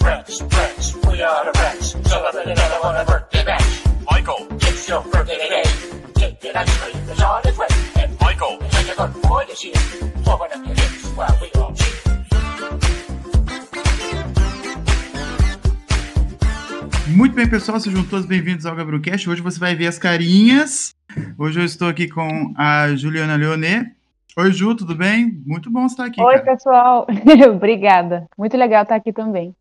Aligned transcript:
Friends, 0.00 0.38
friends, 0.52 0.96
we 1.06 1.22
are 1.22 1.44
the 1.46 1.52
friends. 1.58 1.96
Celebrate 2.08 2.46
another 2.48 2.80
one 2.82 2.96
of 2.96 3.06
birthday 3.06 3.44
bash. 3.44 3.84
Michael, 4.10 4.46
It's 4.60 4.86
your 4.86 5.02
birthday 5.02 5.38
today. 5.38 5.62
Take 6.14 6.44
it 6.44 6.56
ice 6.56 6.76
cream, 6.78 6.96
it's 7.08 7.22
on 7.22 7.40
its 7.48 7.56
way. 7.56 7.66
And 7.96 8.18
Michael, 8.20 8.58
take 8.70 8.88
a 8.92 8.96
good 8.96 9.22
boy 9.22 9.44
this 9.46 9.64
year. 9.64 9.74
Open 10.26 10.48
up 10.52 10.66
your 10.66 10.74
hips 10.76 11.06
while 11.16 11.38
we 11.40 11.50
all 11.58 11.74
cheer. 11.74 11.96
Muito 17.08 17.34
bem, 17.34 17.48
pessoal, 17.48 17.80
sejam 17.80 18.04
todos 18.04 18.26
bem-vindos 18.26 18.66
ao 18.66 18.76
Gabrocast. 18.76 19.28
Hoje 19.28 19.40
você 19.40 19.58
vai 19.58 19.74
ver 19.74 19.86
as 19.86 19.98
carinhas. 19.98 20.94
Hoje 21.38 21.58
eu 21.60 21.64
estou 21.64 21.88
aqui 21.88 22.08
com 22.08 22.52
a 22.58 22.94
Juliana 22.94 23.36
Leonet. 23.36 23.99
Oi, 24.36 24.52
Ju, 24.52 24.74
tudo 24.74 24.94
bem? 24.94 25.42
Muito 25.44 25.70
bom 25.70 25.86
estar 25.86 26.04
aqui. 26.06 26.20
Oi, 26.22 26.34
cara. 26.38 26.44
pessoal. 26.56 27.06
Obrigada. 27.52 28.26
Muito 28.38 28.56
legal 28.56 28.82
estar 28.82 28.94
aqui 28.94 29.12
também. 29.12 29.54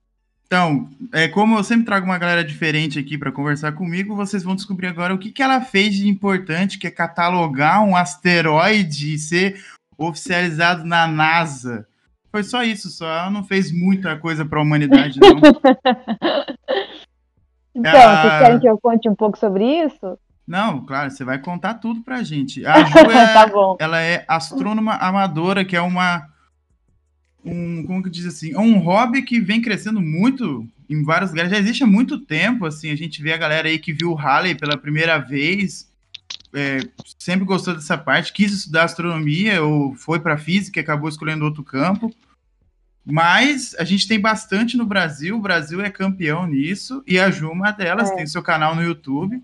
Então, 0.46 0.90
é, 1.14 1.28
como 1.28 1.58
eu 1.58 1.64
sempre 1.64 1.86
trago 1.86 2.06
uma 2.06 2.18
galera 2.18 2.44
diferente 2.44 2.98
aqui 2.98 3.18
para 3.18 3.32
conversar 3.32 3.72
comigo, 3.74 4.16
vocês 4.16 4.44
vão 4.44 4.56
descobrir 4.56 4.88
agora 4.88 5.14
o 5.14 5.18
que, 5.18 5.32
que 5.32 5.44
ela 5.44 5.62
fez 5.62 5.94
de 5.96 6.08
importante, 6.08 6.80
que 6.80 6.88
é 6.88 6.92
catalogar 6.92 7.84
um 7.84 7.96
asteroide 7.96 9.14
e 9.14 9.20
ser 9.20 9.62
oficializado 9.98 10.84
na 10.86 11.06
NASA. 11.08 11.86
Foi 12.32 12.44
só 12.44 12.64
isso, 12.64 12.90
só. 12.90 13.06
Ela 13.08 13.30
não 13.30 13.44
fez 13.44 13.72
muita 13.72 14.16
coisa 14.18 14.46
para 14.46 14.60
a 14.60 14.62
humanidade, 14.64 15.20
não. 15.20 15.40
Então, 17.76 17.92
Ah. 17.96 18.22
vocês 18.22 18.40
querem 18.42 18.60
que 18.60 18.68
eu 18.68 18.78
conte 18.80 19.08
um 19.08 19.16
pouco 19.16 19.38
sobre 19.38 19.64
isso? 19.64 20.18
Não, 20.50 20.84
claro, 20.84 21.12
você 21.12 21.24
vai 21.24 21.38
contar 21.38 21.76
tudo 21.76 22.02
pra 22.02 22.24
gente. 22.24 22.66
A 22.68 22.84
Ju 22.84 22.98
é, 22.98 23.34
Tá 23.34 23.52
ela 23.80 24.02
é 24.02 24.26
astrônoma 24.28 24.96
amadora, 24.96 25.64
que 25.64 25.76
é 25.76 25.82
uma 25.82 26.28
um, 27.46 27.84
como 27.86 28.02
que 28.04 28.10
diz 28.10 28.26
assim, 28.26 28.54
é 28.54 28.60
um 28.60 28.80
hobby 28.80 29.22
que 29.22 29.40
vem 29.40 29.62
crescendo 29.62 30.02
muito 30.02 30.68
em 30.90 31.04
vários 31.04 31.30
lugares. 31.30 31.52
Já 31.52 31.60
existe 31.60 31.84
há 31.84 31.88
muito 31.88 32.20
tempo, 32.20 32.66
assim, 32.66 32.90
a 32.90 32.96
gente 32.96 33.22
vê 33.22 33.32
a 33.32 33.38
galera 33.38 33.68
aí 33.68 33.78
que 33.78 33.94
viu 33.94 34.12
o 34.12 34.16
Halley 34.16 34.56
pela 34.56 34.76
primeira 34.76 35.20
vez, 35.20 35.88
é, 36.52 36.80
sempre 37.20 37.46
gostou 37.46 37.76
dessa 37.76 37.98
parte, 37.98 38.34
quis 38.34 38.52
estudar 38.52 38.86
astronomia 38.86 39.64
ou 39.64 39.94
foi 39.94 40.20
para 40.20 40.36
física 40.38 40.80
e 40.80 40.82
acabou 40.82 41.08
escolhendo 41.08 41.46
outro 41.46 41.64
campo. 41.64 42.12
Mas 43.06 43.76
a 43.80 43.84
gente 43.84 44.08
tem 44.08 44.20
bastante 44.20 44.76
no 44.76 44.86
Brasil, 44.86 45.38
o 45.38 45.42
Brasil 45.42 45.80
é 45.82 45.90
campeão 45.92 46.48
nisso, 46.48 47.04
e 47.08 47.20
a 47.20 47.30
Ju, 47.30 47.48
é 47.48 47.52
uma 47.52 47.72
delas, 47.72 48.10
É. 48.12 48.16
tem 48.16 48.26
seu 48.28 48.42
canal 48.42 48.76
no 48.76 48.84
YouTube, 48.84 49.42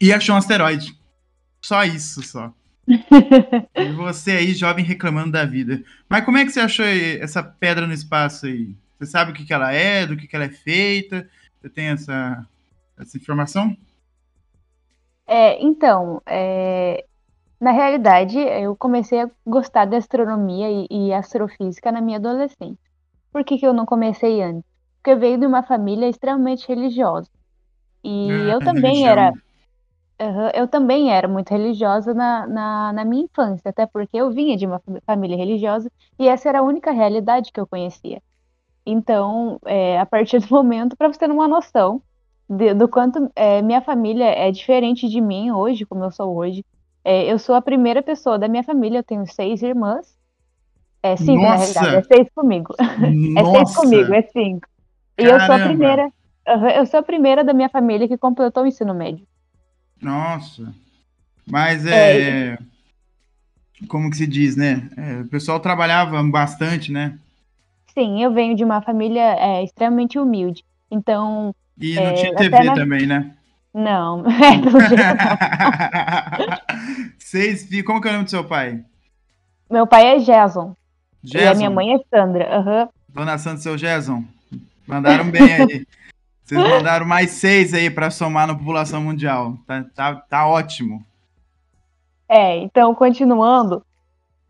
e 0.00 0.12
achou 0.12 0.34
um 0.34 0.38
asteroide. 0.38 0.98
Só 1.62 1.84
isso, 1.84 2.22
só. 2.22 2.54
E 3.76 3.92
você 3.92 4.32
aí, 4.32 4.54
jovem, 4.54 4.84
reclamando 4.84 5.32
da 5.32 5.44
vida. 5.44 5.82
Mas 6.08 6.24
como 6.24 6.36
é 6.38 6.44
que 6.44 6.50
você 6.52 6.60
achou 6.60 6.84
essa 6.84 7.42
pedra 7.42 7.86
no 7.86 7.92
espaço 7.94 8.46
aí? 8.46 8.76
Você 8.98 9.06
sabe 9.06 9.30
o 9.32 9.34
que, 9.34 9.44
que 9.44 9.52
ela 9.54 9.72
é, 9.72 10.06
do 10.06 10.16
que, 10.16 10.26
que 10.28 10.36
ela 10.36 10.44
é 10.44 10.50
feita? 10.50 11.28
Você 11.60 11.70
tem 11.70 11.86
essa, 11.86 12.46
essa 12.98 13.16
informação? 13.16 13.76
É, 15.26 15.62
então, 15.62 16.20
é, 16.26 17.06
na 17.60 17.72
realidade, 17.72 18.38
eu 18.38 18.76
comecei 18.76 19.20
a 19.22 19.30
gostar 19.46 19.86
de 19.86 19.96
astronomia 19.96 20.70
e, 20.70 21.08
e 21.08 21.14
astrofísica 21.14 21.92
na 21.92 22.00
minha 22.02 22.18
adolescência. 22.18 22.78
Por 23.32 23.44
que, 23.44 23.58
que 23.58 23.66
eu 23.66 23.74
não 23.74 23.86
comecei 23.86 24.42
antes? 24.42 24.64
Porque 24.98 25.12
eu 25.12 25.20
venho 25.20 25.38
de 25.40 25.46
uma 25.46 25.62
família 25.64 26.08
extremamente 26.08 26.68
religiosa. 26.68 27.30
E 28.04 28.48
Ah, 28.48 28.50
eu 28.50 28.62
também 28.62 29.06
religião. 29.06 29.08
era. 29.08 29.34
Aham, 30.20 30.50
eu 30.54 30.68
também 30.68 31.10
era 31.12 31.26
muito 31.26 31.50
religiosa 31.50 32.12
na, 32.12 32.46
na, 32.46 32.92
na 32.92 33.04
minha 33.06 33.24
infância, 33.24 33.70
até 33.70 33.86
porque 33.86 34.16
eu 34.18 34.30
vinha 34.30 34.54
de 34.56 34.66
uma 34.66 34.78
fam- 34.80 35.00
família 35.06 35.36
religiosa 35.36 35.90
e 36.18 36.28
essa 36.28 36.48
era 36.48 36.58
a 36.60 36.62
única 36.62 36.90
realidade 36.92 37.50
que 37.52 37.58
eu 37.60 37.66
conhecia. 37.66 38.22
Então, 38.86 39.58
é, 39.66 39.98
a 40.00 40.06
partir 40.06 40.40
do 40.40 40.48
momento, 40.54 40.96
para 40.96 41.08
você 41.12 41.18
ter 41.20 41.30
uma 41.30 41.48
noção 41.48 42.02
de- 42.48 42.74
do 42.74 42.88
quanto 42.88 43.30
é, 43.36 43.62
minha 43.62 43.82
família 43.82 44.26
é 44.26 44.50
diferente 44.52 45.08
de 45.08 45.20
mim 45.20 45.52
hoje, 45.52 45.86
como 45.86 46.04
eu 46.04 46.10
sou 46.12 46.36
hoje, 46.36 46.64
é, 47.04 47.32
eu 47.32 47.38
sou 47.38 47.54
a 47.56 47.62
primeira 47.62 48.02
pessoa 48.02 48.38
da 48.38 48.48
minha 48.48 48.64
família, 48.64 48.98
eu 49.00 49.04
tenho 49.04 49.26
seis 49.26 49.62
irmãs. 49.62 50.16
É 51.02 51.16
cinco, 51.16 51.46
na 51.46 51.56
Nossa! 51.56 51.56
realidade, 51.56 51.96
é 51.96 52.02
seis 52.02 52.28
comigo. 52.34 52.74
É 53.36 53.44
seis 53.44 53.70
Nossa! 53.72 53.72
comigo, 53.72 54.12
é 54.14 54.22
cinco. 54.22 54.66
E 55.18 55.28
eu 55.28 55.40
sou 55.40 55.54
a 55.54 55.60
Caramba! 55.60 55.60
primeira, 55.60 56.10
eu 56.76 56.86
sou 56.86 57.00
a 57.00 57.02
primeira 57.02 57.44
da 57.44 57.54
minha 57.54 57.68
família 57.70 58.08
que 58.08 58.18
completou 58.18 58.64
o 58.64 58.66
ensino 58.66 58.94
médio. 58.94 59.26
Nossa! 60.00 60.74
Mas 61.46 61.84
é. 61.86 62.58
Como 63.88 64.10
que 64.10 64.16
se 64.16 64.26
diz, 64.26 64.56
né? 64.56 64.88
É, 64.96 65.20
o 65.22 65.28
pessoal 65.28 65.58
trabalhava 65.58 66.22
bastante, 66.24 66.92
né? 66.92 67.18
Sim, 67.94 68.22
eu 68.22 68.32
venho 68.32 68.54
de 68.54 68.62
uma 68.62 68.82
família 68.82 69.22
é, 69.38 69.64
extremamente 69.64 70.18
humilde. 70.18 70.62
Então, 70.90 71.54
E 71.78 71.94
não 71.96 72.10
É, 72.10 72.14
tinha 72.14 72.34
TV 72.34 72.62
na- 72.64 72.74
também, 72.74 73.06
né? 73.06 73.34
não. 73.72 74.24
É, 74.26 74.88
jeito. 74.88 75.04
Seis 77.18 77.66
filhos. 77.66 77.86
Como 77.86 78.00
que 78.00 78.08
é 78.08 78.10
o 78.10 78.14
nome 78.14 78.24
do 78.24 78.30
seu 78.30 78.44
pai? 78.44 78.82
Meu 79.70 79.86
pai 79.86 80.16
é 80.16 80.18
Jason. 80.18 80.74
E 81.24 81.46
a 81.46 81.54
minha 81.54 81.70
mãe 81.70 81.94
é 81.94 81.98
Sandra. 82.10 82.56
Aham. 82.58 82.88
Dona 83.08 83.38
Santa 83.38 83.60
e 83.60 83.62
seu 83.62 83.78
Gerson. 83.78 84.24
Mandaram 84.86 85.30
bem 85.30 85.52
aí. 85.54 85.86
Vocês 86.50 86.68
mandaram 86.68 87.06
mais 87.06 87.30
seis 87.30 87.72
aí 87.72 87.88
para 87.88 88.10
somar 88.10 88.48
na 88.48 88.56
população 88.56 89.00
mundial. 89.00 89.56
Tá, 89.64 89.84
tá, 89.94 90.14
tá 90.16 90.48
ótimo. 90.48 91.04
É, 92.28 92.56
então, 92.56 92.92
continuando. 92.92 93.84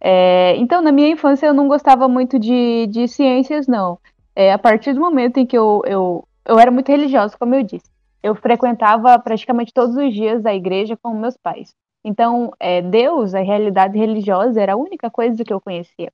é, 0.00 0.56
então, 0.56 0.80
na 0.80 0.92
minha 0.92 1.10
infância, 1.10 1.46
eu 1.46 1.52
não 1.52 1.68
gostava 1.68 2.08
muito 2.08 2.38
de, 2.38 2.86
de 2.86 3.06
ciências, 3.06 3.66
não. 3.66 3.98
É, 4.34 4.50
a 4.50 4.58
partir 4.58 4.94
do 4.94 5.00
momento 5.00 5.38
em 5.38 5.44
que 5.44 5.58
eu, 5.58 5.82
eu, 5.84 6.28
eu 6.46 6.58
era 6.58 6.70
muito 6.70 6.88
religiosa, 6.88 7.36
como 7.38 7.54
eu 7.54 7.62
disse. 7.62 7.90
Eu 8.22 8.34
frequentava 8.34 9.18
praticamente 9.18 9.72
todos 9.72 9.94
os 9.94 10.14
dias 10.14 10.46
a 10.46 10.54
igreja 10.54 10.96
com 10.96 11.12
meus 11.12 11.36
pais. 11.36 11.74
Então, 12.02 12.50
é, 12.58 12.80
Deus, 12.80 13.34
a 13.34 13.40
realidade 13.40 13.98
religiosa, 13.98 14.58
era 14.58 14.72
a 14.72 14.76
única 14.76 15.10
coisa 15.10 15.44
que 15.44 15.52
eu 15.52 15.60
conhecia. 15.60 16.10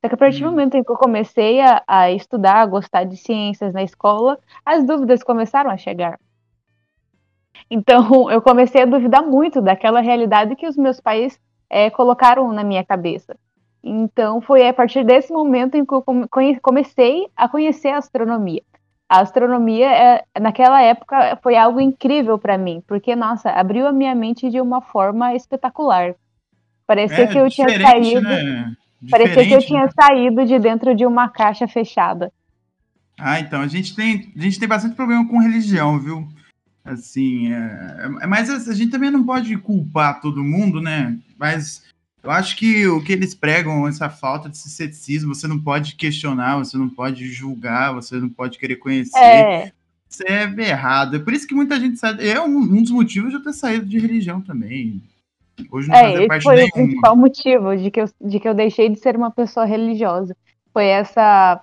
Só 0.00 0.08
que 0.08 0.14
a 0.14 0.18
partir 0.18 0.40
do 0.40 0.46
Hum. 0.46 0.50
momento 0.50 0.76
em 0.76 0.84
que 0.84 0.90
eu 0.90 0.96
comecei 0.96 1.60
a, 1.60 1.82
a 1.86 2.10
estudar, 2.12 2.56
a 2.62 2.66
gostar 2.66 3.04
de 3.04 3.16
ciências 3.16 3.72
na 3.72 3.82
escola, 3.82 4.38
as 4.64 4.84
dúvidas 4.84 5.22
começaram 5.22 5.70
a 5.70 5.76
chegar. 5.76 6.18
Então, 7.70 8.00
eu 8.30 8.40
comecei 8.40 8.82
a 8.82 8.86
duvidar 8.86 9.22
muito 9.22 9.60
daquela 9.60 10.00
realidade 10.00 10.54
que 10.54 10.66
os 10.66 10.76
meus 10.76 11.00
pais 11.00 11.38
eh, 11.68 11.90
colocaram 11.90 12.52
na 12.52 12.62
minha 12.62 12.84
cabeça. 12.84 13.36
Então, 13.82 14.40
foi 14.40 14.66
a 14.66 14.72
partir 14.72 15.04
desse 15.04 15.32
momento 15.32 15.76
em 15.76 15.84
que 15.84 15.94
eu 15.94 16.04
comecei 16.62 17.26
a 17.36 17.48
conhecer 17.48 17.88
a 17.88 17.98
astronomia. 17.98 18.62
A 19.08 19.20
astronomia, 19.20 19.90
eh, 19.90 20.24
naquela 20.40 20.80
época, 20.82 21.38
foi 21.42 21.56
algo 21.56 21.80
incrível 21.80 22.38
para 22.38 22.58
mim, 22.58 22.82
porque, 22.86 23.16
nossa, 23.16 23.50
abriu 23.50 23.86
a 23.86 23.92
minha 23.92 24.14
mente 24.14 24.50
de 24.50 24.60
uma 24.60 24.80
forma 24.80 25.34
espetacular. 25.34 26.14
Parecia 26.86 27.26
que 27.26 27.38
eu 27.38 27.48
tinha 27.50 27.68
É 27.68 27.80
saído, 27.80 28.20
né? 28.22 28.72
Parecia 29.10 29.32
que 29.34 29.40
eu 29.40 29.44
Diferente, 29.44 29.66
tinha 29.66 29.84
né? 29.84 29.90
saído 29.94 30.44
de 30.44 30.58
dentro 30.58 30.94
de 30.94 31.06
uma 31.06 31.28
caixa 31.28 31.66
fechada. 31.68 32.32
Ah, 33.18 33.40
então, 33.40 33.60
a 33.60 33.66
gente 33.66 33.94
tem, 33.96 34.32
a 34.36 34.40
gente 34.40 34.58
tem 34.58 34.68
bastante 34.68 34.94
problema 34.94 35.26
com 35.26 35.38
religião, 35.38 35.98
viu? 35.98 36.28
Assim, 36.84 37.52
é, 37.52 38.08
é- 38.22 38.26
mas 38.26 38.48
a 38.68 38.72
gente 38.74 38.90
também 38.90 39.10
não 39.10 39.24
pode 39.24 39.56
culpar 39.58 40.20
todo 40.20 40.42
mundo, 40.44 40.80
né? 40.80 41.18
Mas 41.36 41.82
eu 42.22 42.30
acho 42.30 42.56
que 42.56 42.86
o 42.86 43.02
que 43.02 43.12
eles 43.12 43.34
pregam, 43.34 43.86
essa 43.86 44.08
falta 44.08 44.48
de 44.48 44.56
ceticismo, 44.56 45.34
você 45.34 45.46
não 45.46 45.58
pode 45.58 45.94
questionar, 45.96 46.56
você 46.56 46.76
não 46.76 46.88
pode 46.88 47.26
julgar, 47.28 47.92
você 47.92 48.16
não 48.16 48.28
pode 48.28 48.58
querer 48.58 48.76
conhecer. 48.76 49.18
É, 49.18 49.72
Isso 50.08 50.22
é 50.26 50.42
errado. 50.68 51.16
É 51.16 51.18
por 51.18 51.32
isso 51.32 51.46
que 51.46 51.54
muita 51.54 51.78
gente 51.78 51.98
sai. 51.98 52.16
É 52.26 52.40
um, 52.40 52.58
um 52.58 52.82
dos 52.82 52.90
motivos 52.90 53.30
de 53.30 53.36
eu 53.36 53.42
ter 53.42 53.52
saído 53.52 53.86
de 53.86 53.98
religião 53.98 54.40
também. 54.40 55.02
Hoje 55.70 55.88
não 55.88 55.96
É, 55.96 56.14
esse 56.14 56.28
parte 56.28 56.42
foi 56.42 56.54
o 56.54 56.56
nenhuma. 56.56 56.72
principal 56.72 57.16
motivo 57.16 57.76
de 57.76 57.90
que, 57.90 58.00
eu, 58.00 58.06
de 58.20 58.40
que 58.40 58.48
eu 58.48 58.54
deixei 58.54 58.88
de 58.88 58.98
ser 58.98 59.16
uma 59.16 59.30
pessoa 59.30 59.66
religiosa. 59.66 60.36
Foi 60.72 60.86
essa 60.86 61.60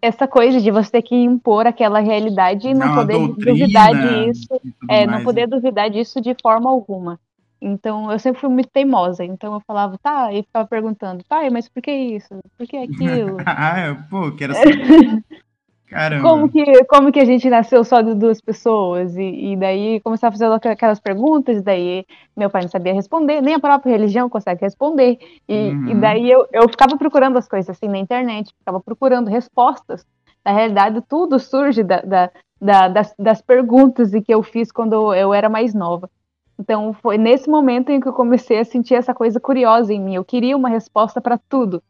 essa 0.00 0.28
coisa 0.28 0.60
de 0.60 0.70
você 0.70 0.90
ter 0.90 1.02
que 1.02 1.14
impor 1.14 1.66
aquela 1.66 1.98
realidade 1.98 2.68
e 2.68 2.74
não, 2.74 2.88
Não, 2.88 2.94
poder 2.94 3.14
doutrina 3.14 3.52
duvidar 3.52 3.90
disso, 3.90 4.60
é, 4.88 5.06
não 5.06 5.12
mais, 5.14 5.24
poder 5.24 5.48
né? 5.48 5.56
duvidar 5.56 5.88
disso 5.88 6.20
de 6.20 6.36
forma 6.42 6.68
alguma. 6.68 7.18
Então, 7.60 8.12
eu 8.12 8.18
sempre 8.18 8.38
fui 8.42 8.50
muito 8.50 8.68
teimosa. 8.68 9.24
Então, 9.24 9.54
eu 9.54 9.60
falava, 9.66 9.96
tá, 9.96 10.30
e 10.30 10.42
ficava 10.42 10.68
perguntando, 10.68 11.24
tá, 11.26 11.50
mas 11.50 11.66
por 11.66 11.80
que 11.80 11.90
isso? 11.90 12.38
Por 12.58 12.66
que 12.66 12.76
aquilo? 12.84 13.38
ah, 13.46 13.86
eu, 13.88 13.96
pô, 14.10 14.30
quero 14.32 14.54
saber. 14.54 15.24
Caramba. 15.94 16.28
Como 16.28 16.48
que, 16.50 16.84
como 16.86 17.12
que 17.12 17.20
a 17.20 17.24
gente 17.24 17.48
nasceu 17.48 17.84
só 17.84 18.02
de 18.02 18.14
duas 18.14 18.40
pessoas? 18.40 19.16
E, 19.16 19.52
e 19.52 19.56
daí 19.56 20.00
começava 20.00 20.34
a 20.34 20.38
fazer 20.38 20.52
aqu- 20.52 20.68
aquelas 20.72 20.98
perguntas, 20.98 21.58
e 21.58 21.62
daí 21.62 22.04
meu 22.36 22.50
pai 22.50 22.62
não 22.62 22.68
sabia 22.68 22.92
responder, 22.92 23.40
nem 23.40 23.54
a 23.54 23.60
própria 23.60 23.92
religião 23.92 24.28
consegue 24.28 24.60
responder. 24.62 25.18
E, 25.48 25.54
Uhum. 25.68 25.88
e 25.90 25.94
daí 25.94 26.28
eu, 26.28 26.46
eu 26.52 26.68
ficava 26.68 26.96
procurando 26.96 27.38
as 27.38 27.46
coisas 27.46 27.70
assim 27.70 27.86
na 27.86 27.98
internet, 27.98 28.52
ficava 28.58 28.80
procurando 28.80 29.28
respostas. 29.30 30.04
Na 30.44 30.52
realidade, 30.52 31.00
tudo 31.08 31.38
surge 31.38 31.84
da, 31.84 32.00
da- 32.00 32.30
da- 32.60 32.88
das, 32.88 33.14
das 33.16 33.40
perguntas 33.40 34.10
que 34.10 34.34
eu 34.34 34.42
fiz 34.42 34.72
quando 34.72 35.14
eu 35.14 35.32
era 35.32 35.48
mais 35.48 35.72
nova. 35.74 36.10
Então 36.58 36.92
foi 37.02 37.16
nesse 37.18 37.48
momento 37.48 37.90
em 37.90 38.00
que 38.00 38.08
eu 38.08 38.12
comecei 38.12 38.58
a 38.58 38.64
sentir 38.64 38.94
essa 38.94 39.14
coisa 39.14 39.38
curiosa 39.38 39.94
em 39.94 40.00
mim. 40.00 40.14
Eu 40.16 40.24
queria 40.24 40.56
uma 40.56 40.68
resposta 40.68 41.20
para 41.20 41.38
tudo. 41.48 41.80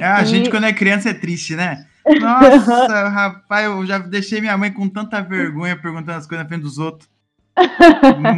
Ah, 0.00 0.18
a 0.18 0.22
E- 0.22 0.26
gente 0.26 0.50
quando 0.50 0.64
é 0.66 0.72
criança 0.72 1.10
é 1.10 1.14
triste, 1.14 1.56
né? 1.56 1.84
Nossa, 2.20 3.08
rapaz, 3.08 3.66
eu 3.66 3.84
já 3.86 3.98
deixei 3.98 4.40
minha 4.40 4.56
mãe 4.56 4.72
com 4.72 4.88
tanta 4.88 5.20
vergonha 5.20 5.76
perguntando 5.76 6.18
as 6.18 6.26
coisas 6.26 6.44
na 6.44 6.48
frente 6.48 6.62
dos 6.62 6.78
outros. 6.78 7.08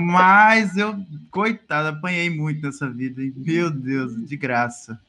Mas 0.00 0.76
eu, 0.76 0.96
coitado, 1.30 1.88
apanhei 1.88 2.28
muito 2.28 2.62
nessa 2.62 2.90
vida, 2.90 3.22
hein? 3.22 3.32
Meu 3.36 3.70
Deus, 3.70 4.14
de 4.26 4.36
graça. 4.36 5.00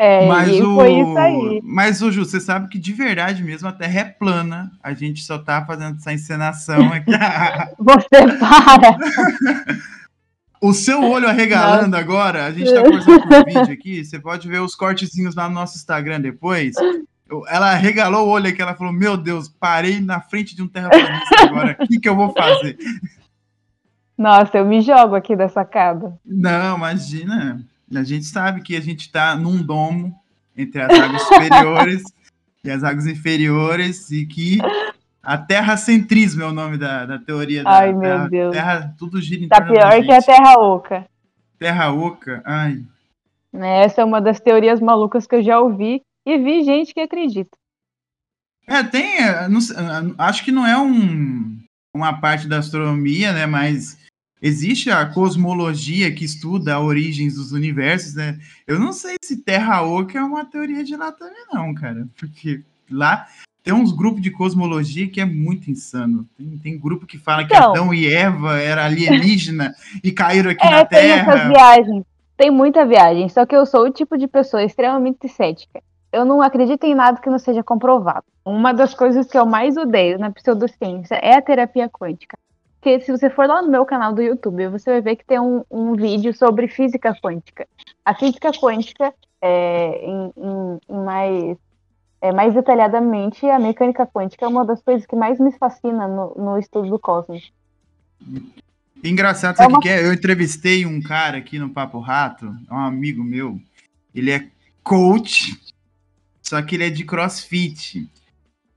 É, 0.00 0.28
Mas 0.28 0.60
o, 0.60 0.76
foi 0.76 0.92
isso 0.92 1.18
aí. 1.18 1.60
mas 1.64 2.02
o 2.02 2.12
Ju, 2.12 2.24
você 2.24 2.38
sabe 2.38 2.68
que 2.68 2.78
de 2.78 2.92
verdade 2.92 3.42
mesmo 3.42 3.66
a 3.66 3.72
Terra 3.72 3.98
é 4.00 4.04
plana. 4.04 4.70
A 4.80 4.94
gente 4.94 5.24
só 5.24 5.38
tá 5.38 5.64
fazendo 5.66 5.96
essa 5.96 6.12
encenação 6.12 6.92
aqui. 6.92 7.10
Você 7.80 8.38
para! 8.38 8.96
o 10.60 10.72
seu 10.72 11.02
olho 11.02 11.26
arregalando 11.28 11.96
agora, 11.96 12.46
a 12.46 12.52
gente 12.52 12.72
tá 12.72 12.82
conversando 12.82 13.28
por 13.28 13.44
vídeo 13.44 13.72
aqui, 13.72 14.04
você 14.04 14.18
pode 14.18 14.48
ver 14.48 14.60
os 14.60 14.74
cortezinhos 14.74 15.34
lá 15.34 15.48
no 15.48 15.54
nosso 15.54 15.76
Instagram 15.76 16.20
depois. 16.20 16.74
Ela 17.48 17.72
arregalou 17.72 18.26
o 18.26 18.30
olho 18.30 18.48
aqui, 18.48 18.62
ela 18.62 18.74
falou: 18.74 18.92
Meu 18.92 19.16
Deus, 19.16 19.48
parei 19.48 20.00
na 20.00 20.20
frente 20.20 20.56
de 20.56 20.62
um 20.62 20.68
terraplanista 20.68 21.42
agora. 21.42 21.76
O 21.80 21.86
que, 21.86 22.00
que 22.00 22.08
eu 22.08 22.16
vou 22.16 22.32
fazer? 22.32 22.78
Nossa, 24.16 24.58
eu 24.58 24.64
me 24.64 24.80
jogo 24.80 25.14
aqui 25.14 25.36
da 25.36 25.48
sacada. 25.48 26.18
Não, 26.24 26.76
imagina. 26.76 27.64
A 27.94 28.02
gente 28.02 28.24
sabe 28.24 28.62
que 28.62 28.74
a 28.74 28.80
gente 28.80 29.02
está 29.02 29.36
num 29.36 29.62
domo 29.62 30.18
entre 30.56 30.82
as 30.82 30.90
águas 30.90 31.22
superiores 31.22 32.02
e 32.64 32.70
as 32.70 32.82
águas 32.82 33.06
inferiores 33.06 34.10
e 34.10 34.26
que 34.26 34.58
a 35.28 35.36
terracentrismo 35.36 36.42
é 36.42 36.46
o 36.46 36.52
nome 36.54 36.78
da, 36.78 37.04
da 37.04 37.18
teoria 37.18 37.62
da 37.62 37.70
Ai, 37.70 37.92
meu 37.92 38.00
terra, 38.00 38.28
Deus. 38.28 38.54
terra, 38.54 38.94
tudo 38.98 39.20
gira 39.20 39.44
em 39.44 39.48
Tá 39.48 39.56
torno 39.56 39.74
pior 39.74 40.02
que 40.02 40.10
a. 40.10 40.22
Terra 40.22 40.54
Oca. 40.58 41.06
Terra 41.58 41.92
oca, 41.92 42.42
ai. 42.46 42.82
Né? 43.52 43.84
Essa 43.84 44.00
é 44.00 44.04
uma 44.06 44.22
das 44.22 44.40
teorias 44.40 44.80
malucas 44.80 45.26
que 45.26 45.34
eu 45.34 45.42
já 45.42 45.60
ouvi 45.60 46.00
e 46.24 46.38
vi 46.38 46.64
gente 46.64 46.94
que 46.94 47.00
acredita. 47.00 47.50
É, 48.66 48.82
tem, 48.82 49.18
é, 49.18 49.46
não 49.48 49.58
é, 49.58 50.14
acho 50.16 50.42
que 50.42 50.50
não 50.50 50.66
é 50.66 50.78
um, 50.80 51.58
uma 51.94 52.18
parte 52.18 52.48
da 52.48 52.58
astronomia, 52.58 53.30
né, 53.30 53.44
mas 53.44 53.98
existe 54.40 54.90
a 54.90 55.04
cosmologia 55.04 56.10
que 56.14 56.24
estuda 56.24 56.74
a 56.74 56.80
origens 56.80 57.34
dos 57.34 57.52
universos, 57.52 58.14
né? 58.14 58.38
Eu 58.66 58.78
não 58.78 58.94
sei 58.94 59.16
se 59.22 59.42
Terra 59.42 59.82
Oca 59.82 60.18
é 60.18 60.22
uma 60.22 60.46
teoria 60.46 60.82
de 60.82 60.96
lá 60.96 61.12
também 61.12 61.44
não, 61.52 61.74
cara, 61.74 62.08
porque 62.16 62.62
lá 62.90 63.26
tem 63.62 63.74
uns 63.74 63.92
grupos 63.92 64.22
de 64.22 64.30
cosmologia 64.30 65.08
que 65.08 65.20
é 65.20 65.24
muito 65.24 65.70
insano. 65.70 66.26
Tem, 66.36 66.58
tem 66.58 66.78
grupo 66.78 67.06
que 67.06 67.18
fala 67.18 67.44
que 67.46 67.54
Então. 67.54 67.70
Adão 67.70 67.92
e 67.94 68.06
Eva 68.12 68.58
era 68.58 68.84
alienígena 68.84 69.74
e 70.02 70.10
caíram 70.12 70.50
aqui 70.50 70.66
É, 70.66 70.70
na 70.70 70.84
tem 70.84 71.00
Terra. 71.00 71.48
viagens. 71.48 72.04
Tem 72.36 72.50
muita 72.50 72.86
viagem, 72.86 73.28
só 73.28 73.44
que 73.44 73.54
eu 73.56 73.66
sou 73.66 73.86
o 73.86 73.90
tipo 73.90 74.16
de 74.16 74.28
pessoa 74.28 74.62
extremamente 74.62 75.28
cética. 75.28 75.82
Eu 76.12 76.24
não 76.24 76.40
acredito 76.40 76.84
em 76.84 76.94
nada 76.94 77.20
que 77.20 77.28
não 77.28 77.38
seja 77.38 77.62
comprovado. 77.64 78.24
Uma 78.44 78.72
das 78.72 78.94
coisas 78.94 79.26
que 79.26 79.36
eu 79.36 79.44
mais 79.44 79.76
odeio 79.76 80.18
na 80.18 80.30
pseudociência 80.30 81.16
é 81.16 81.34
a 81.36 81.42
terapia 81.42 81.88
quântica. 81.88 82.38
Porque 82.80 83.00
se 83.00 83.10
você 83.10 83.28
for 83.28 83.46
lá 83.46 83.60
no 83.60 83.68
meu 83.70 83.84
canal 83.84 84.12
do 84.14 84.22
YouTube, 84.22 84.68
você 84.68 84.88
vai 84.92 85.00
ver 85.02 85.16
que 85.16 85.24
tem 85.26 85.38
um, 85.40 85.64
um 85.68 85.94
vídeo 85.94 86.32
sobre 86.32 86.68
física 86.68 87.12
quântica. 87.20 87.66
A 88.04 88.14
física 88.14 88.52
quântica, 88.52 89.12
é, 89.42 90.00
em, 90.06 90.32
em- 90.36 90.78
em 90.88 91.04
mais, 91.04 91.58
é, 92.20 92.32
mais 92.32 92.52
detalhadamente, 92.54 93.46
a 93.46 93.58
mecânica 93.58 94.06
quântica 94.06 94.44
é 94.44 94.48
uma 94.48 94.64
das 94.64 94.82
coisas 94.82 95.06
que 95.06 95.14
mais 95.16 95.38
me 95.38 95.52
fascina 95.52 96.06
no, 96.08 96.34
no 96.36 96.58
estudo 96.58 96.88
do 96.90 96.98
cosmos. 96.98 97.52
Engraçado, 99.02 99.54
É 99.54 99.56
sabe 99.58 99.72
o 99.72 99.76
uma- 99.76 99.82
que 99.82 99.88
é? 99.88 100.04
Eu 100.04 100.12
entrevistei 100.12 100.84
um 100.84 101.00
cara 101.00 101.38
aqui 101.38 101.58
no 101.58 101.70
Papo 101.70 102.00
Rato, 102.00 102.52
é 102.68 102.74
um 102.74 102.78
amigo 102.78 103.22
meu. 103.22 103.58
Ele 104.14 104.30
é 104.32 104.46
coach, 104.82 105.56
só 106.42 106.60
que 106.62 106.74
ele 106.74 106.86
é 106.86 106.90
de 106.90 107.04
crossfit, 107.04 108.08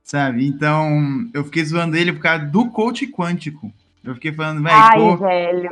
sabe? 0.04 0.46
Então, 0.46 1.28
eu 1.34 1.44
fiquei 1.44 1.64
zoando 1.66 1.98
ele 1.98 2.14
por 2.14 2.22
causa 2.22 2.46
do 2.46 2.70
coach 2.70 3.08
quântico. 3.08 3.72
Eu 4.04 4.14
fiquei 4.16 4.32
falando, 4.32 4.62
vai, 4.64 4.74
Ai, 4.74 4.98
pô, 5.00 5.18
velho. 5.18 5.72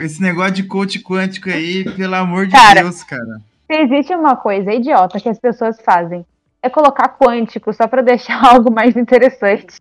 esse 0.00 0.20
negócio 0.22 0.52
de 0.52 0.64
coach 0.64 1.00
quântico 1.00 1.48
aí, 1.50 1.84
pelo 1.96 2.14
amor 2.14 2.46
de 2.46 2.52
Cara, 2.52 2.82
Deus, 2.82 3.02
cara. 3.04 3.40
Se 3.66 3.76
existe 3.80 4.14
uma 4.14 4.36
coisa 4.36 4.72
idiota 4.72 5.18
que 5.20 5.28
as 5.28 5.38
pessoas 5.38 5.80
fazem, 5.80 6.24
é 6.64 6.70
colocar 6.70 7.08
quântico 7.18 7.72
só 7.72 7.86
pra 7.86 8.00
deixar 8.02 8.42
algo 8.44 8.72
mais 8.72 8.96
interessante. 8.96 9.76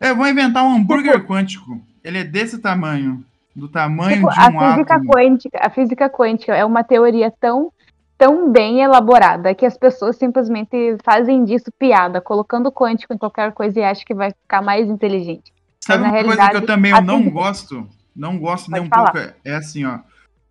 Eu 0.00 0.16
vou 0.16 0.26
inventar 0.28 0.64
um 0.64 0.74
hambúrguer 0.76 1.24
quântico. 1.26 1.80
Ele 2.02 2.18
é 2.18 2.24
desse 2.24 2.58
tamanho, 2.58 3.24
do 3.54 3.68
tamanho 3.68 4.16
Tipo, 4.16 4.30
de 4.30 4.40
a 4.40 4.46
um 4.48 4.58
física 4.72 4.94
átomo. 4.94 5.10
quântica, 5.12 5.58
a 5.62 5.70
física 5.70 6.08
quântica 6.08 6.54
é 6.56 6.64
uma 6.64 6.82
teoria 6.84 7.30
tão 7.40 7.72
tão 8.16 8.52
bem 8.52 8.82
elaborada 8.82 9.54
que 9.54 9.64
as 9.64 9.78
pessoas 9.78 10.14
simplesmente 10.16 10.76
fazem 11.02 11.42
disso 11.42 11.72
piada, 11.78 12.20
colocando 12.20 12.70
quântico 12.70 13.14
em 13.14 13.18
qualquer 13.18 13.50
coisa 13.52 13.80
e 13.80 13.82
acham 13.82 14.04
que 14.04 14.12
vai 14.14 14.30
ficar 14.30 14.60
mais 14.60 14.86
inteligente. 14.90 15.50
Sabe 15.80 16.02
Mas, 16.04 16.12
uma 16.12 16.24
coisa 16.36 16.50
que 16.50 16.56
eu 16.56 16.66
também 16.66 16.92
a 16.92 16.98
eu 16.98 17.02
não 17.02 17.16
física- 17.18 17.34
gosto? 17.34 17.88
Não 18.14 18.38
gosto 18.38 18.70
nem 18.70 18.82
Pode 18.82 18.88
um 18.88 18.94
falar. 18.94 19.12
pouco. 19.12 19.26
É, 19.42 19.52
é 19.52 19.54
assim, 19.54 19.86
ó. 19.86 20.00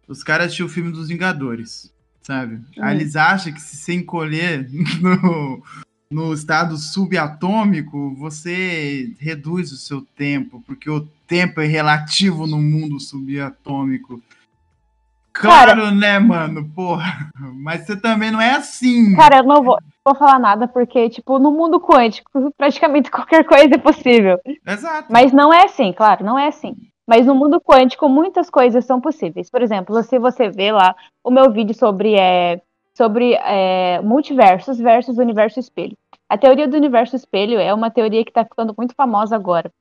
Os 0.08 0.24
caras 0.24 0.48
assistiram 0.48 0.68
o 0.68 0.72
filme 0.72 0.92
dos 0.92 1.10
Vingadores, 1.10 1.94
sabe? 2.30 2.56
Hum. 2.56 2.64
Aí 2.80 2.96
eles 2.96 3.16
acham 3.16 3.52
que 3.52 3.60
se 3.60 3.76
você 3.76 3.94
encolher 3.96 4.70
no, 5.02 5.64
no 6.12 6.32
estado 6.32 6.78
subatômico, 6.78 8.14
você 8.16 9.16
reduz 9.20 9.72
o 9.72 9.78
seu 9.78 10.02
tempo, 10.16 10.64
porque 10.68 10.90
o 10.92 11.02
tempo 11.26 11.60
é 11.60 11.66
relativo 11.66 12.46
no 12.46 12.62
mundo 12.62 13.00
subatômico. 13.00 14.22
Claro, 15.34 15.92
né, 15.92 16.20
mano? 16.20 16.70
Porra. 16.76 17.30
Mas 17.56 17.86
você 17.86 17.96
também 17.96 18.30
não 18.30 18.42
é 18.42 18.52
assim. 18.52 19.16
Cara, 19.16 19.38
eu 19.38 19.44
não 19.44 19.64
vou, 19.64 19.78
vou 20.06 20.16
falar 20.16 20.38
nada 20.38 20.68
porque, 20.68 21.10
tipo, 21.10 21.40
no 21.40 21.52
mundo 21.52 21.80
quântico, 21.80 22.30
praticamente 22.58 23.10
qualquer 23.10 23.44
coisa 23.44 23.74
é 23.74 23.78
possível. 23.78 24.40
Exato. 24.68 25.12
Mas 25.12 25.32
não 25.32 25.54
é 25.54 25.64
assim, 25.64 25.94
claro, 25.94 26.26
não 26.26 26.38
é 26.38 26.48
assim. 26.48 26.76
Mas 27.10 27.26
no 27.26 27.34
mundo 27.34 27.60
quântico, 27.60 28.08
muitas 28.08 28.52
coisas 28.52 28.86
são 28.86 29.02
possíveis. 29.02 29.50
Por 29.50 29.64
exemplo, 29.64 30.04
se 30.04 30.20
você 30.20 30.48
vê 30.48 30.72
lá 30.72 30.96
o 31.24 31.32
meu 31.32 31.52
vídeo 31.52 31.74
sobre, 31.74 32.14
é, 32.14 32.62
sobre 32.96 33.34
é, 33.34 34.00
multiversos 34.04 34.78
versus 34.78 35.18
universo 35.18 35.60
espelho. 35.60 35.98
A 36.30 36.38
teoria 36.38 36.68
do 36.68 36.78
universo 36.78 37.16
espelho 37.16 37.58
é 37.58 37.74
uma 37.74 37.90
teoria 37.90 38.24
que 38.24 38.30
está 38.30 38.46
ficando 38.46 38.76
muito 38.78 38.94
famosa 38.94 39.36
agora. 39.36 39.72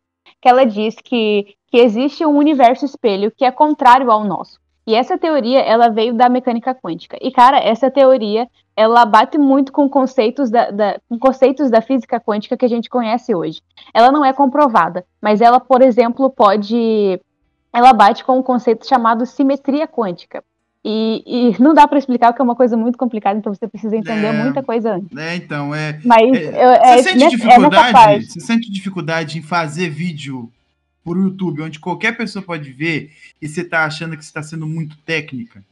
Que 0.40 0.48
ela 0.48 0.64
diz 0.64 0.94
que, 1.04 1.54
que 1.66 1.76
existe 1.76 2.25
um 2.25 2.34
universo 2.34 2.86
espelho 2.86 3.30
que 3.30 3.44
é 3.44 3.50
contrário 3.50 4.10
ao 4.10 4.25
nosso. 4.25 4.58
E 4.86 4.94
essa 4.94 5.19
teoria, 5.19 5.60
ela 5.60 5.90
veio 5.90 6.14
da 6.14 6.30
mecânica 6.30 6.75
quântica. 6.75 7.19
E, 7.20 7.30
cara, 7.30 7.58
essa 7.58 7.90
teoria, 7.90 8.48
ela 8.78 9.04
bate 9.04 9.36
muito 9.36 9.72
com 9.72 9.88
conceitos 9.88 10.50
da, 10.50 10.70
da, 10.70 11.00
com 11.08 11.18
conceitos 11.18 11.70
da 11.70 11.80
física 11.80 12.20
quântica 12.20 12.56
que 12.56 12.64
a 12.64 12.68
gente 12.68 12.88
conhece 12.88 13.35
hoje 13.35 13.61
ela 13.92 14.12
não 14.12 14.25
é 14.25 14.32
comprovada, 14.32 15.04
mas 15.20 15.40
ela, 15.40 15.61
por 15.61 15.82
exemplo, 15.82 16.30
pode. 16.30 17.20
Ela 17.73 17.92
bate 17.92 18.25
com 18.25 18.38
um 18.38 18.42
conceito 18.42 18.87
chamado 18.87 19.26
simetria 19.26 19.87
quântica. 19.87 20.42
E, 20.85 21.23
e 21.26 21.62
não 21.62 21.75
dá 21.75 21.87
para 21.87 21.99
explicar 21.99 22.28
porque 22.28 22.40
é 22.40 22.44
uma 22.44 22.54
coisa 22.54 22.76
muito 22.76 22.97
complicada, 22.97 23.38
então 23.38 23.52
você 23.52 23.68
precisa 23.68 23.97
entender 23.97 24.28
É. 24.28 24.32
muita 24.32 24.62
coisa 24.62 24.94
antes. 24.94 25.14
É, 25.16 25.35
então, 25.35 25.75
é. 25.75 25.99
Mas 26.04 26.32
É, 26.32 26.61
é, 26.61 26.97
Você 26.97 27.11
sente 27.11 27.25
é 27.25 27.28
dificuldade? 27.28 28.26
Você 28.26 28.40
sente 28.40 28.70
dificuldade 28.70 29.38
em 29.38 29.42
fazer 29.42 29.90
vídeo 29.90 30.50
por 31.04 31.16
YouTube, 31.16 31.62
onde 31.62 31.78
qualquer 31.80 32.16
pessoa 32.16 32.42
pode 32.42 32.70
ver 32.73 33.11
e 33.42 33.49
você 33.49 33.64
tá 33.64 33.85
achando 33.85 34.16
que 34.16 34.25
você 34.25 34.32
tá 34.32 34.42
sendo 34.42 34.66
muito 34.66 34.97
técnica? 34.99 35.62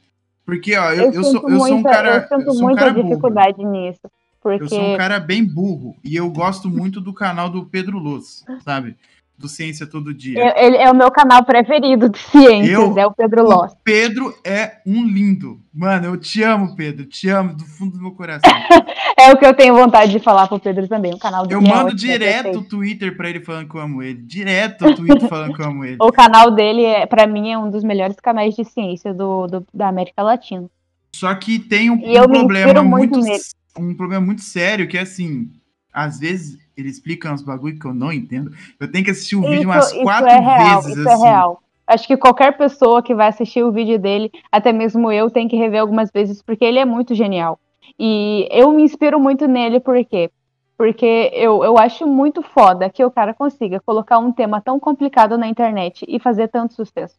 Porque, 0.46 0.76
ó, 0.76 0.92
eu, 0.92 1.12
eu 1.12 1.24
sou, 1.24 1.48
eu 1.50 1.58
sou 1.58 1.66
um 1.66 1.74
muita- 1.74 1.90
cara. 1.90 2.16
eu 2.30 2.38
sinto 2.38 2.48
eu 2.48 2.54
sou 2.54 2.62
um 2.62 2.66
muita 2.66 2.80
cara 2.80 2.92
burro. 2.94 3.08
dificuldade 3.08 3.64
nisso. 3.64 4.00
Porque 4.40 4.62
Eu 4.62 4.68
sou 4.68 4.80
um 4.80 4.96
cara 4.96 5.18
bem 5.18 5.44
burro. 5.44 5.96
E 6.04 6.14
eu 6.14 6.30
gosto 6.30 6.70
muito 6.70 7.00
do 7.00 7.12
canal 7.12 7.50
do 7.50 7.66
Pedro 7.66 7.98
Luz, 7.98 8.44
sabe? 8.64 8.96
Do 9.38 9.49
Ciência 9.49 9.87
Todo 9.87 10.14
Dia. 10.14 10.38
eu- 10.38 10.64
ele 10.64 10.76
é 10.78 10.90
o 10.90 10.95
meu 10.95 11.11
canal 11.11 11.45
preferido 11.45 12.09
de 12.09 12.19
ciências, 12.19 12.71
Eu- 12.73 12.99
é 12.99 13.07
o 13.07 13.12
Pedro 13.12 13.43
Loss. 13.45 13.73
O 13.73 13.76
Pedro 13.85 14.35
é 14.45 14.78
um 14.87 15.05
lindo. 15.05 15.61
Mano, 15.75 16.07
eu 16.07 16.16
te 16.16 16.43
amo, 16.43 16.75
Pedro. 16.75 17.05
Te 17.05 17.28
amo 17.28 17.55
do 17.55 17.64
fundo 17.66 17.93
do 17.99 18.02
meu 18.02 18.12
coração. 18.12 18.50
É 19.19 19.33
o 19.33 19.38
que 19.38 19.47
eu 19.47 19.55
tenho 19.55 19.75
vontade 19.75 20.12
de 20.12 20.19
falar 20.19 20.47
pro 20.47 20.61
Pedro 20.61 20.87
também. 20.87 21.14
O 21.14 21.19
canal 21.19 21.45
Eu 21.49 21.59
dele 21.59 21.71
é 21.71 21.75
mando 21.75 21.90
é 21.90 21.95
direto 21.95 22.59
o 22.59 22.62
Twitter 22.64 23.16
pra 23.16 23.31
ele 23.31 23.40
falando 23.40 23.66
que 23.66 23.75
eu 23.75 23.81
amo 23.81 24.02
ele. 24.02 24.21
Direto 24.23 24.85
o 24.87 24.95
Twitter 24.95 25.26
falando 25.26 25.55
que 25.55 25.62
eu 25.62 25.66
amo 25.66 25.85
ele. 25.87 25.97
O 26.05 26.12
canal 26.12 26.50
dele, 26.50 26.85
é, 26.85 27.07
para 27.07 27.26
mim, 27.26 27.50
é 27.50 27.59
um 27.59 27.71
dos 27.71 27.83
melhores 27.83 28.16
canais 28.21 28.55
de 28.55 28.62
ciência 28.64 29.14
do, 29.14 29.47
do- 29.47 29.66
da 29.73 29.88
América 29.88 30.23
Latina. 30.23 30.69
Só 31.14 31.35
que 31.35 31.59
tem 31.59 31.90
um, 31.90 31.99
eu 32.02 32.25
um 32.25 32.28
problema 32.28 32.83
muito 32.83 33.19
muito, 33.19 33.43
um 33.78 33.95
problema 33.95 34.25
muito 34.25 34.43
sério 34.43 34.87
que 34.87 34.99
é 34.99 35.00
assim, 35.00 35.50
às 35.90 36.19
vezes 36.21 36.59
ele 36.76 36.88
explica 36.88 37.33
uns 37.33 37.42
bagulho 37.42 37.78
que 37.78 37.87
eu 37.87 37.95
não 37.95 38.12
entendo. 38.12 38.52
Eu 38.78 38.90
tenho 38.90 39.04
que 39.04 39.11
assistir 39.11 39.37
o 39.37 39.42
vídeo 39.42 39.68
umas 39.68 39.92
quatro 39.92 40.28
é 40.28 40.38
real, 40.38 40.83
vezes 40.83 40.99
isso 40.99 41.09
assim. 41.09 41.23
é 41.23 41.28
real. 41.28 41.62
Acho 41.87 42.06
que 42.06 42.16
qualquer 42.16 42.56
pessoa 42.56 43.02
que 43.02 43.14
vai 43.14 43.28
assistir 43.28 43.62
o 43.62 43.71
vídeo 43.71 43.99
dele, 43.99 44.30
até 44.50 44.73
mesmo 44.73 45.11
eu, 45.12 45.30
tem 45.30 45.47
que 45.47 45.56
rever 45.56 45.80
algumas 45.80 46.11
vezes, 46.11 46.42
porque 46.42 46.64
ele 46.64 46.78
é 46.78 46.85
muito 46.85 47.14
genial. 47.14 47.59
E 47.99 48.49
eu 48.50 48.73
me 48.73 48.83
inspiro 48.83 49.21
muito 49.21 49.47
nele, 49.47 49.78
por 49.78 50.04
quê? 50.04 50.30
Porque 50.76 51.30
eu, 51.33 51.64
eu 51.64 51.78
acho 51.78 52.06
muito 52.06 52.42
foda 52.42 52.90
que 52.90 53.04
o 53.04 53.11
cara 53.11 53.33
consiga 53.33 53.80
colocar 53.80 54.18
um 54.18 54.33
tema 54.33 54.61
tão 54.61 54.78
complicado 54.78 55.38
na 55.38 55.47
internet 55.47 56.04
e 56.06 56.18
fazer 56.18 56.49
tanto 56.49 56.75
sucesso. 56.75 57.14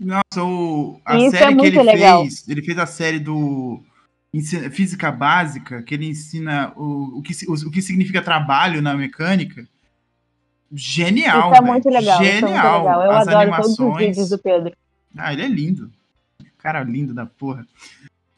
Nossa, 0.00 0.42
o, 0.42 0.98
a 1.04 1.18
Isso 1.18 1.36
é 1.36 1.38
série 1.38 1.54
que 1.54 1.60
muito 1.60 1.78
ele 1.78 1.82
legal. 1.82 2.22
fez, 2.22 2.48
ele 2.48 2.62
fez 2.62 2.78
a 2.78 2.86
série 2.86 3.18
do 3.18 3.82
ensina- 4.32 4.70
Física 4.70 5.10
Básica, 5.12 5.82
que 5.82 5.94
ele 5.94 6.06
ensina 6.08 6.72
o, 6.76 7.18
o, 7.18 7.22
que, 7.22 7.32
o, 7.48 7.52
o 7.54 7.70
que 7.70 7.82
significa 7.82 8.22
trabalho 8.22 8.80
na 8.82 8.94
mecânica. 8.96 9.66
Genial, 10.74 11.52
Isso 11.52 11.62
é 11.62 11.66
muito 11.66 11.88
legal, 11.90 12.22
isso 12.22 12.30
é 12.30 12.40
muito 12.40 12.46
Genial. 12.46 12.78
legal. 12.78 13.02
Eu 13.04 13.10
As 13.12 13.28
adoro 13.28 13.50
todos 13.50 13.70
os 13.72 13.78
animações. 13.80 14.06
vídeos 14.08 14.28
do 14.30 14.38
Pedro. 14.38 14.72
Ah, 15.16 15.32
ele 15.32 15.42
é 15.42 15.48
lindo. 15.48 15.90
Cara 16.58 16.82
lindo 16.82 17.12
da 17.12 17.26
porra. 17.26 17.66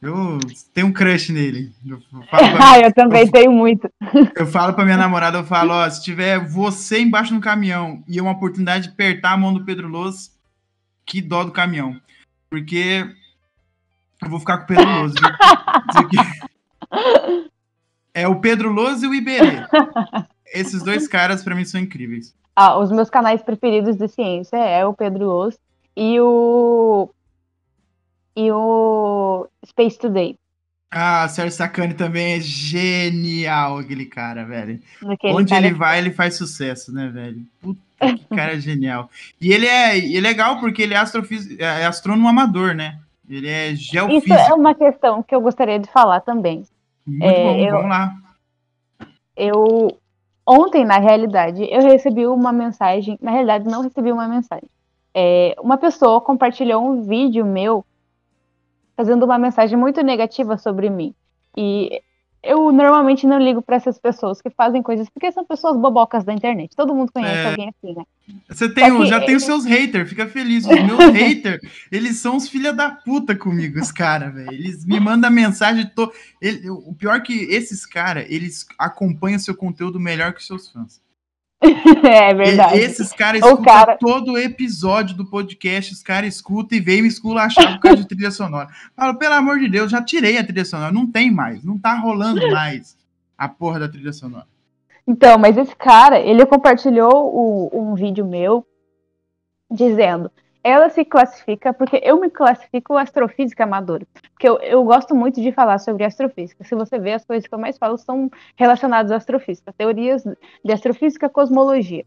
Eu 0.02 0.38
tenho 0.74 0.88
um 0.88 0.92
crush 0.92 1.30
nele. 1.32 1.72
Eu 1.86 2.02
Ah, 2.60 2.78
eu 2.80 2.92
também 2.92 3.30
tenho 3.30 3.52
muito. 3.52 3.88
eu 4.36 4.46
falo 4.46 4.74
pra 4.74 4.84
minha 4.84 4.96
namorada, 4.96 5.38
eu 5.38 5.44
falo, 5.44 5.72
ó, 5.72 5.88
se 5.88 6.02
tiver 6.02 6.38
você 6.44 7.00
embaixo 7.00 7.32
no 7.32 7.40
caminhão 7.40 8.02
e 8.08 8.20
uma 8.20 8.32
oportunidade 8.32 8.88
de 8.88 8.92
apertar 8.92 9.32
a 9.32 9.36
mão 9.36 9.54
do 9.54 9.64
Pedro 9.64 9.86
Loz, 9.88 10.32
que 11.06 11.22
dó 11.22 11.44
do 11.44 11.52
caminhão. 11.52 11.98
Porque 12.50 13.06
eu 14.26 14.30
vou 14.30 14.40
ficar 14.40 14.58
com 14.58 14.64
o 14.64 14.66
Pedro 14.66 16.08
que- 16.08 17.50
É 18.14 18.28
o 18.28 18.40
Pedro 18.40 18.70
Loz 18.72 19.02
e 19.02 19.06
o 19.08 19.14
Iberê. 19.14 19.58
Esses 20.52 20.82
dois 20.84 21.08
caras, 21.08 21.42
pra 21.42 21.54
mim, 21.54 21.64
são 21.64 21.80
incríveis. 21.80 22.32
Ah, 22.54 22.78
os 22.78 22.92
meus 22.92 23.10
canais 23.10 23.42
preferidos 23.42 23.96
de 23.96 24.06
ciência 24.06 24.56
é 24.56 24.86
o 24.86 24.94
Pedro 24.94 25.28
Oz 25.28 25.58
e 25.96 26.20
o 26.20 27.10
e 28.36 28.50
o 28.52 29.48
Space 29.66 29.98
Today. 29.98 30.36
Ah, 30.92 31.26
Sérgio 31.28 31.56
Sacani 31.56 31.94
também 31.94 32.34
é 32.34 32.40
genial, 32.40 33.78
aquele 33.78 34.06
cara, 34.06 34.44
velho. 34.44 34.80
Aquele 35.08 35.32
Onde 35.34 35.50
cara- 35.52 35.66
ele 35.66 35.74
vai, 35.74 35.98
ele 35.98 36.12
faz 36.12 36.36
sucesso, 36.36 36.92
né, 36.92 37.08
velho? 37.08 37.44
Puta, 37.60 37.80
que 38.16 38.24
cara 38.28 38.60
genial. 38.60 39.10
E 39.40 39.52
ele 39.52 39.66
é, 39.66 39.98
é 40.16 40.20
legal 40.20 40.60
porque 40.60 40.82
ele 40.82 40.94
é, 40.94 40.98
astrofis, 40.98 41.58
é 41.58 41.84
astrônomo 41.84 42.28
amador, 42.28 42.74
né? 42.74 43.00
Ele 43.28 43.48
é 43.48 43.68
Isso 43.70 43.92
geofísico. 43.92 44.32
é 44.34 44.52
uma 44.54 44.74
questão 44.74 45.22
que 45.22 45.34
eu 45.34 45.40
gostaria 45.40 45.78
de 45.78 45.90
falar 45.90 46.20
também. 46.20 46.64
Muito 47.06 47.24
é, 47.24 47.42
bom, 47.44 47.56
eu- 47.58 47.72
vamos 47.76 47.88
lá. 47.90 48.14
Eu 49.36 49.98
ontem, 50.46 50.84
na 50.84 50.98
realidade, 50.98 51.66
eu 51.70 51.80
recebi 51.82 52.26
uma 52.26 52.52
mensagem. 52.52 53.18
Na 53.20 53.30
realidade, 53.30 53.64
não 53.68 53.82
recebi 53.82 54.12
uma 54.12 54.28
mensagem. 54.28 54.68
É, 55.14 55.54
uma 55.60 55.76
pessoa 55.78 56.20
compartilhou 56.20 56.84
um 56.84 57.02
vídeo 57.02 57.44
meu 57.46 57.84
fazendo 58.96 59.24
uma 59.24 59.38
mensagem 59.38 59.76
muito 59.78 60.02
negativa 60.02 60.56
sobre 60.58 60.88
mim. 60.90 61.14
E 61.56 62.02
eu 62.44 62.70
normalmente 62.72 63.26
não 63.26 63.38
ligo 63.38 63.60
para 63.62 63.76
essas 63.76 63.98
pessoas 63.98 64.40
que 64.40 64.50
fazem 64.50 64.82
coisas 64.82 65.08
porque 65.08 65.30
são 65.32 65.44
pessoas 65.44 65.76
bobocas 65.76 66.24
da 66.24 66.32
internet. 66.32 66.74
Todo 66.76 66.94
mundo 66.94 67.12
conhece 67.12 67.34
É. 67.38 67.50
alguém 67.50 67.68
assim, 67.70 67.94
né? 67.94 68.04
Você 68.48 68.68
tem, 68.72 69.06
já 69.06 69.18
tem 69.20 69.28
ele- 69.28 69.36
os 69.36 69.42
seus 69.44 69.64
haters, 69.64 70.08
fica 70.08 70.26
feliz. 70.26 70.64
Os 70.66 70.70
meus 70.82 70.98
haters, 71.12 71.60
eles 71.92 72.16
são 72.18 72.36
os 72.36 72.48
filha 72.48 72.72
da 72.72 72.90
puta 72.90 73.36
comigo, 73.36 73.78
os 73.78 73.92
caras, 73.92 74.32
velho. 74.32 74.52
Eles 74.52 74.84
me 74.86 74.98
mandam 74.98 75.30
mensagem. 75.30 75.86
To... 75.94 76.10
ele- 76.40 76.70
o 76.70 76.94
pior 76.94 77.16
é 77.16 77.20
que 77.20 77.32
esses 77.52 77.84
caras, 77.84 78.24
eles 78.28 78.64
acompanham 78.78 79.38
seu 79.38 79.54
conteúdo 79.54 80.00
melhor 80.00 80.32
que 80.32 80.42
seus 80.42 80.70
fãs. 80.70 81.03
é 82.06 82.34
verdade. 82.34 82.76
E- 82.76 82.80
Esses 82.80 83.12
caras 83.12 83.40
escutam 83.42 83.64
cara- 83.64 83.96
todo 83.96 84.32
o 84.32 84.38
episódio 84.38 85.16
do 85.16 85.24
podcast, 85.24 85.92
os 85.92 86.02
caras 86.02 86.34
escutam 86.34 86.76
e 86.78 86.80
vêm 86.80 87.02
me 87.02 87.08
esculachar 87.08 87.74
por 87.74 87.80
causa 87.80 88.02
de 88.02 88.08
trilha 88.08 88.30
sonora. 88.30 88.68
Falo, 88.96 89.16
pelo 89.18 89.34
amor 89.34 89.58
de 89.58 89.68
Deus, 89.68 89.90
já 89.90 90.02
tirei 90.02 90.38
a 90.38 90.44
trilha 90.44 90.64
sonora, 90.64 90.92
não 90.92 91.06
tem 91.10 91.30
mais, 91.30 91.62
não 91.64 91.78
tá 91.78 91.94
rolando 91.94 92.40
mais 92.50 92.96
a 93.36 93.48
porra 93.48 93.80
da 93.80 93.88
trilha 93.88 94.12
sonora. 94.12 94.46
Então, 95.06 95.36
mas 95.38 95.56
esse 95.56 95.74
cara, 95.76 96.18
ele 96.18 96.46
compartilhou 96.46 97.12
o- 97.12 97.70
um 97.90 97.94
vídeo 97.94 98.24
meu 98.26 98.66
dizendo: 99.70 100.30
ela 100.64 100.88
se 100.88 101.04
classifica, 101.04 101.74
porque 101.74 102.00
eu 102.02 102.18
me 102.18 102.30
classifico 102.30 102.96
astrofísica 102.96 103.64
amadora. 103.64 104.06
Porque 104.32 104.48
eu, 104.48 104.58
eu 104.60 104.82
gosto 104.82 105.14
muito 105.14 105.40
de 105.42 105.52
falar 105.52 105.78
sobre 105.78 106.04
astrofísica. 106.04 106.64
Se 106.64 106.74
você 106.74 106.98
ver, 106.98 107.12
as 107.12 107.24
coisas 107.24 107.46
que 107.46 107.54
eu 107.54 107.58
mais 107.58 107.76
falo 107.76 107.98
são 107.98 108.30
relacionadas 108.56 109.12
à 109.12 109.16
astrofísica, 109.16 109.74
teorias 109.76 110.24
de 110.24 110.72
astrofísica, 110.72 111.28
cosmologia. 111.28 112.06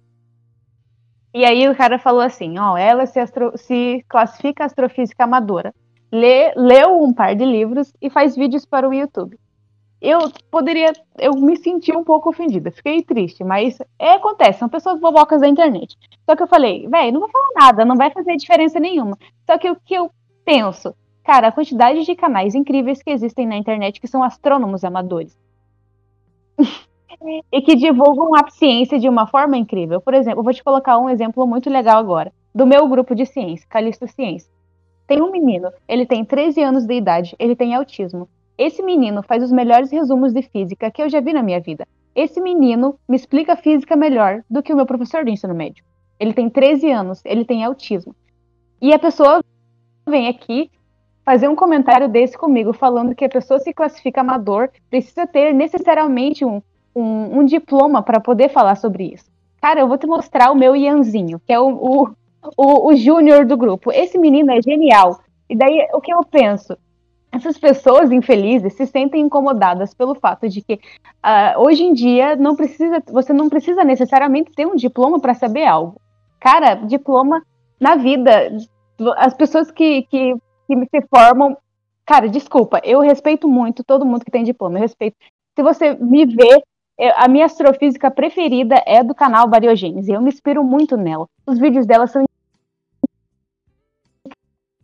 E 1.34 1.46
aí 1.46 1.70
o 1.70 1.76
cara 1.76 2.00
falou 2.00 2.22
assim: 2.22 2.58
ó, 2.58 2.76
ela 2.76 3.06
se, 3.06 3.20
astro- 3.20 3.56
se 3.56 4.04
classifica 4.10 4.66
astrofísica 4.66 5.24
amadora. 5.24 5.72
Lê, 6.12 6.52
leu 6.56 7.04
um 7.04 7.14
par 7.14 7.36
de 7.36 7.46
livros 7.46 7.94
e 8.02 8.10
faz 8.10 8.36
vídeos 8.36 8.66
para 8.66 8.90
o 8.90 8.94
YouTube 8.94 9.38
eu 10.02 10.32
poderia, 10.52 10.94
eu 11.18 11.34
me 11.34 11.58
senti 11.58 11.96
um 11.96 12.04
pouco 12.04 12.30
ofendida, 12.30 12.72
fiquei 12.72 13.02
triste, 13.02 13.44
mas 13.44 13.80
é, 13.98 14.14
acontece, 14.14 14.60
são 14.60 14.70
pessoas 14.70 15.00
bobocas 15.00 15.42
da 15.42 15.48
internet. 15.48 15.98
Só 16.26 16.36
que 16.36 16.44
eu 16.44 16.48
falei, 16.48 16.88
velho, 16.88 17.14
não 17.14 17.22
vou 17.22 17.30
falar 17.30 17.50
nada, 17.56 17.86
não 17.86 17.96
vai 17.96 18.12
fazer 18.12 18.36
diferença 18.36 18.80
nenhuma. 18.80 19.18
Só 19.46 19.58
que 19.58 19.70
o 19.70 19.76
que 19.76 19.96
eu 19.96 20.12
penso, 20.46 20.96
cara, 21.24 21.48
a 21.48 21.52
quantidade 21.52 22.04
de 22.04 22.16
canais 22.16 22.54
incríveis 22.54 23.02
que 23.02 23.10
existem 23.10 23.48
na 23.48 23.58
internet 23.58 24.00
que 24.00 24.08
são 24.08 24.24
astrônomos 24.24 24.84
amadores. 24.84 25.38
e 27.52 27.62
que 27.62 27.76
divulgam 27.76 28.36
a 28.36 28.50
ciência 28.50 29.00
de 29.00 29.10
uma 29.10 29.28
forma 29.28 29.58
incrível. 29.58 30.00
Por 30.00 30.14
exemplo, 30.14 30.40
eu 30.40 30.44
vou 30.44 30.54
te 30.54 30.64
colocar 30.64 30.98
um 30.98 31.10
exemplo 31.10 31.46
muito 31.48 31.70
legal 31.70 31.98
agora, 31.98 32.32
do 32.54 32.66
meu 32.66 32.88
grupo 32.88 33.16
de 33.16 33.26
ciência, 33.26 33.68
Calixto 33.70 34.08
Ciência. 34.08 34.52
Tem 35.08 35.22
um 35.22 35.32
menino, 35.32 35.72
ele 35.88 36.06
tem 36.06 36.24
13 36.24 36.62
anos 36.62 36.86
de 36.86 36.94
idade, 36.94 37.36
ele 37.40 37.56
tem 37.56 37.74
autismo. 37.74 38.28
Esse 38.58 38.82
menino 38.82 39.22
faz 39.22 39.44
os 39.44 39.52
melhores 39.52 39.92
resumos 39.92 40.34
de 40.34 40.42
física 40.42 40.90
que 40.90 41.02
eu 41.02 41.10
já 41.10 41.20
vi 41.20 41.32
na 41.32 41.44
minha 41.44 41.60
vida. 41.60 41.88
Esse 42.16 42.42
menino 42.42 42.98
me 43.08 43.16
explica 43.16 43.56
física 43.56 43.96
melhor 43.96 44.44
do 44.50 44.64
que 44.64 44.74
o 44.74 44.76
meu 44.76 44.86
professor 44.86 45.24
do 45.24 45.30
ensino 45.30 45.54
médio. 45.54 45.84
Ele 46.20 46.34
tem 46.34 46.50
13 46.50 46.90
anos, 46.90 47.22
ele 47.24 47.46
tem 47.46 47.64
autismo. 47.64 48.16
E 48.82 48.92
a 48.94 48.98
pessoa 48.98 49.44
vem 50.08 50.28
aqui 50.28 50.72
fazer 51.24 51.48
um 51.48 51.56
comentário 51.56 52.10
desse 52.10 52.38
comigo, 52.38 52.74
falando 52.74 53.14
que 53.14 53.26
a 53.26 53.30
pessoa 53.30 53.60
se 53.60 53.74
classifica 53.74 54.22
amador, 54.22 54.70
precisa 54.90 55.28
ter 55.28 55.54
necessariamente 55.54 56.44
um, 56.44 56.62
um, 56.96 57.40
um 57.40 57.46
diploma 57.46 58.02
para 58.02 58.20
poder 58.20 58.50
falar 58.50 58.76
sobre 58.76 59.14
isso. 59.14 59.30
Cara, 59.62 59.82
eu 59.82 59.88
vou 59.88 59.98
te 59.98 60.08
mostrar 60.08 60.52
o 60.52 60.56
meu 60.56 60.76
Ianzinho, 60.76 61.40
que 61.46 61.54
é 61.54 61.60
o, 61.60 61.68
o, 61.68 62.10
o, 62.56 62.88
o 62.88 62.96
júnior 62.96 63.46
do 63.46 63.58
grupo. 63.58 63.92
Esse 63.92 64.18
menino 64.18 64.52
é 64.52 64.62
genial. 64.62 65.20
E 65.50 65.56
daí, 65.56 65.88
o 65.94 66.02
que 66.02 66.14
eu 66.14 66.24
penso? 66.24 66.78
Essas 67.32 67.58
pessoas 67.58 68.12
infelizes 68.12 68.74
se 68.74 68.86
sentem 68.86 69.22
incomodadas 69.22 69.94
pelo 69.94 70.16
fato 70.16 70.48
de 70.48 70.62
que 70.62 70.76
uh, 70.76 71.60
hoje 71.60 71.84
em 71.84 71.94
dia 71.94 72.36
não 72.36 72.56
precisa, 72.56 73.04
você 73.12 73.34
não 73.34 73.50
precisa 73.50 73.84
necessariamente 73.84 74.52
ter 74.52 74.66
um 74.66 74.76
diploma 74.76 75.20
para 75.20 75.34
saber 75.34 75.66
algo. 75.66 76.00
Cara, 76.40 76.76
diploma 76.76 77.44
na 77.80 77.96
vida, 77.96 78.58
as 79.18 79.34
pessoas 79.34 79.70
que, 79.72 80.04
que, 80.04 80.36
que 80.68 80.86
se 80.90 81.08
formam, 81.14 81.58
cara, 82.06 82.30
desculpa, 82.30 82.80
eu 82.84 83.00
respeito 83.02 83.48
muito 83.48 83.84
todo 83.84 84.06
mundo 84.06 84.24
que 84.24 84.32
tem 84.32 84.44
diploma, 84.44 84.78
eu 84.78 84.82
respeito. 84.82 85.18
Se 85.56 85.64
você 85.64 85.94
me 85.96 86.26
vê, 86.26 86.64
eu, 86.98 87.12
a 87.16 87.28
minha 87.28 87.46
astrofísica 87.46 88.10
preferida 88.10 88.82
é 88.86 89.04
do 89.04 89.14
canal 89.14 89.48
Bariogênese, 89.48 90.12
eu 90.12 90.22
me 90.22 90.30
inspiro 90.30 90.64
muito 90.64 90.96
nela. 90.96 91.28
Os 91.46 91.60
vídeos 91.60 91.86
dela 91.86 92.08
são 92.08 92.24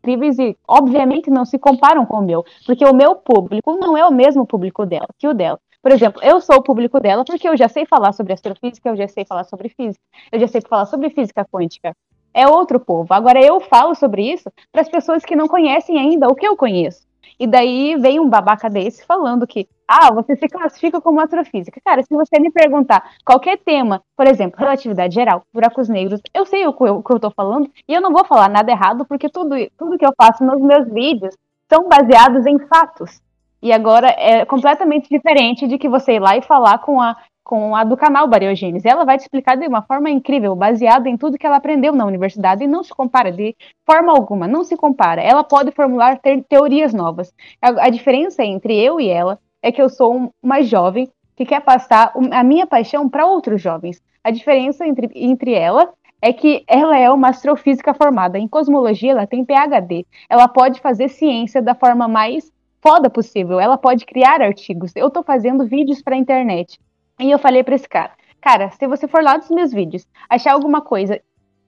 incríveis 0.03 0.38
e, 0.38 0.57
obviamente, 0.67 1.29
não 1.29 1.45
se 1.45 1.57
comparam 1.57 2.05
com 2.05 2.17
o 2.17 2.22
meu, 2.22 2.45
porque 2.65 2.83
o 2.83 2.93
meu 2.93 3.15
público 3.15 3.77
não 3.77 3.98
é 3.98 4.05
o 4.05 4.12
mesmo 4.12 4.45
público 4.45 4.86
dela 4.86 5.07
que 5.17 5.27
o 5.27 5.33
dela. 5.33 5.60
Por 5.81 5.91
exemplo, 5.91 6.22
eu 6.24 6.39
sou 6.39 6.57
o 6.57 6.63
público 6.63 7.00
dela 7.00 7.25
porque 7.25 7.48
eu 7.48 7.57
já 7.57 7.67
sei 7.67 7.86
falar 7.86 8.13
sobre 8.13 8.33
astrofísica, 8.33 8.89
eu 8.89 8.95
já 8.95 9.07
sei 9.07 9.25
falar 9.25 9.43
sobre 9.45 9.69
física, 9.69 10.01
eu 10.31 10.39
já 10.39 10.48
sei 10.48 10.62
falar 10.62 10.86
sobre 10.86 11.10
física 11.10 11.45
quântica. 11.45 11.95
É 12.33 12.48
outro 12.48 12.79
povo. 12.79 13.13
Agora 13.13 13.39
eu 13.41 13.60
falo 13.60 13.93
sobre 13.93 14.24
isso 14.31 14.51
para 14.72 14.81
as 14.81 14.89
pessoas 14.89 15.24
que 15.24 15.36
não 15.36 15.48
conhecem 15.48 16.00
ainda 16.00 16.27
o 16.27 16.36
que 16.36 16.48
eu 16.48 16.55
conheço. 16.55 17.05
E 17.40 17.48
daí 17.48 17.96
vem 17.98 18.20
um 18.20 18.30
babaca 18.30 18.70
desse 18.70 19.06
falando 19.06 19.48
que, 19.48 19.68
ah, 19.88 20.13
você 20.13 20.36
se 20.36 20.48
classifica 20.48 21.02
como 21.02 21.20
astrofísica. 21.20 21.82
Cara, 21.84 22.04
se 22.04 22.13
você 22.13 22.40
me 22.40 22.52
perguntar 22.52 23.12
qualquer 23.25 23.58
tema, 23.58 24.02
por 24.16 24.28
exemplo, 24.28 24.60
relatividade 24.60 25.13
geral, 25.13 25.44
buracos 25.54 25.90
negros, 25.90 26.22
eu 26.34 26.46
sei 26.46 26.66
o 26.68 26.74
que 26.74 26.84
eu, 26.84 26.98
o 26.98 27.04
que 27.04 27.13
eu 27.13 27.20
tô 27.20 27.32
falando 27.32 27.70
e 27.88 27.94
eu 27.94 28.02
não 28.02 28.12
vou 28.12 28.25
falar 28.25 28.50
nada 28.50 28.72
errado 28.72 29.06
porque 29.06 29.30
tudo, 29.30 29.56
tudo 29.78 29.98
que 29.98 30.06
eu 30.06 30.13
faço 30.18 30.44
nos 30.44 30.62
meus 30.62 30.88
vídeos 30.92 31.36
são 31.72 31.88
baseados 31.88 32.46
em 32.46 32.60
fatos. 32.68 33.22
E 33.62 33.72
agora 33.72 34.10
é 34.18 34.44
completamente 34.44 35.08
diferente 35.10 35.66
de 35.68 35.78
que 35.78 35.88
você 35.88 36.16
ir 36.16 36.20
lá 36.20 36.36
e 36.36 36.42
falar 36.42 36.80
com 36.80 37.00
a, 37.00 37.16
com 37.44 37.76
a 37.76 37.84
do 37.84 37.98
canal 37.98 38.28
Bariogênese. 38.28 38.88
Ela 38.88 39.04
vai 39.04 39.18
te 39.18 39.22
explicar 39.22 39.58
de 39.58 39.68
uma 39.68 39.82
forma 39.82 40.10
incrível, 40.10 40.56
baseada 40.56 41.10
em 41.10 41.18
tudo 41.18 41.38
que 41.38 41.46
ela 41.46 41.58
aprendeu 41.58 41.94
na 41.94 42.06
universidade 42.06 42.64
e 42.64 42.68
não 42.68 42.84
se 42.84 42.94
compara 42.94 43.32
de 43.32 43.56
forma 43.86 44.12
alguma, 44.12 44.48
não 44.48 44.64
se 44.64 44.78
compara. 44.78 45.22
Ela 45.22 45.44
pode 45.44 45.72
formular 45.72 46.18
te 46.20 46.42
teorias 46.48 46.94
novas. 46.94 47.34
A, 47.62 47.86
a, 47.86 47.90
diferença 47.90 48.44
entre 48.44 48.78
eu 48.78 49.00
e 49.00 49.10
ela 49.10 49.40
é 49.62 49.72
que 49.72 49.82
eu 49.82 49.90
sou 49.90 50.16
um, 50.16 50.30
uma 50.42 50.62
jovem 50.62 51.10
que 51.36 51.46
quer 51.46 51.62
passar 51.62 52.14
a 52.32 52.44
minha 52.44 52.66
paixão 52.66 53.10
para 53.10 53.26
outros 53.26 53.62
jovens. 53.62 54.02
A 54.24 54.32
diferença 54.32 54.88
entre, 54.88 55.10
entre 55.16 55.54
ela 55.54 55.92
é 56.22 56.32
que 56.32 56.64
ela 56.68 56.98
é 56.98 57.12
uma 57.12 57.30
astrofísica 57.30 57.94
formada 57.94 58.40
em 58.40 58.48
cosmologia, 58.48 59.12
ela 59.12 59.28
tem 59.28 59.44
PhD. 59.44 60.06
Ela 60.30 60.48
pode 60.48 60.80
fazer 60.80 61.10
ciência 61.10 61.62
da 61.62 61.76
forma 61.76 62.08
mais 62.08 62.50
foda 62.82 63.10
possível. 63.10 63.60
Ela 63.60 63.78
pode 63.78 64.06
criar 64.06 64.42
artigos. 64.42 64.94
Eu 64.96 65.10
tô 65.10 65.22
fazendo 65.24 65.66
vídeos 65.66 66.02
para 66.02 66.16
a 66.16 66.18
internet. 66.18 66.80
E 67.20 67.29
eu 67.29 67.39
falei 67.39 67.63
para 67.63 67.75
esse 67.75 67.88
cara, 67.88 68.12
cara, 68.41 68.72
se 68.72 68.88
você 68.88 69.08
for 69.08 69.24
lá 69.24 69.38
dos 69.38 69.50
meus 69.50 69.72
vídeos, 69.72 70.08
achar 70.29 70.53
alguma 70.53 70.82
coisa 70.82 71.20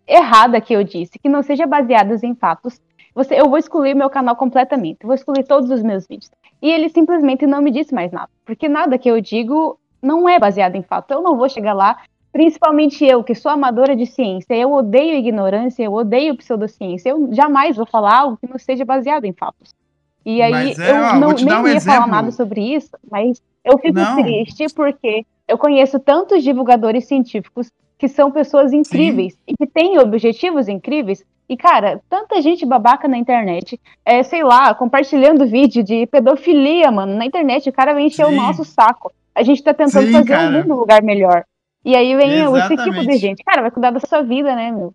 errada 0.07 0.61
que 0.61 0.73
eu 0.73 0.83
disse, 0.83 1.19
que 1.19 1.29
não 1.29 1.41
seja 1.41 1.65
baseada 1.65 2.15
em 2.23 2.35
fatos, 2.35 2.79
você, 3.13 3.39
eu 3.39 3.49
vou 3.49 3.57
excluir 3.57 3.95
meu 3.95 4.09
canal 4.09 4.35
completamente, 4.35 5.05
vou 5.05 5.15
excluir 5.15 5.43
todos 5.45 5.69
os 5.69 5.81
meus 5.81 6.05
vídeos. 6.05 6.29
E 6.61 6.69
ele 6.69 6.89
simplesmente 6.89 7.47
não 7.47 7.61
me 7.61 7.71
disse 7.71 7.93
mais 7.93 8.11
nada, 8.11 8.29
porque 8.45 8.67
nada 8.67 8.97
que 8.97 9.09
eu 9.09 9.21
digo 9.21 9.79
não 10.01 10.27
é 10.27 10.37
baseado 10.37 10.75
em 10.75 10.83
fato. 10.83 11.11
Eu 11.11 11.21
não 11.21 11.37
vou 11.37 11.49
chegar 11.49 11.73
lá, 11.73 11.97
principalmente 12.31 13.05
eu, 13.05 13.23
que 13.23 13.33
sou 13.33 13.51
amadora 13.51 13.95
de 13.95 14.05
ciência, 14.05 14.53
eu 14.53 14.71
odeio 14.73 15.15
ignorância, 15.15 15.83
eu 15.83 15.93
odeio 15.93 16.35
pseudociência, 16.35 17.09
eu 17.09 17.33
jamais 17.33 17.77
vou 17.77 17.85
falar 17.85 18.19
algo 18.19 18.37
que 18.37 18.49
não 18.49 18.59
seja 18.59 18.83
baseado 18.83 19.25
em 19.25 19.33
fatos. 19.33 19.73
E 20.25 20.41
aí 20.41 20.73
é, 20.73 20.91
eu 20.91 20.95
ó, 20.95 21.19
não, 21.19 21.31
nem 21.31 21.45
um 21.45 21.67
ia 21.67 21.79
falar 21.79 21.97
exemplo. 21.97 22.07
nada 22.07 22.31
sobre 22.31 22.61
isso, 22.61 22.91
mas 23.09 23.41
eu 23.63 23.77
fico 23.77 23.97
Não. 23.97 24.21
triste 24.21 24.65
porque 24.75 25.25
eu 25.47 25.57
conheço 25.57 25.99
tantos 25.99 26.43
divulgadores 26.43 27.05
científicos 27.05 27.71
que 27.97 28.07
são 28.07 28.31
pessoas 28.31 28.73
incríveis 28.73 29.37
e 29.47 29.53
que 29.55 29.65
têm 29.65 29.97
objetivos 29.99 30.67
incríveis. 30.67 31.23
E, 31.47 31.55
cara, 31.55 32.01
tanta 32.09 32.41
gente 32.41 32.65
babaca 32.65 33.07
na 33.07 33.17
internet, 33.17 33.79
é, 34.03 34.23
sei 34.23 34.43
lá, 34.43 34.73
compartilhando 34.73 35.45
vídeo 35.45 35.83
de 35.83 36.07
pedofilia, 36.07 36.89
mano, 36.91 37.15
na 37.15 37.25
internet. 37.25 37.69
O 37.69 37.73
cara 37.73 37.93
vem 37.93 38.07
encher 38.07 38.25
o 38.25 38.29
Sim. 38.29 38.35
nosso 38.35 38.65
saco. 38.65 39.11
A 39.33 39.43
gente 39.43 39.63
tá 39.63 39.73
tentando 39.73 40.07
Sim, 40.07 40.11
fazer 40.11 40.25
cara. 40.27 40.49
um 40.49 40.51
mundo 40.53 40.73
um 40.73 40.77
lugar 40.77 41.03
melhor. 41.03 41.43
E 41.83 41.95
aí 41.95 42.15
vem 42.15 42.31
esse 42.31 42.69
tipo 42.69 42.75
de 42.77 42.89
Exatamente. 42.89 43.17
gente. 43.19 43.43
Cara, 43.43 43.61
vai 43.61 43.69
cuidar 43.69 43.91
da 43.91 43.99
sua 43.99 44.23
vida, 44.23 44.55
né, 44.55 44.71
meu? 44.71 44.91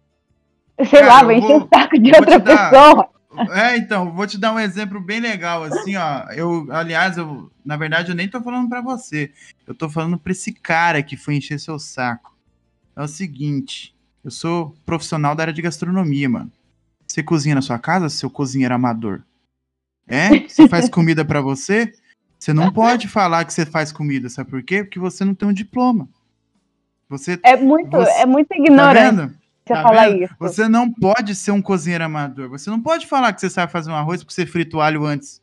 Sei 0.85 0.99
Cara, 1.00 1.07
lá, 1.07 1.23
vai 1.23 1.37
encher 1.37 1.59
vou- 1.59 1.59
o 1.59 1.69
saco 1.73 1.99
de 1.99 2.11
outra 2.11 2.40
te 2.40 2.45
dar- 2.45 2.71
pessoa. 2.71 3.09
É, 3.53 3.77
então, 3.77 4.13
vou 4.13 4.27
te 4.27 4.37
dar 4.37 4.53
um 4.53 4.59
exemplo 4.59 5.01
bem 5.01 5.21
legal, 5.21 5.63
assim, 5.63 5.95
ó. 5.97 6.25
Eu, 6.33 6.67
aliás, 6.71 7.17
eu, 7.17 7.51
na 7.65 7.77
verdade, 7.77 8.11
eu 8.11 8.15
nem 8.17 8.29
tô 8.29 8.41
falando 8.43 8.69
pra 8.69 8.81
você. 8.81 9.33
Eu 9.67 9.75
tô 9.75 9.89
falando 9.89 10.19
pra 10.19 10.33
esse 10.33 10.53
cara 10.53 11.03
que 11.03 11.17
foi 11.17 11.37
encher 11.37 11.61
seu 11.61 11.79
saco. 11.79 12.37
É 12.97 13.03
o 13.03 13.09
seguinte, 13.09 13.95
eu 14.25 14.31
sou 14.31 14.75
profissional 14.85 15.35
da 15.35 15.45
área 15.45 15.53
de 15.53 15.63
gastronomia, 15.63 16.29
mano. 16.29 16.51
Você 17.07 17.23
cozinha 17.23 17.55
na 17.55 17.63
sua 17.63 17.79
casa, 17.79 18.09
seu 18.09 18.29
cozinheiro 18.29 18.75
amador? 18.75 19.23
É? 20.09 20.41
Você 20.49 20.69
faz 20.69 20.89
comida 20.89 21.25
pra 21.25 21.41
você? 21.41 21.93
Você 22.39 22.53
não 22.53 22.73
pode 22.73 23.07
falar 23.07 23.45
que 23.45 23.53
você 23.53 23.65
faz 23.65 23.93
comida, 23.93 24.29
sabe 24.29 24.51
por 24.51 24.63
quê? 24.63 24.83
Porque 24.83 24.99
você 24.99 25.25
não 25.25 25.35
tem 25.35 25.49
um 25.49 25.53
diploma. 25.53 26.09
Você 27.09 27.39
É 27.43 27.57
muito, 27.57 27.91
Você- 27.91 28.11
é 28.21 28.27
muito 28.27 28.49
tá 28.49 28.57
ignorante 28.57 29.17
vendo? 29.17 29.35
Você 29.75 29.83
Tá 29.83 29.89
falar 29.89 30.09
vendo? 30.09 30.25
isso. 30.25 30.35
Você 30.39 30.69
não 30.69 30.93
pode 30.93 31.35
ser 31.35 31.50
um 31.50 31.62
cozinheiro 31.62 32.05
amador. 32.05 32.49
Você 32.49 32.71
não 32.71 32.81
pode 32.81 33.07
falar 33.07 33.33
que 33.33 33.41
você 33.41 33.50
sabe 33.50 33.73
fazer 33.73 33.91
um 33.91 33.95
arroz 33.95 34.23
porque 34.23 34.35
você 34.35 34.47
frita 34.47 34.77
o 34.77 34.81
alho 34.81 35.05
antes 35.05 35.41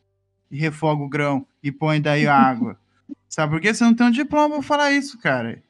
e 0.50 0.57
refoga 0.57 1.03
o 1.03 1.10
grão 1.10 1.46
e 1.62 1.72
põe 1.72 2.01
daí 2.01 2.27
a 2.27 2.36
água. 2.36 2.77
sabe 3.27 3.53
por 3.53 3.62
quê? 3.62 3.74
Você 3.74 3.84
não 3.84 3.93
tem 3.93 4.07
um 4.07 4.12
diploma 4.12 4.55
pra 4.55 4.63
falar 4.63 4.91
isso, 4.91 5.17
cara. 5.19 5.62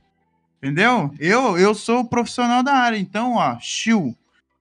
Entendeu? 0.61 1.13
Eu, 1.19 1.57
eu 1.57 1.75
sou 1.75 2.03
profissional 2.05 2.63
da 2.63 2.73
área, 2.73 2.97
então, 2.97 3.35
ó, 3.35 3.57
chill. 3.59 4.15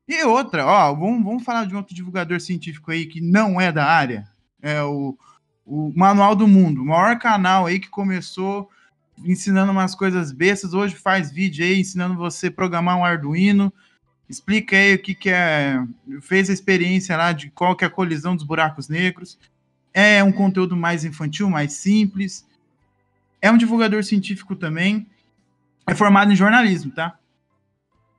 E 0.07 0.23
outra, 0.25 0.65
ó, 0.67 0.95
vamos, 0.95 1.25
vamos 1.25 1.43
falar 1.43 1.65
de 1.67 1.75
um 1.75 1.79
outro 1.79 1.95
divulgador 1.95 2.41
científico 2.41 2.91
aí 2.91 3.07
que 3.07 3.21
não 3.21 3.61
é 3.61 3.73
da 3.73 3.85
área. 3.85 4.29
É 4.62 4.83
o, 4.83 5.17
o 5.65 5.93
Manual 5.97 6.37
do 6.37 6.47
Mundo, 6.47 6.83
o 6.83 6.85
maior 6.87 7.19
canal 7.19 7.67
aí 7.67 7.81
que 7.81 7.88
começou 7.88 8.69
ensinando 9.25 9.73
umas 9.73 9.95
coisas 9.95 10.31
bestas, 10.31 10.75
hoje 10.75 10.95
faz 10.95 11.33
vídeo 11.33 11.65
aí 11.65 11.81
ensinando 11.81 12.15
você 12.15 12.50
programar 12.50 12.99
um 12.99 13.05
Arduino, 13.05 13.73
explica 14.28 14.76
aí 14.76 14.95
o 14.95 14.99
que 14.99 15.14
que 15.14 15.30
é, 15.30 15.83
fez 16.21 16.50
a 16.50 16.52
experiência 16.52 17.16
lá 17.16 17.33
de 17.33 17.50
qual 17.50 17.76
que 17.76 17.85
é 17.85 17.87
a 17.87 17.90
colisão 17.90 18.35
dos 18.35 18.45
buracos 18.45 18.88
negros, 18.88 19.38
é 19.95 20.23
um 20.23 20.33
conteúdo 20.33 20.76
mais 20.76 21.04
infantil, 21.04 21.49
mais 21.49 21.73
simples, 21.73 22.47
é 23.40 23.50
um 23.50 23.56
divulgador 23.56 24.02
científico 24.04 24.56
também, 24.56 25.06
é 25.87 25.95
formado 25.95 26.33
em 26.33 26.37
jornalismo, 26.37 26.90
tá? 26.90 27.16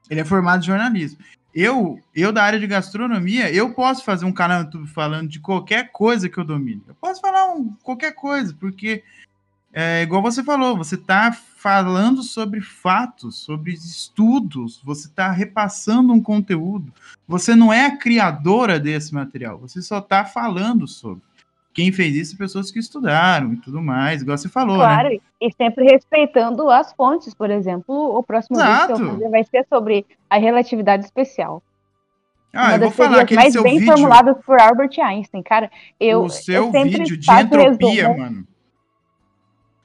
Ele 0.10 0.22
é 0.22 0.26
formado 0.26 0.64
em 0.64 0.66
jornalismo. 0.66 1.20
Eu, 1.54 2.00
eu 2.16 2.32
da 2.32 2.44
área 2.44 2.60
de 2.60 2.68
gastronomia, 2.68 3.52
eu 3.52 3.74
posso 3.74 4.04
fazer 4.06 4.26
um 4.26 4.32
canal 4.32 4.60
no 4.60 4.66
YouTube 4.66 4.88
falando 4.88 5.28
de 5.28 5.40
qualquer 5.40 5.92
coisa 5.92 6.30
que 6.30 6.38
eu 6.38 6.46
domine. 6.46 6.84
Eu 6.88 6.96
posso 6.96 7.20
falar 7.20 7.52
um- 7.54 7.76
qualquer 7.84 8.14
coisa, 8.14 8.56
porque 8.60 9.04
é 9.74 10.04
igual 10.04 10.22
você 10.22 10.44
falou, 10.44 10.78
você 10.78 10.96
está 10.96 11.36
falando 11.58 12.22
sobre 12.22 12.62
fatos, 12.62 13.40
sobre 13.40 13.74
estudos, 13.74 14.80
você 14.84 15.08
está 15.08 15.32
repassando 15.32 16.14
um 16.14 16.22
conteúdo. 16.22 16.94
Você 17.28 17.56
não 17.56 17.74
é 17.74 17.88
a 17.88 17.98
criadora 17.98 18.80
desse 18.80 19.14
material, 19.14 19.58
você 19.58 19.82
só 19.82 19.98
está 19.98 20.24
falando 20.24 20.88
sobre. 20.88 21.26
Quem 21.74 21.92
fez 21.92 22.16
isso, 22.16 22.38
pessoas 22.38 22.72
que 22.72 22.80
estudaram 22.80 23.54
e 23.54 23.58
tudo 23.58 23.82
mais, 23.82 24.22
igual 24.22 24.38
você 24.38 24.50
falou, 24.50 24.78
né? 24.78 24.84
Claro, 24.84 25.22
e 25.42 25.52
sempre 25.54 25.86
respeitando 25.86 26.70
as 26.70 26.92
fontes, 26.94 27.34
por 27.34 27.52
exemplo, 27.52 28.18
o 28.18 28.24
próximo 28.24 28.58
vídeo 28.58 28.72
que 28.72 28.92
eu 28.92 28.96
Exato. 28.96 29.12
fazer 29.12 29.30
vai 29.30 29.44
ser 29.44 29.66
sobre 29.70 30.06
a 30.30 30.38
relatividade 30.38 31.06
especial. 31.06 31.62
Ah, 32.54 32.76
eu 32.76 32.80
vou 32.80 32.92
falar 32.92 33.22
aquele 33.22 33.42
mais 33.42 33.54
seu 33.54 33.62
bem 33.62 33.78
vídeo, 33.78 33.94
formuladas 33.94 34.38
por 34.44 34.60
Albert 34.60 34.98
Einstein. 35.00 35.44
Cara, 35.44 35.70
eu, 36.00 36.24
o 36.24 36.30
seu 36.30 36.66
eu 36.66 36.72
sempre 36.72 36.98
vídeo 36.98 37.18
de 37.18 37.32
entropia, 37.32 38.08
resumo. 38.08 38.18
mano. 38.18 38.48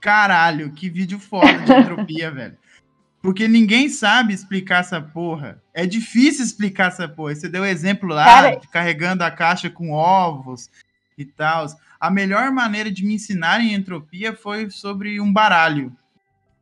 Caralho, 0.02 0.72
que 0.72 0.90
vídeo 0.90 1.18
foda 1.18 1.58
de 1.60 1.72
entropia, 1.72 2.28
velho. 2.34 2.58
Porque 3.22 3.46
ninguém 3.46 3.88
sabe 3.88 4.34
explicar 4.34 4.80
essa 4.80 5.00
porra. 5.00 5.62
É 5.72 5.86
difícil 5.86 6.44
explicar 6.44 6.88
essa 6.88 7.08
porra. 7.08 7.34
Você 7.36 7.48
deu 7.48 7.64
exemplo 7.64 8.08
lá, 8.08 8.24
Cara- 8.24 8.60
carregando 8.72 9.22
a 9.22 9.30
caixa 9.30 9.70
com 9.70 9.92
ovos 9.92 10.68
e 11.16 11.24
tal. 11.24 11.66
A 12.00 12.10
melhor 12.10 12.50
maneira 12.50 12.90
de 12.90 13.04
me 13.04 13.14
ensinar 13.14 13.60
em 13.60 13.74
entropia 13.74 14.34
foi 14.34 14.68
sobre 14.70 15.20
um 15.20 15.32
baralho. 15.32 15.96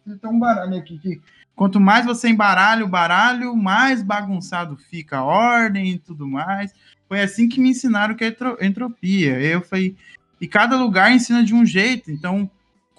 Então, 0.06 0.32
um 0.32 0.38
baralho 0.38 0.76
aqui 0.76 0.98
que 0.98 1.18
quanto 1.56 1.80
mais 1.80 2.04
você 2.04 2.28
embaralha 2.28 2.84
o 2.84 2.88
baralho, 2.88 3.56
mais 3.56 4.02
bagunçado 4.02 4.76
fica 4.76 5.18
a 5.18 5.24
ordem 5.24 5.92
e 5.92 5.98
tudo 5.98 6.28
mais. 6.28 6.74
Foi 7.08 7.22
assim 7.22 7.48
que 7.48 7.58
me 7.58 7.70
ensinaram 7.70 8.14
que 8.14 8.22
é 8.24 8.28
entro- 8.28 8.58
entropia. 8.60 9.40
Eu 9.40 9.62
falei, 9.62 9.96
e 10.38 10.46
cada 10.46 10.76
lugar 10.76 11.10
ensina 11.10 11.42
de 11.42 11.54
um 11.54 11.64
jeito. 11.64 12.10
Então, 12.10 12.50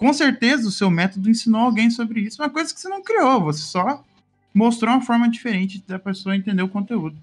com 0.02 0.12
certeza 0.12 0.66
o 0.66 0.72
seu 0.72 0.90
método 0.90 1.30
ensinou 1.30 1.60
alguém 1.60 1.88
sobre 1.88 2.20
isso. 2.20 2.42
Uma 2.42 2.50
coisa 2.50 2.74
que 2.74 2.80
você 2.80 2.88
não 2.88 3.02
criou, 3.02 3.40
você 3.40 3.62
só 3.62 4.02
mostrou 4.52 4.92
uma 4.92 5.00
forma 5.00 5.30
diferente 5.30 5.82
da 5.86 5.98
pessoa 5.98 6.36
entender 6.36 6.62
o 6.62 6.68
conteúdo. 6.68 7.16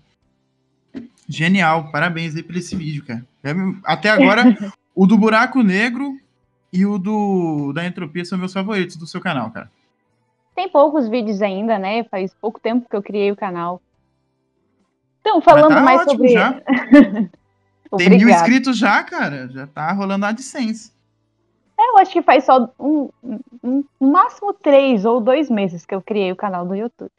Genial, 1.27 1.91
parabéns 1.91 2.35
aí 2.35 2.41
por 2.41 2.55
esse 2.55 2.75
vídeo, 2.75 3.03
cara. 3.05 3.25
É, 3.43 3.51
Até 3.83 4.09
agora, 4.09 4.43
o 4.95 5.05
do 5.05 5.17
buraco 5.17 5.61
negro 5.61 6.17
e 6.71 6.85
o 6.85 6.97
do 6.97 7.73
da 7.73 7.85
entropia 7.85 8.23
são 8.23 8.37
meus 8.37 8.53
favoritos 8.53 8.95
do 8.95 9.05
seu 9.05 9.19
canal, 9.19 9.51
cara. 9.51 9.69
Tem 10.55 10.69
poucos 10.69 11.09
vídeos 11.09 11.41
ainda, 11.41 11.77
né? 11.77 12.05
Faz 12.05 12.33
pouco 12.33 12.59
tempo 12.61 12.89
que 12.89 12.95
eu 12.95 13.03
criei 13.03 13.31
o 13.31 13.35
canal. 13.35 13.81
Então, 15.19 15.41
falando 15.41 15.73
tá 15.73 15.81
mais 15.81 16.03
sobre. 16.03 16.29
já. 16.29 16.61
Tem 17.97 18.09
mil 18.09 18.29
inscritos 18.29 18.77
já, 18.77 19.03
cara. 19.03 19.49
Já 19.49 19.67
tá 19.67 19.91
rolando 19.91 20.25
a 20.25 20.29
AdSense. 20.29 20.91
Eu 21.81 21.97
acho 21.99 22.11
que 22.11 22.21
faz 22.21 22.43
só 22.45 22.69
um, 22.79 23.09
um- 23.23 23.83
no 24.01 24.11
máximo 24.11 24.53
três 24.53 25.05
ou 25.05 25.21
dois 25.21 25.49
meses 25.49 25.85
que 25.85 25.95
eu 25.95 26.01
criei 26.01 26.31
o 26.31 26.35
canal 26.35 26.65
do 26.65 26.75
YouTube. 26.75 27.11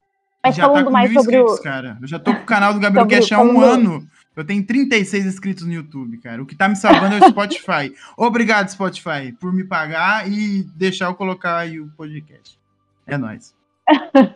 Mas 0.43 0.55
já 0.57 0.63
tá 0.63 0.69
falando 0.71 0.85
com 0.87 0.91
mais 0.93 1.13
sobre 1.13 1.37
inscritos, 1.37 1.59
o. 1.61 1.63
cara. 1.63 1.99
Eu 2.01 2.07
já 2.09 2.19
tô 2.19 2.35
com 2.35 2.43
o 2.43 2.47
canal 2.47 2.73
do 2.73 2.81
Gabriel 2.81 3.07
Cash 3.09 3.33
há 3.33 3.41
um 3.41 3.55
falando- 3.55 3.93
ano. 3.93 4.07
Eu 4.37 4.45
tenho 4.47 4.65
36 4.65 5.27
inscritos 5.27 5.67
no 5.67 5.73
YouTube, 5.73 6.17
cara. 6.19 6.41
O 6.43 6.47
que 6.47 6.55
tá 6.55 6.69
me 6.69 6.77
salvando 6.77 7.17
é 7.17 7.19
o 7.19 7.29
Spotify. 7.31 7.93
Obrigado, 8.17 8.69
Spotify, 8.69 9.33
por 9.39 9.53
me 9.53 9.65
pagar 9.65 10.31
e 10.31 10.63
deixar 10.77 11.07
eu 11.07 11.15
colocar 11.15 11.59
aí 11.59 11.79
o 11.81 11.89
podcast. 11.97 12.59
É 13.07 13.19
nóis. 13.19 13.55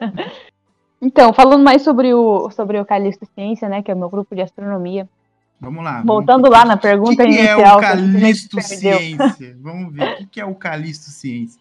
Então, 1.00 1.34
falando 1.34 1.62
mais 1.62 1.82
sobre 1.82 2.14
o, 2.14 2.48
sobre 2.50 2.80
o 2.80 2.84
Calixto 2.84 3.26
Ciência, 3.34 3.68
né? 3.68 3.82
Que 3.82 3.90
é 3.90 3.94
o 3.94 3.98
meu 3.98 4.08
grupo 4.08 4.34
de 4.34 4.40
astronomia. 4.40 5.06
Vamos 5.60 5.82
lá. 5.84 6.02
Voltando 6.04 6.42
vamos- 6.42 6.58
lá 6.58 6.64
na 6.64 6.74
O 6.74 6.76
que, 6.76 6.82
pergunta 6.82 7.16
que 7.16 7.22
é 7.22 7.26
inicial. 7.54 7.78
o 7.78 7.80
que 7.80 7.86
gente 7.86 8.48
Calisto 8.48 8.56
perdeu. 8.56 8.98
Ciência? 8.98 9.56
Vamos 9.60 9.94
ver. 9.94 10.22
O 10.22 10.26
que, 10.28 10.40
é 10.40 10.44
o 10.44 10.54
Calisto 10.54 11.10
Ciência? 11.10 11.60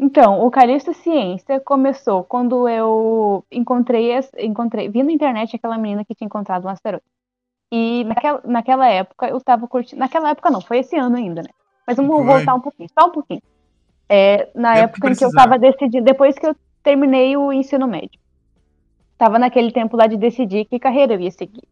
Então, 0.00 0.46
o 0.46 0.50
Calixto 0.50 0.94
Ciência 0.94 1.58
começou 1.58 2.22
quando 2.22 2.68
eu 2.68 3.44
encontrei, 3.50 4.12
encontrei, 4.38 4.88
vi 4.88 5.02
na 5.02 5.10
internet 5.10 5.56
aquela 5.56 5.76
menina 5.76 6.04
que 6.04 6.14
tinha 6.14 6.26
encontrado 6.26 6.66
um 6.66 6.68
asteroide. 6.68 7.04
E 7.72 8.04
naquela, 8.04 8.40
naquela 8.44 8.88
época 8.88 9.26
eu 9.26 9.40
tava 9.40 9.66
curtindo. 9.66 9.98
Naquela 9.98 10.30
época 10.30 10.50
não, 10.52 10.60
foi 10.60 10.78
esse 10.78 10.96
ano 10.96 11.16
ainda, 11.16 11.42
né? 11.42 11.48
Mas 11.84 11.96
vamos 11.96 12.14
Foi. 12.14 12.24
voltar 12.24 12.54
um 12.54 12.60
pouquinho, 12.60 12.88
só 12.96 13.08
um 13.08 13.10
pouquinho. 13.10 13.42
É, 14.08 14.48
na 14.54 14.70
É 14.70 14.72
o 14.72 14.76
que 14.78 14.84
época 14.84 14.98
em 14.98 15.00
que 15.16 15.24
eu 15.24 15.28
precisar. 15.30 15.42
tava 15.42 15.58
decidindo, 15.58 16.04
depois 16.04 16.38
que 16.38 16.46
eu 16.46 16.54
terminei 16.82 17.36
o 17.36 17.52
ensino 17.52 17.88
médio. 17.88 18.20
Tava 19.18 19.36
naquele 19.38 19.72
tempo 19.72 19.96
lá 19.96 20.06
de 20.06 20.16
decidir 20.16 20.64
que 20.66 20.78
carreira 20.78 21.14
eu 21.14 21.20
ia 21.20 21.30
seguir. 21.32 21.64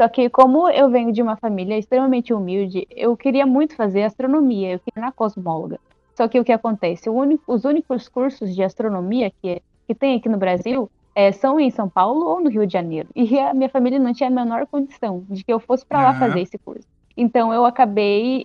Só 0.00 0.08
que 0.08 0.28
como 0.28 0.68
eu 0.70 0.90
venho 0.90 1.12
de 1.12 1.22
uma 1.22 1.36
família 1.36 1.78
extremamente 1.78 2.32
humilde, 2.34 2.86
eu 2.90 3.16
queria 3.16 3.46
muito 3.46 3.76
fazer 3.76 4.02
astronomia, 4.02 4.72
eu 4.72 4.80
queria 4.80 5.06
na 5.06 5.12
cosmóloga. 5.12 5.78
Só 6.16 6.28
que 6.28 6.38
o 6.38 6.44
que 6.44 6.52
acontece? 6.52 7.08
O 7.08 7.14
único- 7.14 7.42
os 7.46 7.64
únicos 7.64 8.08
cursos 8.08 8.54
de 8.54 8.62
astronomia 8.62 9.30
que, 9.42 9.60
que 9.86 9.94
tem 9.94 10.16
aqui 10.16 10.28
no 10.28 10.38
Brasil 10.38 10.90
é, 11.14 11.30
são 11.32 11.60
em 11.60 11.70
São 11.70 11.88
Paulo 11.88 12.26
ou 12.26 12.40
no 12.40 12.50
Rio 12.50 12.66
de 12.66 12.72
Janeiro. 12.72 13.08
E 13.14 13.38
a 13.38 13.54
minha 13.54 13.68
família 13.68 13.98
não 14.00 14.12
tinha 14.12 14.28
a 14.28 14.32
menor 14.32 14.66
condição 14.66 15.24
de 15.28 15.44
que 15.44 15.52
eu 15.52 15.60
fosse 15.60 15.84
para 15.86 16.02
lá 16.02 16.14
fazer 16.14 16.40
esse 16.40 16.58
curso. 16.58 16.86
Então 17.16 17.52
eu 17.54 17.64
acabei, 17.64 18.44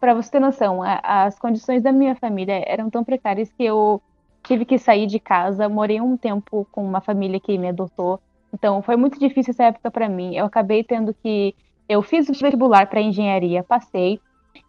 para 0.00 0.14
você 0.14 0.30
ter 0.30 0.40
noção, 0.40 0.82
a- 0.82 1.00
as 1.24 1.38
condições 1.38 1.82
da 1.82 1.92
minha 1.92 2.14
família 2.16 2.62
eram 2.66 2.88
tão 2.90 3.04
precárias 3.04 3.50
que 3.52 3.64
eu 3.64 4.00
tive 4.46 4.64
que 4.64 4.78
sair 4.78 5.06
de 5.06 5.18
casa, 5.20 5.68
morei 5.68 6.00
um 6.00 6.16
tempo 6.16 6.66
com 6.70 6.84
uma 6.84 7.00
família 7.00 7.40
que 7.40 7.58
me 7.58 7.68
adotou. 7.68 8.20
Então 8.52 8.82
foi 8.82 8.96
muito 8.96 9.18
difícil 9.18 9.52
essa 9.52 9.64
época 9.64 9.90
para 9.90 10.08
mim. 10.08 10.36
Eu 10.36 10.46
acabei 10.46 10.82
tendo 10.82 11.14
que 11.14 11.54
Eu 11.88 12.02
fiz 12.02 12.28
o 12.28 12.32
vestibular 12.32 12.86
para 12.86 13.00
engenharia, 13.00 13.62
passei, 13.62 14.20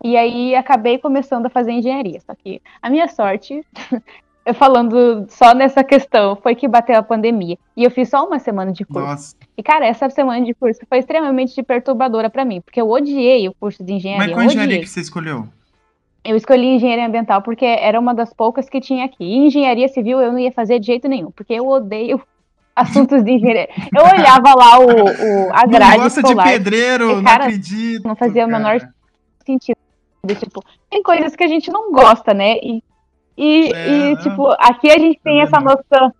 e 0.03 0.15
aí 0.15 0.55
acabei 0.55 0.97
começando 0.97 1.45
a 1.45 1.49
fazer 1.49 1.71
engenharia. 1.71 2.19
Só 2.21 2.33
que 2.33 2.61
a 2.81 2.89
minha 2.89 3.07
sorte, 3.07 3.65
eu 4.45 4.53
falando 4.53 5.25
só 5.29 5.53
nessa 5.53 5.83
questão, 5.83 6.35
foi 6.35 6.55
que 6.55 6.67
bateu 6.67 6.97
a 6.97 7.03
pandemia. 7.03 7.57
E 7.75 7.83
eu 7.83 7.91
fiz 7.91 8.09
só 8.09 8.25
uma 8.25 8.39
semana 8.39 8.71
de 8.71 8.85
curso. 8.85 9.07
Nossa. 9.07 9.35
E, 9.57 9.63
cara, 9.63 9.85
essa 9.85 10.09
semana 10.09 10.45
de 10.45 10.53
curso 10.53 10.79
foi 10.87 10.99
extremamente 10.99 11.61
perturbadora 11.63 12.29
para 12.29 12.45
mim, 12.45 12.61
porque 12.61 12.81
eu 12.81 12.89
odiei 12.89 13.47
o 13.47 13.53
curso 13.53 13.83
de 13.83 13.93
engenharia. 13.93 14.27
Mas 14.27 14.35
qual 14.35 14.45
engenharia 14.45 14.79
que 14.79 14.87
você 14.87 15.01
escolheu? 15.01 15.47
Eu 16.23 16.35
escolhi 16.35 16.67
engenharia 16.67 17.07
ambiental 17.07 17.41
porque 17.41 17.65
era 17.65 17.99
uma 17.99 18.13
das 18.13 18.33
poucas 18.33 18.69
que 18.69 18.79
tinha 18.79 19.05
aqui. 19.05 19.23
E 19.23 19.37
engenharia 19.37 19.87
civil 19.87 20.19
eu 20.19 20.31
não 20.31 20.39
ia 20.39 20.51
fazer 20.51 20.79
de 20.79 20.85
jeito 20.85 21.07
nenhum, 21.07 21.31
porque 21.31 21.53
eu 21.53 21.67
odeio 21.67 22.21
assuntos 22.75 23.23
de 23.23 23.31
engenharia. 23.31 23.69
Eu 23.95 24.03
olhava 24.03 24.53
lá 24.55 24.79
o, 24.79 24.85
o- 24.85 25.53
a 25.53 25.63
Não 25.63 25.69
grade 25.69 25.97
gosta 25.97 26.23
de 26.23 26.35
pedreiro, 26.35 27.11
E, 27.11 27.15
não 27.15 27.23
cara, 27.23 27.43
acredito. 27.45 28.07
não 28.07 28.15
fazia 28.15 28.45
o 28.45 28.49
menor 28.49 28.79
cara. 28.79 28.93
sentido. 29.45 29.77
Tipo, 30.37 30.63
tem 30.89 31.01
coisas 31.01 31.35
que 31.35 31.43
a 31.43 31.47
gente 31.47 31.71
não 31.71 31.91
gosta, 31.91 32.33
né? 32.33 32.57
E, 32.61 32.83
e, 33.37 33.71
É, 33.73 33.87
e, 33.89 34.15
não. 34.15 34.21
tipo, 34.21 34.47
aqui 34.59 34.89
a 34.91 34.97
gente 34.99 35.19
tem 35.23 35.39
Também 35.39 35.41
essa 35.41 35.59
não. 35.59 35.73
noção. 35.75 36.13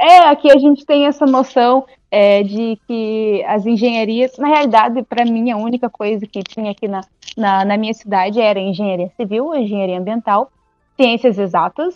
É, 0.00 0.18
aqui 0.28 0.50
a 0.50 0.58
gente 0.58 0.84
tem 0.84 1.06
essa 1.06 1.24
noção 1.24 1.86
é, 2.10 2.42
de 2.42 2.78
que 2.86 3.44
as 3.46 3.64
engenharias, 3.64 4.36
na 4.38 4.48
realidade, 4.48 5.02
para 5.04 5.24
mim, 5.24 5.50
a 5.50 5.56
única 5.56 5.88
coisa 5.88 6.26
que 6.26 6.42
tinha 6.42 6.70
aqui 6.72 6.88
na, 6.88 7.02
na, 7.36 7.64
na 7.64 7.76
minha 7.76 7.94
cidade 7.94 8.40
era 8.40 8.58
engenharia 8.58 9.10
civil, 9.16 9.54
engenharia 9.54 9.98
ambiental, 9.98 10.50
ciências 10.96 11.38
exatas 11.38 11.94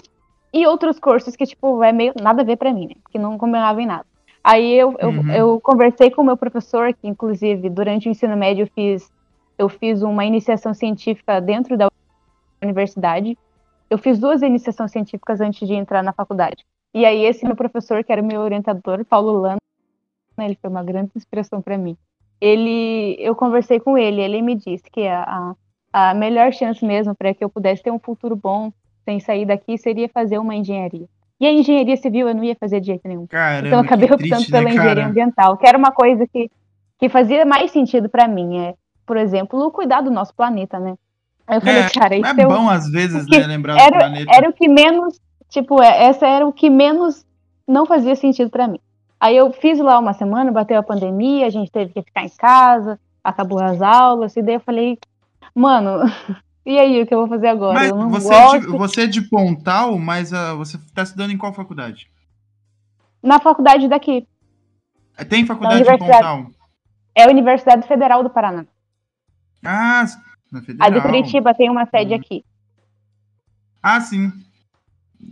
e 0.53 0.67
outros 0.67 0.99
cursos 0.99 1.35
que, 1.35 1.47
tipo, 1.47 1.83
é 1.83 1.93
meio 1.93 2.12
nada 2.21 2.43
a 2.43 2.45
ver 2.45 2.57
para 2.57 2.73
mim, 2.73 2.88
né? 2.88 2.95
Que 3.11 3.19
não 3.19 3.38
combinavam 3.38 3.81
em 3.81 3.87
nada. 3.87 4.05
Aí 4.45 4.75
eu, 4.75 4.95
eu, 4.99 5.09
Uhum. 5.11 5.31
eu 5.31 5.61
conversei 5.61 6.11
com 6.11 6.23
o 6.23 6.25
meu 6.25 6.37
professor, 6.37 6.93
que 6.93 7.07
inclusive 7.07 7.71
durante 7.71 8.09
o 8.09 8.11
ensino 8.11 8.37
médio 8.37 8.65
eu 8.65 8.71
fiz, 8.75 9.11
eu 9.57 9.69
fiz 9.69 10.03
uma 10.03 10.25
iniciação 10.25 10.75
científica 10.75 11.41
dentro 11.41 11.77
da 11.77 11.88
universidade. 12.62 13.38
Eu 13.88 13.99
fiz 13.99 14.19
duas 14.19 14.43
iniciações 14.43 14.91
científicas 14.91 15.41
antes 15.41 15.67
de 15.67 15.75
entrar 15.75 16.03
na 16.03 16.12
faculdade. 16.12 16.65
E 16.95 17.05
aí 17.05 17.25
esse 17.25 17.45
meu 17.47 17.57
professor, 17.57 18.03
que 18.05 18.12
era 18.12 18.21
o 18.21 18.25
meu 18.25 18.41
orientador, 18.41 19.05
Paulo 19.05 19.33
Lana, 19.41 19.59
ele 20.38 20.59
foi 20.61 20.69
uma 20.69 20.83
grande 20.83 21.12
inspiração 21.15 21.62
para 21.62 21.79
mim. 21.79 21.97
Ele, 22.41 23.17
eu 23.21 23.37
conversei 23.37 23.79
com 23.79 23.97
ele, 23.97 24.21
ele 24.21 24.43
me 24.43 24.55
disse 24.57 24.91
que 24.91 25.07
a, 25.07 25.55
a, 25.93 26.11
a 26.11 26.15
melhor 26.15 26.53
chance 26.53 26.85
mesmo 26.85 27.15
para 27.15 27.33
que 27.33 27.45
eu 27.45 27.49
pudesse 27.49 27.83
ter 27.83 27.91
um 27.93 27.99
futuro 27.99 28.35
bom 28.35 28.73
sem 29.05 29.21
sair 29.21 29.45
daqui 29.47 29.77
seria 29.79 30.09
fazer 30.09 30.38
uma 30.38 30.55
engenharia. 30.55 31.07
E 31.41 31.47
a 31.47 31.53
engenharia 31.53 31.97
civil 31.97 32.29
eu 32.29 32.35
não 32.35 32.45
ia 32.45 32.55
fazer 32.55 32.81
de 32.81 32.87
jeito 32.87 33.07
nenhum. 33.07 33.27
Caramba, 33.27 33.67
Então 33.67 33.79
eu 33.81 33.85
acabei 33.85 34.07
optando 34.09 34.29
triste, 34.31 34.51
pela 34.51 34.65
né, 34.65 34.71
engenharia 34.71 34.95
cara? 34.95 35.09
ambiental, 35.09 35.57
que 35.57 35.67
era 35.67 35.77
uma 35.77 35.91
coisa 35.91 36.27
que, 36.33 36.51
que 36.99 37.09
fazia 37.09 37.45
mais 37.45 37.71
sentido 37.73 38.09
para 38.09 38.29
mim. 38.29 38.59
É, 38.59 38.75
por 39.05 39.17
exemplo, 39.17 39.71
cuidar 39.73 40.01
do 40.03 40.11
nosso 40.11 40.33
planeta, 40.35 40.79
né? 40.79 40.95
Aí 41.47 41.57
eu 41.57 41.61
falei, 41.61 41.83
É, 41.83 41.88
cara, 41.91 42.17
isso 42.17 42.41
É 42.41 42.43
é 42.43 42.47
o- 42.47 42.51
bom 42.51 42.69
às 42.69 42.88
vezes, 42.88 43.27
né, 43.29 43.47
lembrar 43.47 43.75
do 43.75 43.81
era, 43.81 43.99
planeta. 43.99 44.31
era 44.33 44.49
o 44.49 44.53
que 44.53 44.69
menos, 44.69 45.19
tipo, 45.49 45.83
é- 45.83 46.05
essa 46.05 46.27
era 46.27 46.47
o 46.47 46.53
que 46.53 46.71
menos 46.71 47.27
não 47.67 47.85
fazia 47.87 48.15
sentido 48.15 48.49
pra 48.51 48.69
mim. 48.69 48.79
Aí 49.19 49.37
eu 49.37 49.53
fiz 49.53 49.79
lá 49.81 49.99
uma 49.99 50.12
semana, 50.12 50.53
bateu 50.53 50.79
a 50.79 50.83
pandemia, 50.83 51.47
a 51.47 51.51
gente 51.51 51.71
teve 51.71 51.93
que 51.93 52.03
ficar 52.03 52.25
em 52.25 52.29
casa, 52.29 52.99
acabou 53.23 53.61
as 53.61 53.83
aulas, 53.83 54.37
e 54.37 54.43
daí 54.43 54.55
eu 54.55 54.61
falei, 54.61 54.97
mano, 55.55 56.01
e 56.64 56.79
aí, 56.79 57.03
o 57.03 57.07
que 57.07 57.14
eu 57.14 57.18
vou 57.20 57.29
fazer 57.29 57.48
agora? 57.48 57.75
Mas 57.75 57.88
eu 57.90 57.96
não 57.96 58.11
você, 58.11 58.33
é 58.33 58.46
de, 58.59 58.66
gosto. 58.66 58.79
você 58.79 59.01
é 59.03 59.07
de 59.07 59.22
Pontal, 59.22 59.98
mas 59.98 60.33
ah, 60.33 60.55
você 60.55 60.77
está 60.77 61.03
estudando 61.03 61.31
em 61.33 61.38
qual 61.38 61.53
faculdade? 61.53 62.09
Na 63.22 63.38
faculdade 63.40 63.88
daqui, 63.88 64.27
É, 65.16 65.25
Tem 65.25 65.44
faculdade 65.46 65.83
em. 65.83 65.98
Pontal? 65.98 66.46
é 67.14 67.25
a 67.25 67.29
Universidade 67.29 67.87
Federal 67.87 68.22
do 68.22 68.31
Paraná. 68.31 68.64
Ah, 69.64 70.05
na 70.51 70.59
A 70.61 70.62
Federal. 70.62 70.90
de 70.92 71.01
Curitiba 71.01 71.55
tem 71.55 71.68
uma 71.70 71.87
sede 71.87 72.12
Hum. 72.14 72.16
aqui. 72.16 72.44
Ah, 73.83 74.01
sim. 74.01 74.33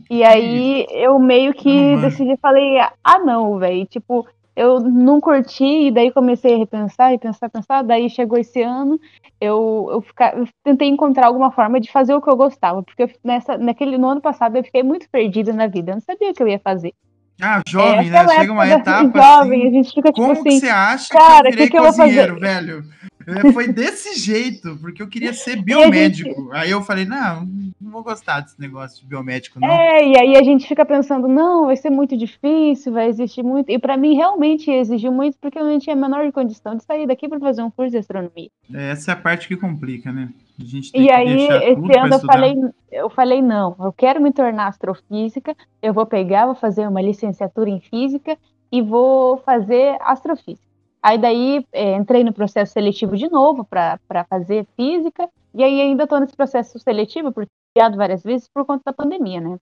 E 0.08 0.22
aí 0.22 0.86
eu 0.90 1.18
meio 1.18 1.52
que 1.54 1.68
manjo. 1.96 2.02
decidi, 2.02 2.36
falei, 2.40 2.78
ah 3.02 3.18
não, 3.20 3.58
velho, 3.58 3.84
tipo, 3.86 4.26
eu 4.60 4.78
não 4.80 5.20
curti, 5.20 5.64
e 5.64 5.90
daí 5.90 6.10
comecei 6.12 6.54
a 6.54 6.58
repensar, 6.58 7.12
e 7.14 7.18
pensar, 7.18 7.48
pensar, 7.48 7.82
daí 7.82 8.10
chegou 8.10 8.38
esse 8.38 8.60
ano, 8.60 9.00
eu, 9.40 9.88
eu, 9.90 10.02
fica- 10.02 10.34
eu 10.36 10.46
tentei 10.62 10.88
encontrar 10.88 11.26
alguma 11.28 11.50
forma 11.50 11.80
de 11.80 11.90
fazer 11.90 12.14
o 12.14 12.20
que 12.20 12.28
eu 12.28 12.36
gostava, 12.36 12.82
porque 12.82 13.04
eu- 13.04 13.10
nessa, 13.24 13.56
naquele, 13.56 13.96
no 13.96 14.08
ano 14.08 14.20
passado 14.20 14.56
eu 14.56 14.62
fiquei 14.64 14.82
muito 14.82 15.08
perdida 15.10 15.52
na 15.52 15.66
vida, 15.66 15.92
eu 15.92 15.94
não 15.96 16.02
sabia 16.02 16.30
o 16.30 16.34
que 16.34 16.42
eu 16.42 16.48
ia 16.48 16.58
fazer. 16.58 16.92
Ah, 17.40 17.62
jovem, 17.66 18.08
É, 18.08 18.10
né? 18.10 18.28
Chega 18.28 18.52
uma 18.52 18.68
etapa 18.68 19.02
jovem, 19.22 19.60
assim. 19.60 19.68
a 19.68 19.70
gente 19.70 19.94
fica 19.94 20.12
tipo 20.12 20.20
Como 20.20 20.42
que 20.42 20.48
assim, 20.50 20.60
você 20.60 20.68
acha 20.68 21.14
cara, 21.14 21.42
que 21.42 21.46
eu 21.46 21.50
virei 21.52 21.66
que 21.66 21.70
que 21.72 21.78
eu 21.78 21.84
cozinheiro, 21.84 22.38
velho? 22.38 22.84
É, 23.30 23.52
Foi 23.52 23.68
desse 23.68 24.18
jeito, 24.18 24.76
porque 24.80 25.02
eu 25.02 25.08
queria 25.08 25.32
ser 25.32 25.56
biomédico. 25.62 26.50
Aí 26.52 26.70
eu 26.70 26.82
falei, 26.82 27.04
não, 27.04 27.46
não 27.80 27.90
vou 27.90 28.02
gostar 28.02 28.40
desse 28.40 28.60
negócio 28.60 29.00
de 29.00 29.06
biomédico, 29.06 29.60
não. 29.60 29.68
É, 29.68 30.06
e 30.06 30.18
aí 30.18 30.36
a 30.36 30.42
gente 30.42 30.66
fica 30.66 30.84
pensando, 30.84 31.28
não, 31.28 31.66
vai 31.66 31.76
ser 31.76 31.90
muito 31.90 32.16
difícil, 32.16 32.92
vai 32.92 33.08
existir 33.08 33.42
muito. 33.42 33.70
E 33.70 33.78
pra 33.78 33.96
mim 33.96 34.14
realmente 34.14 34.70
exigiu 34.70 35.12
muito, 35.12 35.38
porque 35.40 35.58
eu 35.58 35.64
não 35.64 35.78
tinha 35.78 35.94
a 35.94 35.98
menor 35.98 36.30
condição 36.32 36.74
de 36.74 36.84
sair 36.84 37.06
daqui 37.06 37.28
para 37.28 37.40
fazer 37.40 37.62
um 37.62 37.70
curso 37.70 37.92
de 37.92 37.98
astronomia. 37.98 38.50
Essa 38.72 39.12
é 39.12 39.14
a 39.14 39.16
parte 39.16 39.48
que 39.48 39.56
complica, 39.56 40.12
né? 40.12 40.30
A 40.58 40.64
gente 40.64 40.92
tem 40.92 41.02
E 41.02 41.10
aí, 41.10 41.46
esse 41.46 41.98
ano 41.98 42.14
eu 42.14 42.16
estudar. 42.16 42.32
falei, 42.32 42.54
eu 42.92 43.10
falei, 43.10 43.42
não, 43.42 43.74
eu 43.80 43.92
quero 43.92 44.20
me 44.20 44.32
tornar 44.32 44.66
astrofísica, 44.66 45.56
eu 45.82 45.92
vou 45.92 46.06
pegar, 46.06 46.46
vou 46.46 46.54
fazer 46.54 46.86
uma 46.86 47.00
licenciatura 47.00 47.70
em 47.70 47.80
física 47.80 48.36
e 48.70 48.82
vou 48.82 49.38
fazer 49.38 49.96
astrofísica. 50.00 50.69
Aí 51.02 51.16
daí 51.18 51.66
é, 51.72 51.96
entrei 51.96 52.22
no 52.24 52.32
processo 52.32 52.72
seletivo 52.72 53.16
de 53.16 53.28
novo 53.30 53.64
para 53.64 53.98
fazer 54.28 54.66
física, 54.76 55.28
e 55.54 55.64
aí 55.64 55.80
ainda 55.80 56.04
estou 56.04 56.20
nesse 56.20 56.36
processo 56.36 56.78
seletivo, 56.78 57.32
porque 57.32 57.48
fui 57.72 57.80
adiado 57.82 57.96
várias 57.96 58.22
vezes 58.22 58.48
por 58.52 58.64
conta 58.66 58.82
da 58.86 58.92
pandemia, 58.92 59.40
né? 59.40 59.56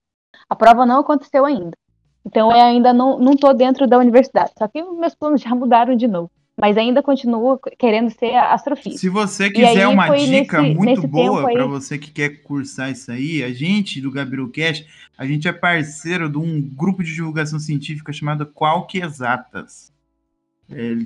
A 0.49 0.55
prova 0.57 0.85
não 0.85 1.01
aconteceu 1.01 1.45
ainda. 1.45 1.73
Então 2.27 2.51
eu 2.51 2.61
ainda 2.61 2.93
não, 2.93 3.19
não 3.19 3.37
tô 3.37 3.53
dentro 3.55 3.87
da 3.87 3.97
universidade. 3.99 4.53
Só 4.59 4.67
que 4.69 4.83
meus 4.83 5.15
planos 5.15 5.41
já 5.43 5.55
mudaram 5.55 5.97
de 5.97 6.07
novo. 6.09 6.31
Mas 6.61 6.77
ainda 6.77 7.01
continuo 7.05 7.57
querendo 7.79 8.11
ser 8.11 8.35
astrofísica. 8.35 8.99
Se 8.99 9.09
você 9.09 9.49
quiser 9.49 9.87
uma 9.87 10.09
dica 10.17 10.61
nesse- 10.61 10.75
muito 10.75 10.85
nesse 10.91 11.07
boa 11.07 11.37
tempo 11.37 11.47
aí- 11.47 11.55
para 11.55 11.67
você 11.67 11.97
que 11.97 12.11
quer 12.11 12.43
cursar 12.43 12.91
isso 12.91 13.13
aí, 13.13 13.45
a 13.45 13.53
gente 13.53 14.01
do 14.01 14.11
Gabiru 14.11 14.51
Cash, 14.51 14.85
a 15.17 15.25
gente 15.25 15.47
é 15.47 15.53
parceiro 15.53 16.29
de 16.29 16.37
um 16.37 16.61
grupo 16.61 17.05
de 17.05 17.15
divulgação 17.15 17.61
científica 17.61 18.13
chamado 18.13 18.45
Qualque 18.45 18.99
Exatas. 19.01 19.93
É, 20.69 20.97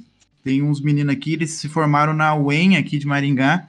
tem 0.42 0.62
uns 0.62 0.80
meninos 0.80 1.12
aqui, 1.12 1.34
eles 1.34 1.52
se 1.52 1.68
formaram 1.68 2.12
na 2.12 2.34
UEM 2.34 2.76
aqui 2.76 2.98
de 2.98 3.06
Maringá. 3.06 3.68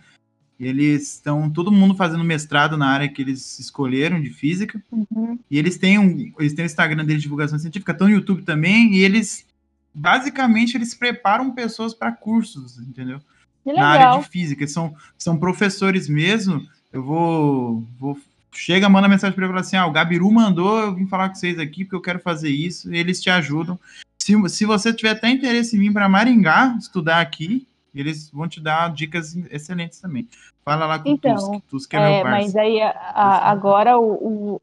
Eles 0.59 1.13
estão 1.13 1.49
todo 1.49 1.71
mundo 1.71 1.95
fazendo 1.95 2.23
mestrado 2.23 2.77
na 2.77 2.87
área 2.87 3.09
que 3.09 3.21
eles 3.21 3.59
escolheram 3.59 4.21
de 4.21 4.29
física. 4.29 4.81
Uhum. 4.91 5.37
E 5.49 5.59
eles 5.59 5.77
têm 5.77 5.99
um, 5.99 6.31
eles 6.39 6.53
têm 6.53 6.63
o 6.63 6.67
Instagram 6.67 7.03
deles 7.05 7.21
de 7.21 7.23
divulgação 7.23 7.59
científica, 7.59 7.91
estão 7.91 8.07
no 8.07 8.13
YouTube 8.13 8.43
também, 8.43 8.95
e 8.95 8.99
eles 8.99 9.45
basicamente 9.93 10.75
eles 10.75 10.95
preparam 10.95 11.51
pessoas 11.51 11.93
para 11.93 12.11
cursos, 12.11 12.79
entendeu? 12.79 13.19
Na 13.65 13.87
área 13.87 14.19
de 14.19 14.27
física. 14.27 14.67
São, 14.67 14.95
são 15.17 15.37
professores 15.37 16.09
mesmo. 16.09 16.65
Eu 16.91 17.03
vou. 17.03 17.87
vou 17.99 18.17
chega, 18.51 18.89
manda 18.89 19.07
mensagem 19.07 19.35
para 19.35 19.45
ele 19.45 19.55
e 19.55 19.59
assim: 19.59 19.75
ah, 19.75 19.85
o 19.85 19.91
Gabiru 19.91 20.31
mandou 20.31 20.79
eu 20.79 20.95
vim 20.95 21.07
falar 21.07 21.29
com 21.29 21.35
vocês 21.35 21.57
aqui 21.57 21.83
porque 21.83 21.95
eu 21.95 22.01
quero 22.01 22.19
fazer 22.19 22.49
isso. 22.49 22.93
E 22.93 22.97
eles 22.97 23.21
te 23.21 23.29
ajudam. 23.29 23.79
Se, 24.23 24.49
se 24.49 24.65
você 24.65 24.93
tiver 24.93 25.09
até 25.09 25.29
interesse 25.29 25.75
em 25.75 25.79
vir 25.79 25.91
para 25.91 26.07
Maringá 26.07 26.77
estudar 26.79 27.19
aqui, 27.19 27.67
eles 27.93 28.29
vão 28.31 28.47
te 28.47 28.61
dar 28.61 28.89
dicas 28.93 29.35
excelentes 29.51 29.99
também. 29.99 30.29
Fala 30.63 30.85
lá 30.85 30.97
com 30.97 31.09
Então, 31.09 31.33
o 31.33 31.35
Tusk. 31.35 31.69
Tusk 31.69 31.93
é, 31.93 31.97
É, 31.97 32.23
meu 32.23 32.31
mas 32.31 32.53
parceiro. 32.53 32.59
aí 32.61 32.81
a- 32.81 32.89
a- 33.13 33.51
agora 33.51 33.97
o- 33.99 34.13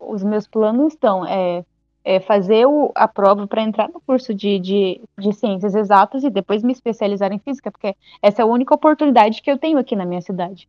o- 0.01 0.15
os 0.15 0.23
meus 0.25 0.47
planos 0.47 0.95
estão 0.95 1.27
é, 1.27 1.63
é 2.03 2.21
fazer 2.21 2.65
o- 2.67 2.91
a 2.95 3.07
prova 3.07 3.47
para 3.47 3.61
entrar 3.61 3.91
no 3.91 4.01
curso 4.01 4.33
de, 4.33 4.59
de, 4.59 4.99
de 5.19 5.33
ciências 5.35 5.75
exatas 5.75 6.25
e 6.25 6.31
depois 6.31 6.63
me 6.63 6.73
especializar 6.73 7.31
em 7.31 7.39
física, 7.39 7.71
porque 7.71 7.95
essa 8.23 8.41
é 8.41 8.45
a 8.45 8.49
única 8.49 8.75
oportunidade 8.75 9.43
que 9.43 9.51
eu 9.51 9.59
tenho 9.59 9.77
aqui 9.77 9.95
na 9.95 10.07
minha 10.07 10.23
cidade. 10.23 10.67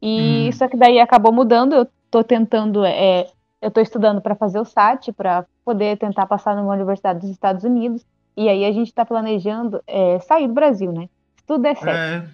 E 0.00 0.48
Hum. 0.48 0.52
só 0.52 0.68
que 0.68 0.76
daí 0.76 1.00
acabou 1.00 1.32
mudando, 1.32 1.72
eu 1.74 1.88
tô 2.08 2.22
tentando, 2.22 2.84
é, 2.84 3.26
eu 3.60 3.70
tô 3.72 3.80
estudando 3.80 4.20
para 4.20 4.36
fazer 4.36 4.60
o 4.60 4.64
SAT, 4.64 5.12
para 5.12 5.44
poder 5.64 5.98
tentar 5.98 6.26
passar 6.26 6.54
numa 6.54 6.72
universidade 6.72 7.18
dos 7.18 7.30
Estados 7.30 7.64
Unidos, 7.64 8.04
e 8.36 8.48
aí 8.48 8.64
a 8.64 8.72
gente 8.72 8.88
está 8.88 9.04
planejando 9.04 9.82
é, 9.86 10.18
sair 10.20 10.48
do 10.48 10.54
Brasil, 10.54 10.92
né? 10.92 11.08
Se 11.36 11.44
tudo 11.46 11.62
der 11.62 11.76
certo. 11.76 11.96
É, 11.96 12.28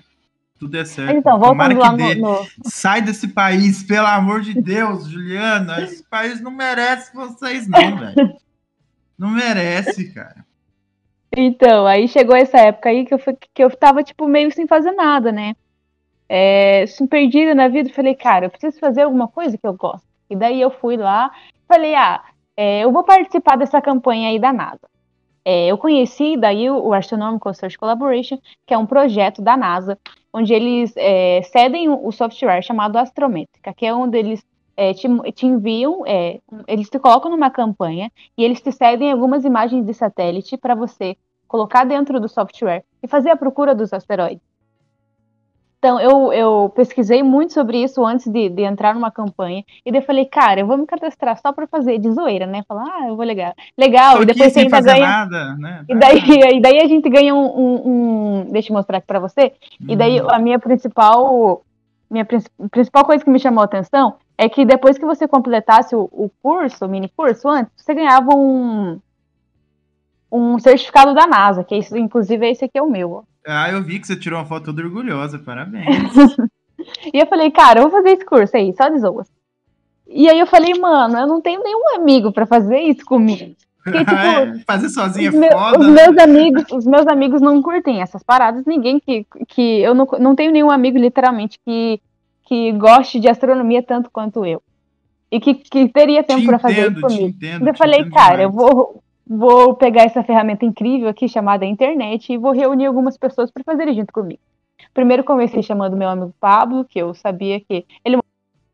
tudo 0.59 0.77
é 0.77 0.85
certo. 0.85 1.07
Mas 1.09 1.17
então, 1.17 1.39
voltando 1.39 1.79
lá 1.79 1.93
no, 1.93 2.15
no- 2.15 2.47
Sai 2.65 3.01
desse 3.03 3.29
país, 3.29 3.83
pelo 3.83 4.07
amor 4.07 4.41
de 4.41 4.61
Deus, 4.61 5.09
Juliana. 5.09 5.81
Esse 5.81 6.03
país 6.05 6.41
não 6.41 6.51
merece 6.51 7.15
vocês, 7.15 7.67
não, 7.69 7.97
velho. 7.97 8.37
Não 9.19 9.31
merece, 9.31 10.13
cara. 10.13 10.45
Então, 11.37 11.87
aí 11.87 12.09
chegou 12.09 12.35
essa 12.35 12.59
época 12.59 12.89
aí 12.89 13.05
que 13.05 13.15
eu, 13.15 13.19
fui- 13.19 13.37
que 13.55 13.63
eu 13.63 13.71
tava, 13.77 14.03
tipo, 14.03 14.27
meio 14.27 14.51
sem 14.53 14.67
fazer 14.67 14.93
nada, 14.93 15.31
né? 15.31 15.55
É, 16.29 16.83
assim, 16.83 17.07
perdida 17.07 17.55
na 17.55 17.69
vida, 17.69 17.91
falei, 17.93 18.15
cara, 18.15 18.47
eu 18.47 18.51
preciso 18.51 18.79
fazer 18.79 19.03
alguma 19.03 19.29
coisa 19.29 19.57
que 19.57 19.67
eu 19.67 19.73
gosto. 19.73 20.07
E 20.29 20.37
daí 20.37 20.61
eu 20.61 20.71
fui 20.71 20.97
lá, 20.97 21.31
falei, 21.67 21.95
ah, 21.95 22.23
é, 22.57 22.81
eu 22.85 22.93
vou 22.93 23.03
participar 23.05 23.57
dessa 23.57 23.81
campanha 23.81 24.29
aí 24.29 24.39
da 24.39 24.53
NASA. 24.53 24.81
É, 25.44 25.66
eu 25.66 25.79
conheci 25.79 26.37
daí 26.37 26.70
o, 26.70 26.92
Astronomical 26.92 27.53
Research 27.53 27.79
Collaboration, 27.79 28.38
que 28.66 28.74
é 28.74 28.79
um 28.79 28.87
projeto 28.87 29.40
da 29.40 29.57
NASA, 29.57 29.98
onde 30.33 30.53
eles 30.53 30.92
é, 30.96 31.42
cedem 31.42 31.88
o 31.88 32.12
software 32.12 32.62
chamado 32.62 32.96
Astrométrica, 32.96 33.72
que 33.72 33.87
é 33.87 33.94
onde 33.94 34.18
eles 34.18 34.44
é, 34.77 34.92
te, 34.94 35.09
te, 35.33 35.46
enviam, 35.46 36.05
é, 36.07 36.38
eles 36.66 36.88
te 36.88 36.98
colocam 36.98 37.31
numa 37.31 37.51
campanha 37.51 38.12
e 38.37 38.44
eles 38.44 38.61
te 38.61 38.70
cedem 38.70 39.11
algumas 39.11 39.44
imagens 39.44 39.85
de 39.85 39.94
satélite 39.94 40.57
para 40.57 40.74
você 40.74 41.16
colocar 41.48 41.85
dentro 41.85 42.20
do 42.20 42.29
software 42.29 42.85
e 43.03 43.09
fazer 43.09 43.31
a 43.31 43.37
procura 43.37 43.74
dos 43.74 43.92
asteroides. 43.92 44.46
Então, 45.79 46.01
eu, 46.01 46.33
eu 46.33 46.73
pesquisei 46.75 47.23
muito 47.23 47.53
sobre 47.53 47.81
isso 47.81 48.05
antes 48.05 48.27
de, 48.27 48.49
de 48.49 48.62
entrar 48.62 48.95
numa 48.97 49.12
campanha. 49.12 49.62
E 49.87 49.93
daí 49.93 50.03
falei, 50.03 50.25
cara, 50.27 50.59
eu 50.59 50.67
vou 50.67 50.77
me 50.77 50.85
cadastrar 50.87 51.41
só 51.41 51.53
para 51.53 51.69
fazer 51.69 51.99
de 51.99 52.11
zoeira, 52.11 52.47
né? 52.47 52.64
Falar, 52.67 52.85
ah, 52.85 53.07
eu 53.09 53.14
vou 53.17 53.25
legal. 53.25 53.55
Legal, 53.79 54.17
Tô 54.17 54.23
e 54.23 54.27
depois 54.27 54.53
você 54.53 54.59
ainda 54.61 54.71
fazer 54.77 54.91
ganha. 54.95 55.07
nada, 55.07 55.55
né? 55.57 55.85
E 55.88 55.95
daí, 55.95 56.19
e 56.57 56.61
daí 56.61 56.79
a 56.81 56.87
gente 56.88 57.09
ganha 57.09 57.33
um, 57.33 57.47
um- 57.47 57.83
um- 58.41 58.45
Deixa 58.51 58.73
eu 58.73 58.77
mostrar 58.77 58.99
aqui 58.99 59.07
pra 59.07 59.21
você. 59.21 59.53
E 59.88 59.95
daí 59.95 60.21
Hum. 60.21 60.27
a 60.31 60.38
minha 60.41 60.59
principal. 60.59 61.62
Minha 62.11 62.25
princi- 62.25 62.51
principal 62.73 63.05
coisa 63.05 63.23
que 63.23 63.31
me 63.31 63.38
chamou 63.38 63.61
a 63.62 63.67
atenção 63.67 64.14
é 64.37 64.49
que 64.49 64.64
depois 64.64 64.99
que 64.99 65.05
você 65.07 65.29
completasse 65.29 65.95
o, 65.95 66.09
o 66.11 66.29
curso, 66.43 66.87
o 66.87 66.88
mini 66.88 67.09
curso, 67.17 67.49
antes, 67.49 67.71
você 67.77 67.95
ganhava 67.95 68.35
um. 68.35 68.99
Um 70.31 70.59
certificado 70.59 71.14
da 71.14 71.27
NASA, 71.27 71.64
que 71.64 71.75
é 71.75 71.79
isso, 71.79 71.97
inclusive 71.97 72.47
esse 72.51 72.64
aqui 72.64 72.77
é 72.79 72.83
o 72.83 72.91
meu. 72.91 73.12
ó. 73.12 73.23
Ah, 73.46 73.70
eu 73.70 73.83
vi 73.83 73.98
que 73.98 74.07
você 74.07 74.16
tirou 74.16 74.38
uma 74.38 74.44
foto 74.46 74.66
toda 74.66 74.83
orgulhosa, 74.83 75.38
parabéns. 75.38 75.87
E 77.12 77.18
eu 77.18 77.27
falei, 77.27 77.51
cara, 77.51 77.81
eu 77.81 77.83
vou 77.83 77.90
fazer 77.90 78.11
esse 78.11 78.24
curso 78.24 78.57
aí, 78.57 78.72
só 78.72 78.88
de 78.88 79.01
zoas. 79.01 79.27
E 80.07 80.29
aí 80.31 80.38
eu 80.38 80.46
falei, 80.46 80.72
mano, 80.79 81.18
eu 81.18 81.27
não 81.27 81.40
tenho 81.40 81.61
nenhum 81.62 81.96
amigo 81.96 82.33
pra 82.33 82.46
fazer 82.46 82.79
isso 82.83 83.05
comigo. 83.05 83.53
Porque, 83.83 83.98
tipo, 84.07 84.14
É, 84.14 84.59
fazer 84.64 84.88
sozinha 84.88 85.29
é 85.29 85.33
meu- 85.33 85.51
foda. 85.51 85.81
os 85.81 85.87
né? 85.88 85.92
meus 86.07 86.16
amigos, 86.18 86.64
os 86.72 86.87
meus 86.87 87.07
amigos 87.09 87.40
não 87.42 87.61
curtem 87.61 88.01
essas 88.01 88.22
paradas. 88.22 88.64
Ninguém 88.64 89.01
que, 89.01 89.27
que 89.48 89.81
eu 89.81 89.92
não, 89.92 90.07
não 90.20 90.37
tenho 90.37 90.53
nenhum 90.53 90.70
amigo 90.70 90.96
literalmente 90.98 91.59
que, 91.66 92.01
que 92.46 92.72
goste 92.72 93.18
de 93.18 93.29
astronomia 93.29 93.83
tanto 93.83 94.09
quanto 94.11 94.46
eu 94.46 94.62
e 95.33 95.40
que, 95.40 95.55
que 95.55 95.88
teria 95.88 96.22
tempo 96.22 96.40
Te 96.42 96.46
para 96.46 96.59
fazer 96.61 96.92
isso 96.92 97.01
comigo. 97.01 97.27
entendo, 97.29 97.66
eu 97.68 97.74
falei, 97.74 98.09
cara, 98.09 98.42
eu 98.42 98.51
demais. 98.51 98.72
vou 98.74 99.03
vou 99.29 99.75
pegar 99.75 100.05
essa 100.05 100.23
ferramenta 100.23 100.64
incrível 100.64 101.09
aqui 101.09 101.29
chamada 101.29 101.67
internet 101.67 102.33
e 102.33 102.38
vou 102.38 102.53
reunir 102.53 102.87
algumas 102.87 103.19
pessoas 103.19 103.51
para 103.51 103.62
fazerem 103.62 103.95
junto 103.95 104.12
comigo. 104.12 104.41
Primeiro 104.95 105.23
comecei 105.23 105.62
chamando 105.62 105.97
meu 105.97 106.09
amigo 106.09 106.35
Pablo, 106.41 106.85
que 106.85 106.99
eu 106.99 107.12
sabia 107.14 107.61
que 107.61 107.85
ele 108.05 108.19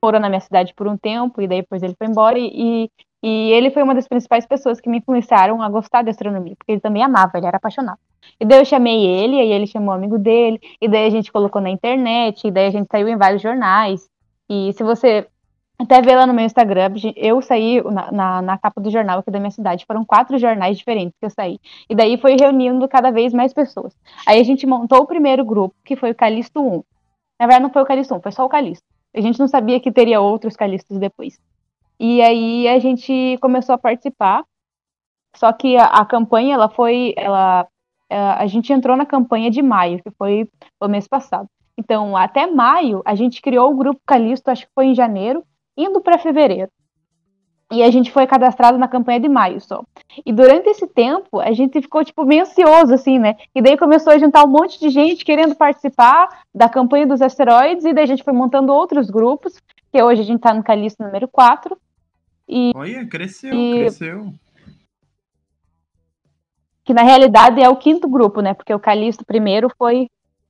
morou 0.03 0.21
na 0.21 0.29
minha 0.29 0.40
cidade 0.40 0.73
por 0.75 0.87
um 0.87 0.97
tempo 0.97 1.40
e 1.40 1.49
daí 1.49 1.62
depois 1.62 1.83
ele 1.83 1.95
foi 1.99 2.07
embora 2.07 2.38
e, 2.38 2.90
e 3.23 3.53
ele 3.53 3.71
foi 3.71 3.83
uma 3.83 3.95
das 3.95 4.07
principais 4.07 4.47
pessoas 4.47 4.81
que 4.81 4.88
me 4.88 4.99
influenciaram 4.99 5.61
a 5.61 5.69
gostar 5.69 6.03
de 6.03 6.11
astronomia, 6.11 6.55
porque 6.57 6.73
ele 6.73 6.81
também 6.81 7.03
amava, 7.03 7.33
ele 7.37 7.47
era 7.47 7.57
apaixonado. 7.57 7.99
E 8.38 8.45
daí 8.45 8.61
eu 8.61 8.64
chamei 8.64 9.05
ele, 9.05 9.40
aí 9.40 9.51
ele 9.51 9.67
chamou 9.67 9.90
o 9.90 9.97
amigo 9.97 10.19
dele, 10.19 10.61
e 10.81 10.88
daí 10.88 11.07
a 11.07 11.11
gente 11.11 11.33
colocou 11.33 11.61
na 11.61 11.71
internet, 11.71 12.47
e 12.47 12.51
daí 12.51 12.67
a 12.67 12.71
gente 12.71 12.87
saiu 12.90 13.09
em 13.09 13.17
vários 13.17 13.43
jornais. 13.43 14.09
E 14.49 14.73
se 14.75 14.83
você 14.83 15.27
até 15.85 16.03
ver 16.03 16.16
lá 16.16 16.27
no 16.27 16.35
meu 16.35 16.44
Instagram, 16.44 16.92
eu 17.16 17.40
saí 17.40 17.83
na, 17.83 18.12
na, 18.12 18.42
na 18.42 18.59
capa 18.59 18.81
do 18.81 18.90
jornal 18.90 19.20
aqui 19.20 19.31
da 19.31 19.38
minha 19.38 19.51
cidade, 19.51 19.87
foram 19.87 20.05
quatro 20.05 20.37
jornais 20.38 20.77
diferentes 20.77 21.14
que 21.18 21.25
eu 21.25 21.31
saí. 21.31 21.59
E 21.88 21.94
daí 21.94 22.18
foi 22.18 22.37
reunindo 22.37 22.88
cada 22.88 23.11
vez 23.11 23.33
mais 23.33 23.53
pessoas. 23.53 23.94
Aí 24.27 24.40
a 24.40 24.44
gente 24.44 24.66
montou 24.66 25.01
o 25.03 25.07
primeiro 25.07 25.44
grupo, 25.44 25.75
que 25.85 25.97
foi 25.97 26.11
o 26.11 26.14
Calisto 26.14 26.61
1. 26.61 26.83
Na 27.40 27.47
verdade, 27.47 27.62
não 27.62 27.70
foi 27.70 27.83
o 27.83 27.87
Calisto 27.87 28.14
1, 28.14 28.20
foi 28.20 28.33
só 28.33 28.44
o 28.44 28.49
Calisto. 28.49 28.85
A 29.14 29.20
gente 29.20 29.38
não 29.38 29.47
sabia 29.47 29.79
que 29.79 29.92
teria 29.92 30.20
outros 30.20 30.57
Calistos 30.57 30.99
depois. 30.99 31.38
E 31.99 32.20
aí 32.20 32.68
a 32.68 32.79
gente 32.79 33.38
começou 33.40 33.75
a 33.75 33.79
participar. 33.79 34.44
Só 35.37 35.53
que 35.53 35.77
a, 35.77 35.85
a 35.87 36.05
campanha, 36.05 36.55
ela 36.55 36.68
foi. 36.68 37.14
Ela, 37.16 37.66
a, 38.11 38.42
a 38.42 38.47
gente 38.47 38.73
entrou 38.73 38.97
na 38.97 39.07
campanha 39.07 39.51
de 39.51 39.62
maio, 39.62 40.03
que 40.03 40.11
foi 40.11 40.49
o 40.81 40.88
mês 40.88 41.07
passado. 41.07 41.49
Então, 41.77 42.16
até 42.16 42.47
maio, 42.47 43.03
a 43.05 43.14
gente 43.14 43.42
criou 43.42 43.73
o 43.73 43.77
grupo 43.77 44.01
Calisto, 44.07 44.51
acho 44.51 44.66
que 44.66 44.73
foi 44.75 44.87
em 44.87 44.94
janeiro, 44.94 45.44
indo 45.77 46.01
para 46.01 46.19
fevereiro. 46.19 46.71
E 47.73 47.83
a 47.83 47.91
gente 47.91 48.13
foi 48.13 48.27
cadastrado 48.27 48.79
na 48.79 48.87
campanha 48.87 49.19
de 49.19 49.29
maio 49.29 49.61
só. 49.61 49.83
E 50.25 50.33
durante 50.33 50.69
esse 50.69 50.87
tempo, 50.87 51.41
a 51.41 51.51
gente 51.53 51.81
ficou, 51.81 52.05
tipo, 52.05 52.25
meio 52.25 52.43
ansioso, 52.43 52.93
assim, 52.95 53.19
né? 53.19 53.37
E 53.55 53.63
daí 53.63 53.77
começou 53.77 54.13
a 54.13 54.19
juntar 54.19 54.45
um 54.45 54.49
monte 54.49 54.79
de 54.79 54.91
gente 54.91 55.25
querendo 55.25 55.57
participar 55.57 56.43
da 56.55 56.69
campanha 56.69 57.07
dos 57.07 57.23
asteroides, 57.23 57.85
e 57.85 57.93
daí 57.93 58.05
a 58.05 58.07
gente 58.07 58.23
foi 58.23 58.33
montando 58.35 58.73
outros 58.73 59.11
grupos, 59.11 59.55
que 59.91 60.03
hoje 60.03 60.21
a 60.21 60.25
gente 60.25 60.41
tá 60.41 60.53
no 60.53 60.63
Calisto 60.63 61.03
número 61.03 61.27
4. 61.27 61.77
Olha, 62.75 63.07
cresceu, 63.09 63.55
E- 63.55 63.79
cresceu. 63.81 64.33
que 66.85 66.93
na 66.93 67.03
realidade 67.03 67.63
é 67.63 67.69
o 67.69 67.77
quinto 67.77 68.07
grupo, 68.07 68.43
né? 68.43 68.53
Porque 68.53 68.75
o 68.75 68.79
Calixto 68.79 69.25
primeiro 69.25 69.71
foi 69.79 70.09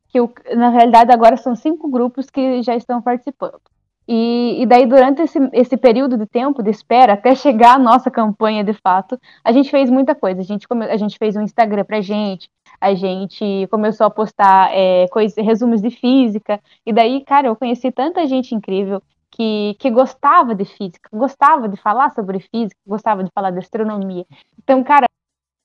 que 0.09 0.21
o, 0.21 0.33
na 0.57 0.69
realidade 0.69 1.13
agora 1.13 1.37
são 1.37 1.55
cinco 1.55 1.89
grupos 1.89 2.29
que 2.29 2.61
já 2.63 2.75
estão 2.75 3.01
participando. 3.01 3.61
E, 4.07 4.63
e 4.63 4.67
daí 4.67 4.87
durante 4.87 5.23
esse, 5.23 5.39
esse 5.53 5.77
período 5.77 6.19
de 6.19 6.27
tempo 6.27 6.63
de 6.63 6.71
espera 6.71 7.15
até 7.15 7.35
chegar 7.35 7.77
a 7.77 7.79
nossa 7.79 8.11
campanha 8.11 8.63
de 8.63 8.75
fato, 8.75 9.19
a 9.43 9.51
gente 9.51 9.71
fez 9.71 9.89
muita 9.89 10.15
coisa. 10.15 10.41
A 10.41 10.45
gente 10.45 10.69
come, 10.69 10.85
a 10.85 10.97
gente 10.97 11.17
fez 11.19 11.37
um 11.37 11.43
Instagram 11.43 11.85
pra 11.85 12.01
gente, 12.01 12.49
a 12.81 12.95
gente 12.95 13.67
começou 13.71 14.07
a 14.07 14.11
postar 14.11 14.71
é, 14.73 15.09
coisas, 15.09 15.37
resumos 15.45 15.81
de 15.81 15.91
física. 15.91 16.61
E 16.85 16.93
daí, 16.93 17.25
cara, 17.25 17.49
eu 17.49 17.57
conheci 17.57 17.91
tanta 17.91 18.27
gente 18.27 18.55
incrível 18.55 19.03
que, 19.31 19.75
que 19.79 19.91
gostava 19.91 20.55
de 20.55 20.65
física, 20.65 21.09
gostava 21.13 21.69
de 21.69 21.77
falar 21.77 22.11
sobre 22.11 22.41
física, 22.41 22.77
gostava 22.87 23.25
de 23.25 23.31
falar 23.35 23.51
de 23.51 23.59
astronomia. 23.59 24.27
Então, 24.63 24.85
cara, 24.85 25.07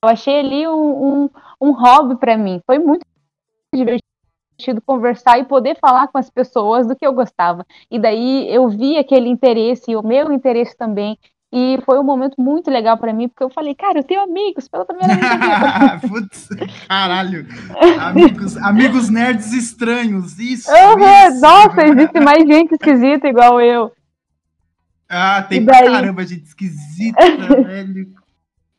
eu 0.03 0.09
achei 0.09 0.39
ali 0.39 0.67
um, 0.67 1.23
um, 1.25 1.29
um 1.61 1.71
hobby 1.71 2.15
para 2.15 2.37
mim. 2.37 2.61
Foi 2.65 2.79
muito 2.79 3.05
divertido 3.73 4.08
conversar 4.85 5.39
e 5.39 5.45
poder 5.45 5.77
falar 5.79 6.07
com 6.07 6.17
as 6.17 6.29
pessoas 6.29 6.87
do 6.87 6.95
que 6.95 7.05
eu 7.05 7.13
gostava. 7.13 7.65
E 7.89 7.99
daí 7.99 8.47
eu 8.53 8.67
vi 8.69 8.97
aquele 8.97 9.29
interesse, 9.29 9.91
e 9.91 9.95
o 9.95 10.05
meu 10.05 10.31
interesse 10.31 10.75
também. 10.77 11.17
E 11.51 11.79
foi 11.83 11.97
um 11.97 12.03
momento 12.03 12.35
muito 12.37 12.69
legal 12.69 12.95
para 12.97 13.11
mim, 13.11 13.27
porque 13.27 13.43
eu 13.43 13.49
falei, 13.49 13.73
cara, 13.73 13.99
eu 13.99 14.03
tenho 14.03 14.21
amigos 14.21 14.67
pela 14.67 14.85
primeira 14.85 15.15
vez. 15.15 16.01
Putz, 16.07 16.49
caralho. 16.87 17.47
Amigos, 17.99 18.55
amigos 18.57 19.09
nerds 19.09 19.51
estranhos, 19.51 20.37
isso. 20.37 20.69
Uhum, 20.69 21.27
isso. 21.29 21.41
nossa, 21.41 21.83
existe 21.87 22.19
mais 22.19 22.47
gente 22.47 22.73
esquisita 22.73 23.27
igual 23.27 23.59
eu. 23.59 23.91
Ah, 25.09 25.41
tem 25.41 25.65
pra 25.65 25.81
daí? 25.81 25.91
caramba 25.91 26.23
gente 26.23 26.43
esquisita, 26.43 27.17
velho. 27.65 28.13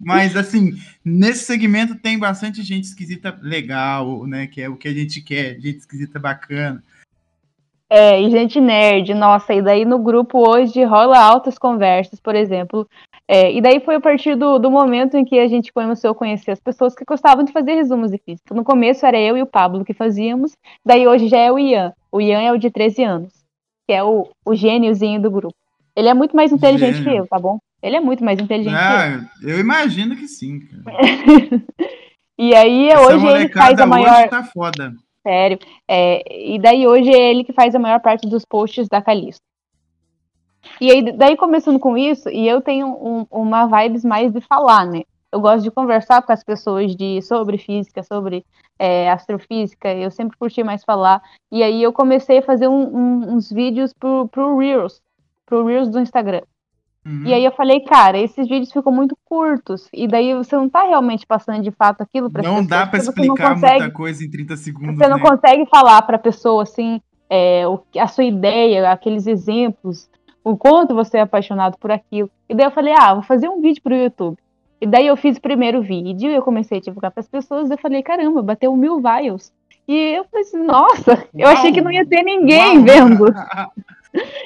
Mas, 0.00 0.34
assim, 0.34 0.72
nesse 1.04 1.44
segmento 1.44 1.94
tem 1.94 2.18
bastante 2.18 2.62
gente 2.62 2.84
esquisita 2.84 3.38
legal, 3.42 4.26
né? 4.26 4.46
Que 4.46 4.62
é 4.62 4.68
o 4.68 4.76
que 4.76 4.88
a 4.88 4.94
gente 4.94 5.20
quer, 5.20 5.60
gente 5.60 5.80
esquisita 5.80 6.18
bacana. 6.18 6.82
É, 7.92 8.22
e 8.22 8.30
gente 8.30 8.60
nerd, 8.60 9.12
nossa, 9.14 9.52
e 9.52 9.60
daí 9.60 9.84
no 9.84 9.98
grupo 9.98 10.48
hoje 10.48 10.84
rola 10.84 11.18
altas 11.18 11.58
conversas, 11.58 12.20
por 12.20 12.36
exemplo. 12.36 12.88
É, 13.26 13.52
e 13.52 13.60
daí 13.60 13.80
foi 13.80 13.96
a 13.96 14.00
partir 14.00 14.36
do, 14.36 14.60
do 14.60 14.70
momento 14.70 15.16
em 15.16 15.24
que 15.24 15.38
a 15.40 15.48
gente 15.48 15.72
começou 15.72 16.12
a 16.12 16.14
conhecer 16.14 16.52
as 16.52 16.60
pessoas 16.60 16.94
que 16.94 17.04
gostavam 17.04 17.44
de 17.44 17.52
fazer 17.52 17.74
resumos 17.74 18.12
de 18.12 18.18
física. 18.18 18.54
No 18.54 18.62
começo 18.62 19.04
era 19.04 19.18
eu 19.18 19.36
e 19.36 19.42
o 19.42 19.46
Pablo 19.46 19.84
que 19.84 19.92
fazíamos, 19.92 20.56
daí 20.84 21.06
hoje 21.06 21.26
já 21.28 21.38
é 21.38 21.50
o 21.50 21.58
Ian. 21.58 21.92
O 22.12 22.20
Ian 22.20 22.40
é 22.40 22.52
o 22.52 22.58
de 22.58 22.70
13 22.70 23.02
anos, 23.02 23.32
que 23.88 23.92
é 23.92 24.02
o, 24.04 24.28
o 24.44 24.54
gêniozinho 24.54 25.20
do 25.20 25.30
grupo. 25.30 25.56
Ele 25.94 26.08
é 26.08 26.14
muito 26.14 26.34
mais 26.34 26.52
inteligente 26.52 26.98
Gênio. 26.98 27.10
que 27.10 27.18
eu, 27.18 27.26
tá 27.26 27.40
bom? 27.40 27.58
Ele 27.83 27.97
é 27.97 28.01
muito 28.01 28.23
mais 28.25 28.38
inteligente 28.38 28.73
que 28.73 28.79
eu. 28.79 28.81
Ah, 28.81 29.31
eu 29.43 29.59
imagino 29.59 30.16
que 30.16 30.29
sim, 30.29 30.61
cara. 30.61 30.85
E 32.38 32.55
aí 32.55 32.88
Essa 32.88 33.03
hoje 33.16 33.27
ele 33.27 33.49
faz 33.51 33.79
a 33.79 33.85
maior. 33.85 34.29
tá 34.31 34.43
foda. 34.43 34.95
Sério. 35.23 35.59
É, 35.87 36.55
e 36.55 36.59
daí 36.59 36.87
hoje 36.87 37.11
é 37.11 37.31
ele 37.31 37.45
que 37.45 37.53
faz 37.53 37.75
a 37.75 37.79
maior 37.79 38.01
parte 38.01 38.27
dos 38.27 38.47
posts 38.47 38.88
da 38.88 39.03
Calixto. 39.03 39.43
E 40.81 40.90
aí, 40.90 41.12
daí 41.12 41.37
começando 41.37 41.79
com 41.79 41.99
isso, 41.99 42.31
e 42.31 42.49
eu 42.49 42.62
tenho 42.62 42.87
um- 42.88 43.27
uma 43.31 43.66
vibes 43.66 44.03
mais 44.05 44.33
de 44.33 44.40
falar, 44.40 44.87
né? 44.87 45.03
Eu 45.31 45.38
gosto 45.40 45.62
de 45.62 45.71
conversar 45.71 46.23
com 46.23 46.33
as 46.33 46.43
pessoas 46.43 46.97
de, 46.97 47.21
sobre 47.21 47.59
física, 47.59 48.03
sobre 48.03 48.43
é, 48.79 49.11
astrofísica, 49.11 49.93
eu 49.95 50.11
sempre 50.11 50.38
curti 50.38 50.64
mais 50.64 50.83
falar. 50.83 51.21
E 51.53 51.62
aí 51.62 51.83
eu 51.83 51.93
comecei 51.93 52.38
a 52.38 52.43
fazer 52.43 52.69
um- 52.69 52.97
um- 52.97 53.35
uns 53.35 53.53
vídeos 53.53 53.93
pro, 53.93 54.27
pro 54.29 54.57
Reels, 54.57 55.03
pro 55.45 55.66
Reels 55.66 55.90
do 55.90 56.01
Instagram. 56.01 56.40
Uhum. 57.04 57.24
E 57.24 57.32
aí 57.32 57.44
eu 57.44 57.52
falei, 57.52 57.80
cara, 57.80 58.18
esses 58.18 58.46
vídeos 58.46 58.72
ficam 58.72 58.92
muito 58.92 59.16
curtos, 59.24 59.88
e 59.92 60.06
daí 60.06 60.34
você 60.34 60.54
não 60.54 60.68
tá 60.68 60.82
realmente 60.82 61.26
passando 61.26 61.62
de 61.62 61.70
fato 61.70 62.02
aquilo 62.02 62.30
para 62.30 62.42
Não 62.42 62.64
dá 62.64 62.86
pra 62.86 62.98
porque 62.98 63.04
você 63.12 63.26
não 63.26 63.34
explicar 63.34 63.54
consegue 63.54 63.78
muita 63.80 63.94
coisa 63.94 64.24
em 64.24 64.30
30 64.30 64.56
segundos, 64.56 64.98
você 64.98 65.08
não 65.08 65.16
né? 65.16 65.22
consegue 65.22 65.66
falar 65.66 66.02
para 66.02 66.16
a 66.16 66.20
pessoa 66.20 66.62
assim 66.62 67.00
é, 67.30 67.66
o, 67.66 67.80
a 67.96 68.08
sua 68.08 68.24
ideia, 68.24 68.90
aqueles 68.90 69.26
exemplos, 69.26 70.10
o 70.42 70.56
quanto 70.56 70.94
você 70.94 71.18
é 71.18 71.20
apaixonado 71.20 71.78
por 71.78 71.92
aquilo. 71.92 72.28
E 72.48 72.54
daí 72.54 72.66
eu 72.66 72.72
falei, 72.72 72.92
ah, 72.98 73.14
vou 73.14 73.22
fazer 73.22 73.48
um 73.48 73.60
vídeo 73.60 73.80
para 73.82 73.94
o 73.94 74.02
YouTube. 74.02 74.36
E 74.80 74.86
daí 74.86 75.06
eu 75.06 75.16
fiz 75.16 75.36
o 75.36 75.40
primeiro 75.40 75.80
vídeo, 75.80 76.30
eu 76.30 76.42
comecei 76.42 76.78
a 76.78 76.80
divulgar 76.80 77.12
para 77.12 77.20
as 77.20 77.28
pessoas, 77.28 77.70
eu 77.70 77.78
falei, 77.78 78.02
caramba, 78.02 78.42
bateu 78.42 78.74
mil 78.76 79.00
views. 79.00 79.52
E 79.88 80.16
eu 80.16 80.25
falei 80.25 80.47
assim, 80.47 80.64
nossa, 80.64 81.29
eu 81.35 81.49
achei 81.49 81.73
que 81.73 81.81
não 81.81 81.90
ia 81.90 82.07
ter 82.07 82.23
ninguém 82.23 82.79
Uau! 82.79 82.85
vendo. 82.85 83.25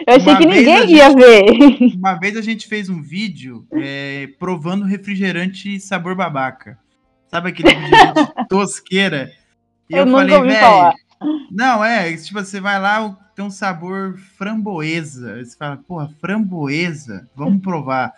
Eu 0.07 0.17
achei 0.17 0.33
Uma 0.33 0.39
que 0.39 0.47
ninguém 0.47 0.91
ia 0.91 1.15
ver. 1.15 1.97
Uma 1.97 2.15
vez 2.15 2.37
a 2.37 2.43
gente 2.43 2.69
fez 2.69 2.91
um 2.91 3.01
vídeo 3.01 3.67
é, 3.73 4.29
provando 4.39 4.85
refrigerante 4.85 5.81
sabor 5.81 6.15
babaca. 6.15 6.79
Sabe 7.29 7.49
aquele 7.49 7.71
refrigerante 7.71 8.33
tosqueira? 8.49 9.33
E 9.89 9.95
Eu 9.95 10.01
eu, 10.01 10.07
nunca 10.07 10.29
falei, 10.29 10.49
velho. 10.49 10.95
Não, 11.51 11.83
é, 11.83 12.15
tipo, 12.17 12.39
você 12.45 12.61
vai 12.61 12.79
lá, 12.79 13.17
tem 13.35 13.45
um 13.45 13.51
sabor 13.51 14.19
framboesa. 14.37 15.43
Você 15.43 15.57
fala, 15.57 15.79
porra, 15.79 16.11
framboesa, 16.21 17.29
vamos 17.35 17.63
provar. 17.63 18.13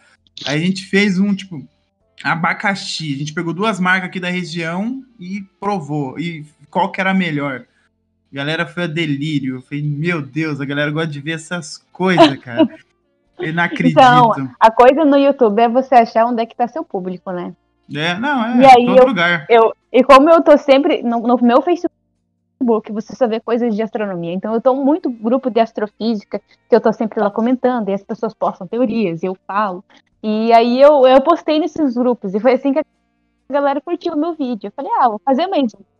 Aí 0.46 0.56
a 0.56 0.66
gente 0.66 0.84
fez 0.86 1.18
um, 1.18 1.34
tipo, 1.34 1.64
abacaxi. 2.22 3.14
A 3.14 3.18
gente 3.18 3.32
pegou 3.32 3.54
duas 3.54 3.78
marcas 3.78 4.08
aqui 4.08 4.20
da 4.20 4.30
região 4.30 5.04
e 5.18 5.42
provou. 5.60 6.18
E 6.18 6.44
qual 6.76 6.92
que 6.92 7.00
era 7.00 7.12
a 7.12 7.14
melhor? 7.14 7.64
A 8.30 8.36
galera 8.36 8.66
foi 8.66 8.82
a 8.82 8.86
delírio. 8.86 9.56
Eu 9.56 9.62
falei, 9.62 9.82
meu 9.82 10.20
Deus, 10.20 10.60
a 10.60 10.66
galera 10.66 10.90
gosta 10.90 11.08
de 11.10 11.20
ver 11.22 11.32
essas 11.32 11.78
coisas, 11.90 12.36
cara. 12.40 12.68
Eu 13.40 13.54
não 13.54 13.62
acredito. 13.62 13.98
Então, 13.98 14.50
a 14.60 14.70
coisa 14.70 15.04
no 15.04 15.16
YouTube 15.16 15.58
é 15.60 15.68
você 15.68 15.94
achar 15.94 16.26
onde 16.26 16.42
é 16.42 16.46
que 16.46 16.54
tá 16.56 16.66
seu 16.68 16.82
público, 16.84 17.30
né? 17.30 17.54
É, 17.94 18.18
não, 18.18 18.44
é, 18.44 18.56
E 18.62 18.66
aí 18.66 18.86
todo 18.86 18.98
eu- 18.98 19.06
lugar. 19.06 19.46
Eu, 19.48 19.74
e 19.92 20.02
como 20.02 20.28
eu 20.30 20.42
tô 20.42 20.56
sempre 20.58 21.02
no, 21.02 21.20
no 21.20 21.36
meu 21.42 21.60
Facebook, 21.62 21.92
você 22.90 23.14
só 23.14 23.26
vê 23.26 23.38
coisas 23.40 23.74
de 23.74 23.82
astronomia. 23.82 24.32
Então 24.32 24.54
eu 24.54 24.60
tô 24.60 24.74
muito 24.74 25.10
grupo 25.10 25.50
de 25.50 25.60
astrofísica, 25.60 26.40
que 26.68 26.74
eu 26.76 26.80
tô 26.80 26.92
sempre 26.92 27.20
lá 27.20 27.30
comentando, 27.30 27.88
e 27.90 27.94
as 27.94 28.02
pessoas 28.02 28.32
postam 28.34 28.66
teorias, 28.66 29.22
e 29.22 29.26
eu 29.26 29.36
falo. 29.46 29.84
E 30.22 30.50
aí 30.52 30.80
eu, 30.80 31.06
eu 31.06 31.20
postei 31.22 31.58
nesses 31.58 31.94
grupos, 31.94 32.34
e 32.34 32.40
foi 32.40 32.54
assim 32.54 32.72
que 32.72 32.78
a 32.80 32.84
galera 33.52 33.80
curtiu 33.82 34.14
o 34.14 34.18
meu 34.18 34.34
vídeo. 34.34 34.68
Eu 34.68 34.72
falei, 34.72 34.90
ah, 34.98 35.08
vou 35.10 35.20
fazer 35.24 35.46
mais 35.46 35.74
um. 35.74 35.95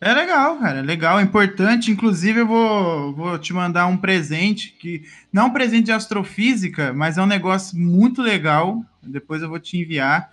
É 0.00 0.14
legal, 0.14 0.58
cara, 0.58 0.78
é 0.78 0.82
legal, 0.82 1.18
é 1.18 1.22
importante. 1.22 1.90
Inclusive, 1.90 2.40
eu 2.40 2.46
vou, 2.46 3.12
vou 3.14 3.38
te 3.38 3.52
mandar 3.52 3.86
um 3.86 3.96
presente 3.96 4.72
que 4.78 5.02
não 5.32 5.42
é 5.42 5.46
um 5.46 5.52
presente 5.52 5.86
de 5.86 5.92
astrofísica, 5.92 6.92
mas 6.92 7.18
é 7.18 7.22
um 7.22 7.26
negócio 7.26 7.76
muito 7.76 8.22
legal. 8.22 8.84
Depois 9.02 9.42
eu 9.42 9.48
vou 9.48 9.58
te 9.58 9.76
enviar. 9.76 10.32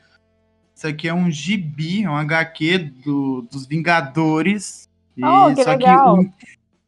Isso 0.75 0.87
aqui 0.87 1.07
é 1.07 1.13
um 1.13 1.31
gibi, 1.31 2.03
é 2.03 2.09
um 2.09 2.15
HQ 2.15 2.77
do, 3.03 3.47
dos 3.51 3.65
Vingadores. 3.65 4.87
E 5.17 5.25
Oh, 5.25 5.53
que 5.55 5.63
só 5.63 5.71
legal. 5.71 6.19
que 6.19 6.29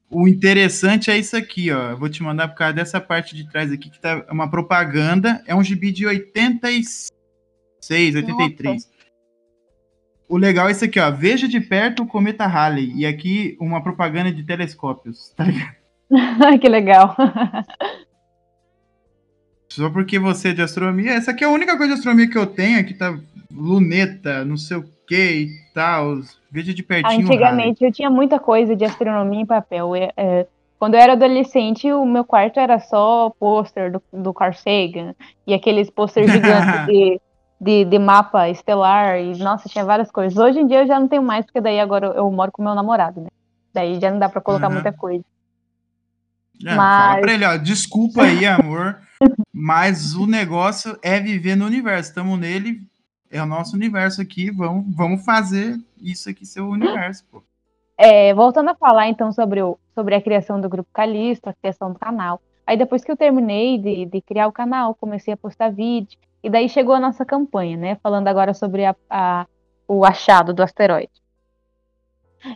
o, 0.09 0.21
o 0.21 0.27
interessante 0.27 1.09
é 1.09 1.17
isso 1.17 1.35
aqui, 1.35 1.71
ó. 1.71 1.91
Eu 1.91 1.97
vou 1.97 2.09
te 2.09 2.21
mandar 2.21 2.49
por 2.49 2.57
causa 2.57 2.73
dessa 2.73 3.01
parte 3.01 3.35
de 3.35 3.49
trás 3.49 3.71
aqui, 3.71 3.89
que 3.89 3.99
tá 3.99 4.23
uma 4.29 4.51
propaganda. 4.51 5.41
É 5.47 5.55
um 5.55 5.63
gibi 5.63 5.91
de 5.91 6.05
86, 6.05 7.11
83. 8.15 8.96
O 10.29 10.37
legal 10.37 10.67
é 10.67 10.71
isso 10.71 10.83
aqui, 10.83 10.99
ó. 10.99 11.09
Veja 11.09 11.47
de 11.47 11.59
perto 11.59 12.03
o 12.03 12.07
cometa 12.07 12.45
Halley. 12.45 12.93
E 12.95 13.05
aqui 13.05 13.57
uma 13.59 13.81
propaganda 13.81 14.31
de 14.31 14.43
telescópios. 14.43 15.33
Tá 15.35 15.45
ligado? 15.45 15.75
que 16.59 16.69
legal. 16.69 17.15
Só 19.69 19.89
porque 19.89 20.17
você 20.17 20.49
é 20.49 20.53
de 20.53 20.61
astronomia. 20.61 21.11
Essa 21.11 21.31
aqui 21.31 21.43
é 21.43 21.47
a 21.47 21.51
única 21.51 21.77
coisa 21.77 21.93
de 21.93 21.99
astronomia 21.99 22.29
que 22.29 22.37
eu 22.37 22.47
tenho. 22.47 22.79
Aqui 22.79 22.93
tá 22.93 23.17
luneta, 23.51 24.43
não 24.43 24.57
sei 24.57 24.77
o 24.77 24.85
que 25.07 25.15
e 25.15 25.49
tal. 25.73 26.19
Veja 26.51 26.73
de 26.73 26.83
pertinho. 26.83 27.11
o 27.11 27.21
Halley. 27.21 27.35
Antigamente 27.35 27.83
eu 27.83 27.91
tinha 27.91 28.09
muita 28.09 28.39
coisa 28.39 28.75
de 28.75 28.85
astronomia 28.85 29.41
em 29.41 29.45
papel. 29.45 29.95
É, 29.95 30.11
é, 30.17 30.47
quando 30.79 30.93
eu 30.93 30.99
era 30.99 31.13
adolescente, 31.13 31.91
o 31.91 32.05
meu 32.05 32.23
quarto 32.23 32.59
era 32.59 32.79
só 32.79 33.31
pôster 33.39 33.91
do, 33.91 34.01
do 34.13 34.33
Carl 34.33 34.53
Sagan 34.53 35.15
e 35.45 35.53
aqueles 35.53 35.89
pôster 35.89 36.25
gigantes 36.29 36.85
de, 36.87 37.19
de, 37.59 37.85
de 37.85 37.99
mapa 37.99 38.49
estelar. 38.49 39.19
E 39.19 39.37
nossa, 39.37 39.67
tinha 39.69 39.83
várias 39.85 40.11
coisas. 40.11 40.37
Hoje 40.37 40.59
em 40.59 40.67
dia 40.67 40.81
eu 40.83 40.87
já 40.87 40.99
não 40.99 41.07
tenho 41.07 41.23
mais, 41.23 41.45
porque 41.45 41.61
daí 41.61 41.79
agora 41.79 42.07
eu, 42.07 42.13
eu 42.13 42.31
moro 42.31 42.51
com 42.51 42.63
meu 42.63 42.75
namorado, 42.75 43.21
né? 43.21 43.27
Daí 43.73 43.99
já 43.99 44.09
não 44.11 44.19
dá 44.19 44.27
pra 44.29 44.41
colocar 44.41 44.67
Uhum. 44.67 44.73
muita 44.73 44.91
coisa. 44.93 45.23
É, 46.65 46.69
Fala 46.75 47.13
Mas- 47.13 47.21
pra 47.21 47.33
ele, 47.33 47.45
ó. 47.45 47.57
Desculpa 47.57 48.23
aí, 48.23 48.45
amor. 48.45 48.99
mas 49.53 50.15
o 50.15 50.25
negócio 50.25 50.97
é 51.03 51.19
viver 51.19 51.55
no 51.55 51.65
universo. 51.65 52.09
Estamos 52.09 52.39
nele. 52.39 52.81
É 53.29 53.41
o 53.41 53.45
nosso 53.45 53.75
universo 53.75 54.21
aqui. 54.21 54.49
Vamos, 54.51 54.85
vamos 54.95 55.23
fazer 55.25 55.77
isso 56.01 56.29
aqui 56.29 56.45
ser 56.45 56.61
o 56.61 56.69
universo, 56.69 57.25
pô. 57.31 57.43
É, 57.97 58.33
voltando 58.33 58.69
a 58.69 58.75
falar 58.75 59.07
então 59.09 59.31
sobre, 59.31 59.61
o, 59.61 59.77
sobre 59.95 60.13
a 60.15 60.21
criação 60.21 60.61
do 60.61 60.69
grupo 60.69 60.89
Calisto, 60.93 61.49
a 61.49 61.53
criação 61.53 61.91
do 61.91 61.99
canal. 61.99 62.39
Aí 62.65 62.77
depois 62.77 63.03
que 63.03 63.11
eu 63.11 63.17
terminei 63.17 63.77
de, 63.79 64.05
de 64.05 64.21
criar 64.21 64.47
o 64.47 64.51
canal, 64.51 64.93
comecei 64.95 65.33
a 65.33 65.37
postar 65.37 65.69
vídeo, 65.71 66.17
e 66.43 66.49
daí 66.49 66.69
chegou 66.69 66.93
a 66.93 66.99
nossa 66.99 67.25
campanha, 67.25 67.75
né? 67.77 67.95
Falando 68.01 68.27
agora 68.27 68.53
sobre 68.53 68.85
a- 68.85 68.95
a- 69.09 69.45
o 69.87 70.05
achado 70.05 70.53
do 70.53 70.61
asteroide. 70.63 71.11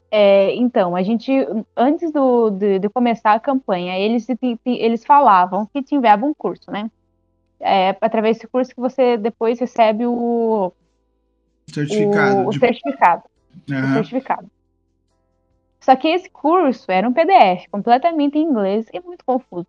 É, 0.09 0.53
então, 0.55 0.95
a 0.95 1.01
gente, 1.01 1.31
antes 1.75 2.11
do, 2.11 2.49
de, 2.51 2.79
de 2.79 2.89
começar 2.89 3.33
a 3.33 3.39
campanha, 3.39 3.97
eles, 3.97 4.27
eles 4.65 5.03
falavam 5.03 5.65
que 5.73 5.81
tivesse 5.81 6.23
um 6.23 6.33
curso, 6.33 6.69
né? 6.69 6.89
É, 7.59 7.89
através 8.01 8.37
desse 8.37 8.47
curso 8.47 8.73
que 8.73 8.79
você 8.81 9.17
depois 9.17 9.59
recebe 9.59 10.05
o, 10.05 10.71
Certificado. 11.73 12.41
o, 12.41 12.47
o 12.47 12.51
de- 12.51 12.59
certificado 12.59 13.23
o 13.67 13.73
Aham. 13.73 13.93
certificado. 13.93 14.47
Só 15.81 15.95
que 15.95 16.07
esse 16.07 16.29
curso 16.29 16.91
era 16.91 17.07
um 17.07 17.13
PDF, 17.13 17.67
completamente 17.71 18.37
em 18.37 18.43
inglês 18.43 18.87
e 18.93 18.99
muito 19.01 19.25
confuso. 19.25 19.67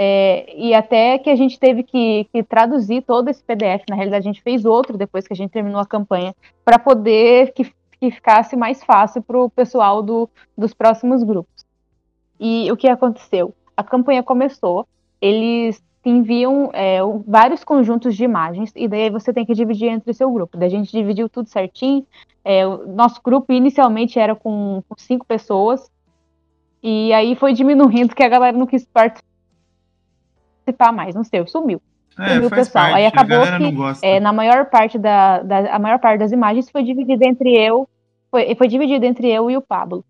É, 0.00 0.54
e 0.56 0.72
até 0.74 1.18
que 1.18 1.28
a 1.28 1.34
gente 1.34 1.58
teve 1.58 1.82
que, 1.82 2.28
que 2.32 2.40
traduzir 2.44 3.02
todo 3.02 3.28
esse 3.28 3.42
PDF. 3.42 3.82
Na 3.90 3.96
realidade, 3.96 4.28
a 4.28 4.30
gente 4.32 4.40
fez 4.40 4.64
outro 4.64 4.96
depois 4.96 5.26
que 5.26 5.32
a 5.32 5.36
gente 5.36 5.50
terminou 5.50 5.80
a 5.80 5.86
campanha, 5.86 6.32
para 6.64 6.78
poder 6.78 7.52
que, 7.52 7.64
que 7.98 8.08
ficasse 8.12 8.54
mais 8.54 8.84
fácil 8.84 9.20
para 9.20 9.36
o 9.36 9.50
pessoal 9.50 10.00
do, 10.00 10.30
dos 10.56 10.72
próximos 10.72 11.24
grupos. 11.24 11.66
E 12.38 12.70
o 12.70 12.76
que 12.76 12.86
aconteceu? 12.86 13.52
A 13.76 13.82
campanha 13.82 14.22
começou, 14.22 14.86
eles 15.20 15.82
enviam 16.04 16.70
é, 16.74 17.00
vários 17.26 17.64
conjuntos 17.64 18.16
de 18.16 18.22
imagens, 18.22 18.72
e 18.76 18.86
daí 18.86 19.10
você 19.10 19.32
tem 19.32 19.44
que 19.44 19.52
dividir 19.52 19.88
entre 19.88 20.12
o 20.12 20.14
seu 20.14 20.30
grupo. 20.30 20.56
Daí 20.56 20.68
a 20.68 20.70
gente 20.70 20.92
dividiu 20.92 21.28
tudo 21.28 21.48
certinho. 21.48 22.06
É, 22.44 22.64
o 22.64 22.86
nosso 22.86 23.20
grupo 23.20 23.52
inicialmente 23.52 24.16
era 24.16 24.36
com, 24.36 24.80
com 24.88 24.94
cinco 24.96 25.26
pessoas, 25.26 25.90
e 26.80 27.12
aí 27.12 27.34
foi 27.34 27.52
diminuindo 27.52 28.14
que 28.14 28.22
a 28.22 28.28
galera 28.28 28.56
não 28.56 28.64
quis 28.64 28.86
participar 28.86 29.26
mais, 30.92 31.14
não 31.14 31.24
sei, 31.24 31.46
sumiu. 31.46 31.80
É, 32.18 32.28
sumiu 32.34 32.46
o 32.48 32.50
pessoal. 32.50 32.84
parte. 32.84 32.96
Aí 32.96 33.04
a 33.04 33.08
acabou 33.08 33.28
que. 33.58 33.64
É, 34.02 34.20
na 34.20 34.32
maior 34.32 34.66
parte 34.66 34.98
da, 34.98 35.42
da- 35.42 35.74
a 35.74 35.78
maior 35.78 35.98
parte 35.98 36.18
das 36.18 36.32
imagens 36.32 36.68
foi 36.70 36.82
dividida 36.82 37.24
entre 37.26 37.54
eu, 37.56 37.88
foi, 38.30 38.54
foi 38.54 38.68
dividido 38.68 39.04
entre 39.06 39.28
eu 39.30 39.50
e 39.50 39.56
o 39.56 39.62
Pablo. 39.62 40.04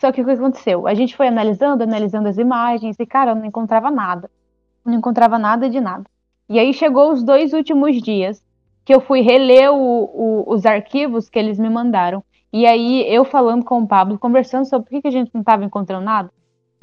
Só 0.00 0.10
que 0.10 0.20
o 0.20 0.24
que 0.24 0.30
aconteceu? 0.32 0.86
A 0.88 0.94
gente 0.94 1.16
foi 1.16 1.28
analisando, 1.28 1.84
analisando 1.84 2.28
as 2.28 2.36
imagens 2.36 2.96
e, 2.98 3.06
cara, 3.06 3.30
eu 3.30 3.34
não 3.36 3.44
encontrava 3.44 3.90
nada. 3.90 4.28
Não 4.84 4.94
encontrava 4.94 5.38
nada 5.38 5.70
de 5.70 5.80
nada. 5.80 6.04
E 6.48 6.58
aí 6.58 6.74
chegou 6.74 7.12
os 7.12 7.22
dois 7.22 7.52
últimos 7.52 8.02
dias 8.02 8.42
que 8.84 8.92
eu 8.92 9.00
fui 9.00 9.20
reler 9.20 9.70
o- 9.72 9.76
o- 10.12 10.44
os 10.52 10.66
arquivos 10.66 11.30
que 11.30 11.38
eles 11.38 11.56
me 11.56 11.70
mandaram. 11.70 12.24
E 12.52 12.66
aí 12.66 13.06
eu 13.08 13.24
falando 13.24 13.64
com 13.64 13.80
o 13.80 13.86
Pablo, 13.86 14.18
conversando 14.18 14.66
sobre 14.66 14.86
por 14.88 14.90
que, 14.96 15.02
que 15.02 15.08
a 15.08 15.12
gente 15.12 15.30
não 15.32 15.40
estava 15.40 15.64
encontrando 15.64 16.04
nada, 16.04 16.30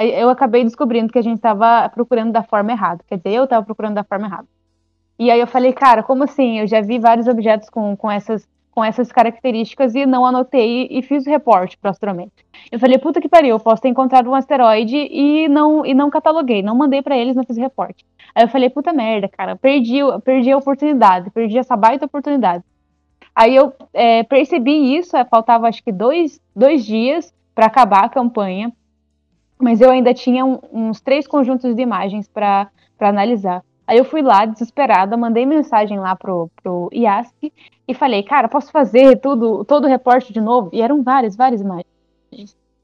eu 0.07 0.29
acabei 0.29 0.63
descobrindo 0.63 1.12
que 1.12 1.19
a 1.19 1.21
gente 1.21 1.38
estava 1.38 1.89
procurando 1.89 2.31
da 2.31 2.43
forma 2.43 2.71
errada. 2.71 3.03
Quer 3.07 3.17
dizer, 3.17 3.33
eu 3.33 3.43
estava 3.43 3.65
procurando 3.65 3.95
da 3.95 4.03
forma 4.03 4.27
errada. 4.27 4.47
E 5.17 5.29
aí 5.29 5.39
eu 5.39 5.47
falei, 5.47 5.73
cara, 5.73 6.01
como 6.01 6.23
assim? 6.23 6.59
Eu 6.59 6.67
já 6.67 6.79
vi 6.79 6.97
vários 6.97 7.27
objetos 7.27 7.69
com, 7.69 7.95
com, 7.97 8.09
essas, 8.09 8.47
com 8.71 8.83
essas 8.83 9.12
características 9.12 9.93
e 9.93 10.05
não 10.05 10.25
anotei 10.25 10.88
e 10.89 11.01
fiz 11.01 11.27
o 11.27 11.29
reporte 11.29 11.77
pro 11.77 11.91
astrômetro. 11.91 12.45
Eu 12.71 12.79
falei, 12.79 12.97
puta 12.97 13.19
que 13.19 13.27
pariu, 13.27 13.49
eu 13.49 13.59
posso 13.59 13.81
ter 13.81 13.89
encontrado 13.89 14.29
um 14.29 14.35
asteroide 14.35 14.95
e 14.95 15.49
não, 15.49 15.85
e 15.85 15.93
não 15.93 16.09
cataloguei, 16.09 16.62
não 16.62 16.75
mandei 16.75 17.01
pra 17.01 17.17
eles, 17.17 17.35
não 17.35 17.43
fiz 17.43 17.57
reporte. 17.57 18.05
Aí 18.33 18.45
eu 18.45 18.47
falei, 18.47 18.69
puta 18.69 18.93
merda, 18.93 19.27
cara, 19.27 19.57
perdi, 19.57 20.01
o- 20.01 20.21
perdi 20.21 20.51
a 20.51 20.57
oportunidade, 20.57 21.29
perdi 21.31 21.57
essa 21.57 21.75
baita 21.75 22.05
oportunidade. 22.05 22.63
Aí 23.35 23.55
eu 23.55 23.73
é, 23.93 24.23
percebi 24.23 24.95
isso, 24.95 25.12
faltava 25.29 25.67
acho 25.67 25.83
que 25.83 25.91
dois, 25.91 26.39
dois 26.55 26.85
dias 26.85 27.33
para 27.53 27.65
acabar 27.65 28.05
a 28.05 28.09
campanha, 28.09 28.71
mas 29.62 29.82
eu 29.82 29.89
ainda 29.91 30.13
tinha 30.13 30.45
um- 30.45 30.60
uns 30.72 31.02
três 31.02 31.28
conjuntos 31.28 31.76
de 31.76 31.82
imagens 31.82 32.28
para 32.28 32.69
analisar. 33.00 33.63
Aí 33.86 33.98
eu 33.98 34.06
fui 34.06 34.22
lá, 34.22 34.45
desesperada, 34.45 35.17
mandei 35.17 35.45
mensagem 35.45 36.00
lá 36.00 36.15
pro, 36.15 36.50
pro 36.62 36.89
IASC 36.93 37.52
e 37.88 37.93
falei, 37.93 38.22
cara, 38.24 38.48
posso 38.48 38.72
fazer 38.72 39.19
tudo, 39.19 39.65
todo 39.65 39.86
o 39.86 39.88
reporte 39.88 40.32
de 40.32 40.39
novo? 40.39 40.69
E 40.72 40.82
eram 40.82 41.02
várias, 41.04 41.36
várias 41.36 41.62
imagens. 41.62 41.88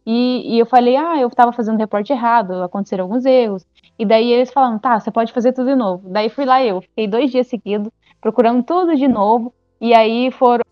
E, 0.05 0.55
e 0.55 0.59
eu 0.59 0.65
falei, 0.65 0.95
ah, 0.95 1.17
eu 1.19 1.27
estava 1.27 1.51
fazendo 1.51 1.75
o 1.75 1.79
reporte 1.79 2.11
errado, 2.11 2.61
aconteceram 2.63 3.05
alguns 3.05 3.25
erros. 3.25 3.65
E 3.97 4.05
daí 4.05 4.31
eles 4.31 4.51
falaram, 4.51 4.77
tá, 4.77 4.99
você 4.99 5.11
pode 5.11 5.33
fazer 5.33 5.53
tudo 5.53 5.69
de 5.69 5.75
novo. 5.75 6.09
Daí 6.09 6.29
fui 6.29 6.45
lá 6.45 6.63
eu, 6.63 6.81
fiquei 6.81 7.07
dois 7.07 7.31
dias 7.31 7.47
seguidos, 7.47 7.91
procurando 8.21 8.63
tudo 8.63 8.95
de 8.95 9.07
novo. 9.07 9.53
E 9.81 9.93
aí 9.93 10.31
foram, 10.31 10.63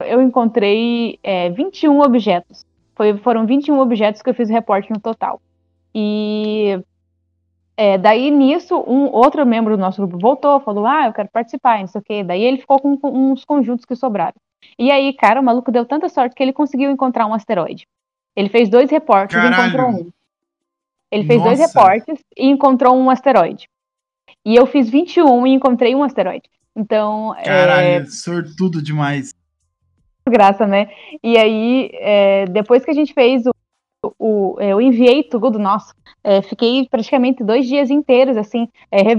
eu 0.00 0.22
encontrei 0.22 1.18
é, 1.22 1.50
21 1.50 2.00
objetos. 2.00 2.64
Foi, 3.00 3.16
foram 3.16 3.46
21 3.46 3.80
objetos 3.80 4.20
que 4.20 4.28
eu 4.28 4.34
fiz 4.34 4.50
o 4.50 4.52
reporte 4.52 4.92
no 4.92 5.00
total. 5.00 5.40
E 5.94 6.78
é, 7.74 7.96
daí 7.96 8.30
nisso, 8.30 8.76
um 8.86 9.06
outro 9.06 9.46
membro 9.46 9.74
do 9.74 9.80
nosso 9.80 10.02
grupo 10.02 10.18
voltou, 10.18 10.60
falou: 10.60 10.84
Ah, 10.84 11.06
eu 11.06 11.12
quero 11.14 11.30
participar, 11.32 11.78
e 11.78 11.80
não 11.80 11.86
sei 11.86 11.98
o 11.98 12.04
quê. 12.04 12.22
Daí 12.22 12.42
ele 12.42 12.58
ficou 12.58 12.78
com, 12.78 12.98
com 12.98 13.32
uns 13.32 13.42
conjuntos 13.42 13.86
que 13.86 13.96
sobraram. 13.96 14.34
E 14.78 14.90
aí, 14.90 15.14
cara, 15.14 15.40
o 15.40 15.42
maluco 15.42 15.72
deu 15.72 15.86
tanta 15.86 16.10
sorte 16.10 16.34
que 16.34 16.42
ele 16.42 16.52
conseguiu 16.52 16.90
encontrar 16.90 17.24
um 17.24 17.32
asteroide. 17.32 17.88
Ele 18.36 18.50
fez 18.50 18.68
dois 18.68 18.90
reportes 18.90 19.34
e 19.34 19.40
Caralho. 19.40 19.62
encontrou 19.62 19.88
um. 19.88 20.10
Ele 21.10 21.24
fez 21.24 21.42
dois 21.42 21.58
Nossa. 21.58 21.72
reportes 21.72 22.22
e 22.36 22.48
encontrou 22.48 22.94
um 22.94 23.08
asteroide. 23.08 23.66
E 24.44 24.54
eu 24.54 24.66
fiz 24.66 24.90
21 24.90 25.46
e 25.46 25.54
encontrei 25.54 25.94
um 25.94 26.02
asteroide. 26.02 26.50
Então, 26.76 27.34
é, 27.38 27.44
Caralho, 27.44 28.10
sortudo 28.10 28.82
demais. 28.82 29.32
graça, 30.28 30.66
né? 30.66 30.90
E 31.22 31.36
aí, 31.38 31.90
é, 31.94 32.44
depois 32.46 32.84
que 32.84 32.90
a 32.90 32.94
gente 32.94 33.12
fez 33.14 33.44
o, 33.46 33.52
o, 34.18 34.56
é, 34.58 34.72
eu 34.72 34.80
enviei 34.80 35.22
tudo, 35.22 35.58
nossa, 35.58 35.94
é, 36.22 36.42
fiquei 36.42 36.86
praticamente 36.88 37.44
dois 37.44 37.66
dias 37.66 37.90
inteiros, 37.90 38.36
assim, 38.36 38.68
é, 38.90 39.16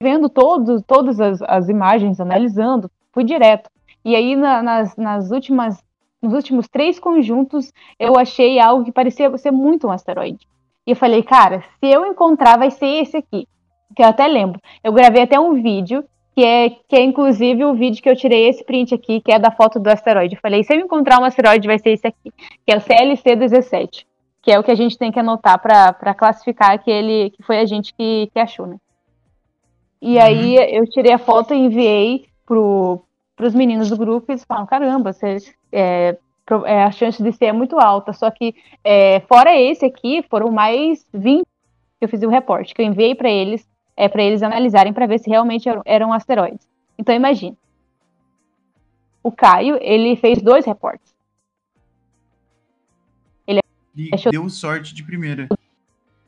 revendo 0.00 0.28
todos, 0.28 0.82
todas 0.86 1.20
as, 1.20 1.42
as, 1.42 1.68
imagens, 1.68 2.20
analisando, 2.20 2.90
fui 3.12 3.24
direto. 3.24 3.70
E 4.04 4.14
aí, 4.14 4.36
na, 4.36 4.62
nas, 4.62 4.96
nas 4.96 5.30
últimas, 5.30 5.82
nos 6.22 6.32
últimos 6.32 6.68
três 6.68 6.98
conjuntos, 6.98 7.72
eu 7.98 8.18
achei 8.18 8.58
algo 8.58 8.84
que 8.84 8.92
parecia 8.92 9.36
ser 9.36 9.50
muito 9.50 9.86
um 9.86 9.90
asteroide. 9.90 10.46
E 10.86 10.92
eu 10.92 10.96
falei, 10.96 11.22
cara, 11.22 11.62
se 11.78 11.86
eu 11.86 12.06
encontrar, 12.06 12.58
vai 12.58 12.70
ser 12.70 12.86
esse 12.86 13.16
aqui. 13.16 13.46
Que 13.94 14.02
eu 14.02 14.06
até 14.06 14.26
lembro. 14.26 14.60
Eu 14.82 14.92
gravei 14.92 15.22
até 15.22 15.38
um 15.38 15.54
vídeo 15.54 16.04
que 16.38 16.44
é, 16.44 16.70
que 16.70 16.94
é 16.94 17.02
inclusive 17.02 17.64
o 17.64 17.74
vídeo 17.74 18.00
que 18.00 18.08
eu 18.08 18.14
tirei 18.14 18.48
esse 18.48 18.62
print 18.62 18.94
aqui, 18.94 19.20
que 19.20 19.32
é 19.32 19.40
da 19.40 19.50
foto 19.50 19.80
do 19.80 19.88
asteroide. 19.88 20.36
Eu 20.36 20.40
falei, 20.40 20.62
se 20.62 20.72
eu 20.72 20.78
encontrar 20.78 21.20
um 21.20 21.24
asteroide, 21.24 21.66
vai 21.66 21.80
ser 21.80 21.90
esse 21.90 22.06
aqui, 22.06 22.32
que 22.64 22.72
é 22.72 22.76
o 22.76 22.80
CLC-17, 22.80 24.06
que 24.40 24.52
é 24.52 24.56
o 24.56 24.62
que 24.62 24.70
a 24.70 24.74
gente 24.76 24.96
tem 24.96 25.10
que 25.10 25.18
anotar 25.18 25.60
para 25.60 26.14
classificar 26.14 26.78
que 26.78 26.92
ele 26.92 27.30
que 27.30 27.42
foi 27.42 27.58
a 27.58 27.66
gente 27.66 27.92
que, 27.92 28.30
que 28.32 28.38
achou, 28.38 28.68
né? 28.68 28.76
E 30.00 30.14
uhum. 30.14 30.22
aí 30.22 30.76
eu 30.76 30.88
tirei 30.88 31.12
a 31.12 31.18
foto 31.18 31.52
e 31.52 31.58
enviei 31.58 32.26
pro, 32.46 33.00
pros 33.34 33.52
meninos 33.52 33.90
do 33.90 33.96
grupo 33.96 34.30
e 34.30 34.34
eles 34.34 34.44
falam, 34.44 34.64
caramba, 34.64 35.12
você, 35.12 35.38
é, 35.72 36.16
é, 36.66 36.84
a 36.84 36.92
chance 36.92 37.20
de 37.20 37.32
ser 37.32 37.46
é 37.46 37.52
muito 37.52 37.80
alta, 37.80 38.12
só 38.12 38.30
que 38.30 38.54
é, 38.84 39.18
fora 39.28 39.60
esse 39.60 39.84
aqui, 39.84 40.24
foram 40.30 40.52
mais 40.52 41.04
20 41.12 41.42
que 41.42 42.04
eu 42.04 42.08
fiz 42.08 42.22
o 42.22 42.28
reporte, 42.28 42.72
que 42.72 42.80
eu 42.80 42.86
enviei 42.86 43.16
para 43.16 43.28
eles 43.28 43.66
é, 43.98 44.08
para 44.08 44.22
eles 44.22 44.44
analisarem 44.44 44.92
para 44.92 45.06
ver 45.06 45.18
se 45.18 45.28
realmente 45.28 45.68
eram, 45.68 45.82
eram 45.84 46.12
asteroides. 46.12 46.64
Então 46.96 47.12
imagine. 47.12 47.58
O 49.24 49.32
Caio, 49.32 49.76
ele 49.80 50.14
fez 50.14 50.40
dois 50.40 50.64
reportes. 50.64 51.12
Ele 53.44 53.60
achou 54.12 54.30
deu 54.30 54.48
sorte 54.48 54.94
de 54.94 55.02
primeira. 55.02 55.48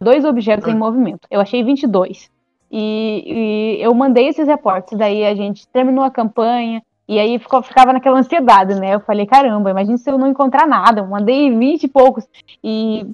Dois 0.00 0.24
objetos 0.24 0.66
ah. 0.66 0.72
em 0.72 0.76
movimento. 0.76 1.28
Eu 1.30 1.40
achei 1.40 1.62
22. 1.62 2.28
E, 2.72 3.78
e 3.78 3.82
eu 3.82 3.94
mandei 3.94 4.26
esses 4.26 4.48
reportes. 4.48 4.98
Daí 4.98 5.24
a 5.24 5.34
gente 5.36 5.68
terminou 5.68 6.02
a 6.02 6.10
campanha. 6.10 6.82
E 7.06 7.20
aí 7.20 7.38
ficou, 7.38 7.62
ficava 7.62 7.92
naquela 7.92 8.18
ansiedade, 8.18 8.74
né? 8.80 8.96
Eu 8.96 9.00
falei, 9.00 9.26
caramba, 9.26 9.70
imagina 9.70 9.96
se 9.96 10.10
eu 10.10 10.18
não 10.18 10.26
encontrar 10.26 10.66
nada. 10.66 11.02
Eu 11.02 11.06
mandei 11.06 11.56
20 11.56 11.84
e 11.84 11.88
poucos. 11.88 12.26
E, 12.64 13.06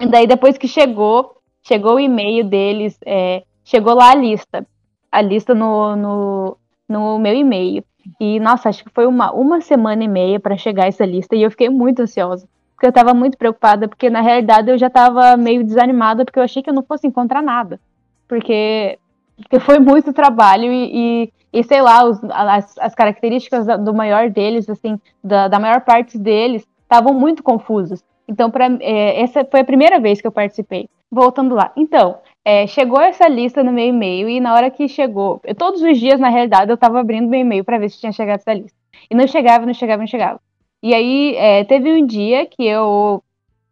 e 0.00 0.06
daí 0.06 0.26
depois 0.26 0.56
que 0.56 0.66
chegou, 0.66 1.36
chegou 1.62 1.96
o 1.96 2.00
e-mail 2.00 2.44
deles 2.44 2.98
é, 3.04 3.42
chegou 3.64 3.94
lá 3.94 4.10
a 4.10 4.14
lista, 4.14 4.66
a 5.10 5.20
lista 5.20 5.54
no, 5.54 5.96
no, 5.96 6.56
no 6.88 7.18
meu 7.18 7.34
e-mail. 7.34 7.84
E, 8.18 8.40
nossa, 8.40 8.68
acho 8.68 8.84
que 8.84 8.90
foi 8.90 9.06
uma, 9.06 9.32
uma 9.32 9.60
semana 9.60 10.02
e 10.02 10.08
meia 10.08 10.40
para 10.40 10.56
chegar 10.56 10.86
essa 10.86 11.04
lista 11.04 11.36
e 11.36 11.42
eu 11.42 11.50
fiquei 11.50 11.68
muito 11.68 12.02
ansiosa. 12.02 12.48
Porque 12.74 12.86
eu 12.86 12.90
estava 12.90 13.12
muito 13.12 13.36
preocupada, 13.36 13.86
porque 13.86 14.08
na 14.08 14.22
realidade 14.22 14.70
eu 14.70 14.78
já 14.78 14.86
estava 14.86 15.36
meio 15.36 15.62
desanimada, 15.62 16.24
porque 16.24 16.38
eu 16.38 16.42
achei 16.42 16.62
que 16.62 16.70
eu 16.70 16.74
não 16.74 16.82
fosse 16.82 17.06
encontrar 17.06 17.42
nada. 17.42 17.78
Porque, 18.26 18.98
porque 19.36 19.60
foi 19.60 19.78
muito 19.78 20.14
trabalho 20.14 20.72
e, 20.72 20.90
e, 21.22 21.32
e 21.52 21.62
sei 21.62 21.82
lá, 21.82 22.04
os, 22.04 22.18
as, 22.30 22.78
as 22.78 22.94
características 22.94 23.66
do 23.84 23.92
maior 23.92 24.30
deles, 24.30 24.68
assim, 24.70 24.98
da, 25.22 25.46
da 25.46 25.58
maior 25.58 25.82
parte 25.82 26.16
deles, 26.18 26.66
estavam 26.82 27.12
muito 27.12 27.42
confusas. 27.42 28.02
Então, 28.26 28.50
pra, 28.50 28.66
é, 28.80 29.20
essa 29.20 29.44
foi 29.44 29.60
a 29.60 29.64
primeira 29.64 30.00
vez 30.00 30.20
que 30.20 30.26
eu 30.26 30.32
participei. 30.32 30.88
Voltando 31.10 31.54
lá. 31.54 31.72
Então, 31.76 32.18
é, 32.44 32.66
chegou 32.66 33.00
essa 33.00 33.28
lista 33.28 33.62
no 33.62 33.72
meu 33.72 33.86
e-mail 33.86 34.28
e 34.28 34.40
na 34.40 34.54
hora 34.54 34.70
que 34.70 34.88
chegou, 34.88 35.40
eu, 35.44 35.54
todos 35.54 35.82
os 35.82 35.98
dias, 35.98 36.18
na 36.18 36.28
realidade, 36.28 36.70
eu 36.70 36.74
estava 36.74 37.00
abrindo 37.00 37.28
meu 37.28 37.40
e-mail 37.40 37.64
para 37.64 37.78
ver 37.78 37.90
se 37.90 38.00
tinha 38.00 38.12
chegado 38.12 38.40
essa 38.40 38.54
lista. 38.54 38.78
E 39.10 39.14
não 39.14 39.26
chegava, 39.26 39.66
não 39.66 39.74
chegava, 39.74 40.00
não 40.00 40.06
chegava. 40.06 40.40
E 40.82 40.94
aí, 40.94 41.34
é, 41.36 41.64
teve 41.64 41.92
um 41.92 42.06
dia 42.06 42.46
que 42.46 42.64
eu 42.64 43.22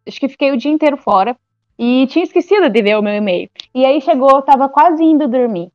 acho 0.07 0.19
que 0.19 0.29
fiquei 0.29 0.51
o 0.51 0.57
dia 0.57 0.71
inteiro 0.71 0.97
fora 0.97 1.35
e 1.77 2.07
tinha 2.07 2.23
esquecido 2.23 2.69
de 2.69 2.81
ver 2.81 2.97
o 2.97 3.01
meu 3.01 3.13
e-mail. 3.13 3.49
E 3.73 3.85
aí 3.85 4.01
chegou, 4.01 4.29
eu 4.29 4.41
tava 4.41 4.69
quase 4.69 5.03
indo 5.03 5.27
dormir. 5.27 5.71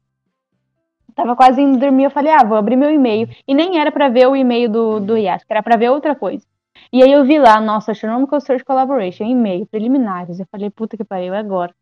Tava 1.15 1.37
quase 1.37 1.61
indo 1.61 1.79
dormir, 1.79 2.05
eu 2.05 2.11
falei, 2.11 2.33
ah, 2.33 2.45
vou 2.45 2.57
abrir 2.57 2.77
meu 2.77 2.91
e-mail. 2.91 3.29
E 3.47 3.55
nem 3.55 3.79
era 3.79 3.91
para 3.93 4.09
ver 4.09 4.27
o 4.29 4.37
e-mail 4.37 4.69
do, 4.69 5.01
do 5.01 5.17
IAS, 5.17 5.45
era 5.49 5.63
para 5.63 5.77
ver 5.77 5.91
outra 5.91 6.15
coisa. 6.15 6.45
E 6.93 7.03
aí 7.03 7.11
eu 7.11 7.25
vi 7.25 7.39
lá, 7.39 7.61
nossa, 7.61 7.93
Astronomical 7.93 8.41
Search 8.41 8.65
Collaboration, 8.65 9.25
e-mail, 9.25 9.67
preliminares. 9.67 10.39
Eu 10.39 10.47
falei, 10.51 10.71
puta 10.71 10.97
que 10.97 11.05
pariu, 11.05 11.33
é 11.35 11.39
agora. 11.39 11.75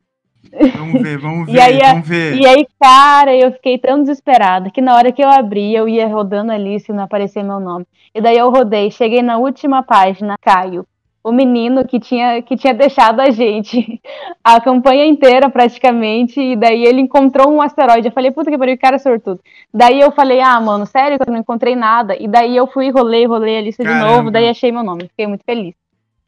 Vamos 0.77 1.03
ver, 1.03 1.19
vamos 1.19 1.47
ver, 1.53 1.61
aí, 1.61 1.79
vamos 1.79 2.09
ver. 2.09 2.35
E 2.35 2.47
aí, 2.47 2.67
cara, 2.81 3.35
eu 3.35 3.53
fiquei 3.53 3.79
tão 3.79 4.01
desesperada 4.01 4.71
que 4.71 4.81
na 4.81 4.97
hora 4.97 5.13
que 5.13 5.23
eu 5.23 5.29
abri, 5.29 5.75
eu 5.75 5.89
ia 5.89 6.07
rodando 6.09 6.53
ali 6.53 6.81
se 6.81 6.93
não 6.93 7.05
aparecer 7.05 7.43
meu 7.43 7.61
nome. 7.61 7.87
E 8.15 8.21
daí 8.21 8.37
eu 8.37 8.51
rodei, 8.51 8.91
cheguei 8.91 9.23
na 9.23 9.39
última 9.39 9.83
página, 9.83 10.37
Caio, 10.41 10.87
o 11.25 11.31
menino 11.31 11.87
que 11.87 12.01
tinha, 12.01 12.43
que 12.43 12.57
tinha 12.57 12.75
deixado 12.75 13.21
a 13.21 13.31
gente 13.31 14.01
a 14.43 14.61
campanha 14.61 15.07
inteira 15.07 15.49
praticamente, 15.49 16.41
e 16.41 16.57
daí 16.57 16.85
ele 16.85 17.01
encontrou 17.01 17.51
um 17.51 17.63
asteroide. 17.63 18.09
Eu 18.09 18.13
falei, 18.13 18.31
puta 18.31 18.51
que 18.51 18.59
pariu, 18.59 18.77
cara 18.77 18.99
sortudo. 18.99 19.41
Daí 19.73 20.01
eu 20.01 20.11
falei, 20.11 20.41
ah, 20.41 20.61
mano, 20.61 20.85
sério 20.85 21.19
que 21.19 21.29
eu 21.29 21.33
não 21.33 21.41
encontrei 21.41 21.77
nada? 21.77 22.17
E 22.21 22.27
daí 22.27 22.57
eu 22.57 22.67
fui, 22.67 22.91
rolei, 22.91 23.25
rolei 23.27 23.59
a 23.59 23.63
lista 23.63 23.85
Caramba. 23.85 24.07
de 24.07 24.13
novo, 24.17 24.31
daí 24.31 24.49
achei 24.49 24.73
meu 24.73 24.83
nome, 24.83 25.09
fiquei 25.09 25.27
muito 25.27 25.45
feliz. 25.45 25.82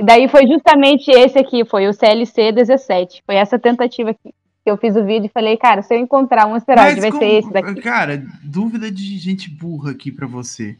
Daí 0.04 0.28
foi 0.28 0.46
justamente 0.46 1.10
esse 1.10 1.38
aqui, 1.38 1.64
foi 1.64 1.88
o 1.88 1.92
CLC 1.92 2.52
17. 2.52 3.22
Foi 3.24 3.36
essa 3.36 3.58
tentativa 3.58 4.10
aqui. 4.10 4.34
Que 4.62 4.70
eu 4.70 4.76
fiz 4.76 4.96
o 4.96 5.04
vídeo 5.04 5.26
e 5.26 5.32
falei, 5.32 5.56
cara, 5.56 5.82
se 5.82 5.94
eu 5.94 5.98
encontrar 5.98 6.46
um 6.46 6.54
asteroide, 6.54 6.92
Mas 6.92 7.00
vai 7.00 7.10
como, 7.10 7.22
ser 7.22 7.38
esse 7.38 7.52
daqui. 7.52 7.80
Cara, 7.80 8.26
dúvida 8.42 8.90
de 8.90 9.18
gente 9.18 9.50
burra 9.50 9.90
aqui 9.90 10.10
para 10.10 10.26
você. 10.26 10.76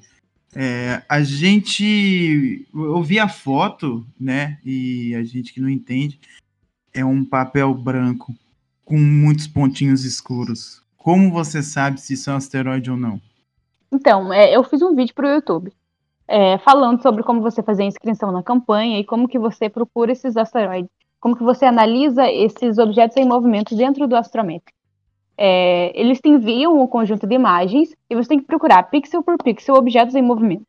É, 0.55 1.03
a 1.09 1.23
gente. 1.23 2.67
Eu 2.75 3.03
vi 3.03 3.19
a 3.19 3.29
foto, 3.29 4.07
né? 4.19 4.59
E 4.65 5.15
a 5.15 5.23
gente 5.23 5.53
que 5.53 5.61
não 5.61 5.69
entende, 5.69 6.19
é 6.95 7.05
um 7.05 7.25
papel 7.25 7.75
branco 7.75 8.35
com 8.85 8.97
muitos 8.97 9.47
pontinhos 9.47 10.05
escuros. 10.05 10.83
Como 10.97 11.31
você 11.31 11.63
sabe 11.63 12.01
se 12.01 12.15
isso 12.15 12.31
é 12.31 12.35
um 12.35 12.37
asteroide 12.37 12.91
ou 12.91 12.97
não? 12.97 13.21
Então, 13.93 14.33
é, 14.33 14.55
eu 14.55 14.65
fiz 14.65 14.81
um 14.81 14.95
vídeo 14.95 15.15
para 15.15 15.27
o 15.27 15.31
YouTube 15.31 15.73
é, 16.35 16.59
falando 16.59 17.01
sobre 17.01 17.23
como 17.23 17.41
você 17.41 17.63
fazer 17.63 17.85
a 17.85 17.87
inscrição 17.87 18.33
na 18.33 18.43
campanha 18.43 18.99
e 18.99 19.05
como 19.05 19.29
que 19.29 19.39
você 19.39 19.69
procura 19.69 20.11
esses 20.11 20.37
asteroides, 20.37 20.91
como 21.21 21.37
que 21.37 21.45
você 21.45 21.65
analisa 21.65 22.29
esses 22.29 22.77
objetos 22.77 23.17
em 23.17 23.25
movimento 23.25 23.77
dentro 23.77 24.09
do 24.09 24.17
astrométrico. 24.17 24.77
É, 25.39 25.93
eles 25.95 26.21
te 26.21 26.29
enviam 26.29 26.77
um 26.83 26.89
conjunto 26.89 27.25
de 27.25 27.37
imagens 27.37 27.95
e 28.11 28.17
você 28.17 28.31
tem 28.31 28.41
que 28.41 28.47
procurar 28.47 28.83
pixel 28.91 29.23
por 29.23 29.41
pixel 29.41 29.77
objetos 29.77 30.17
em 30.17 30.23
movimento. 30.23 30.67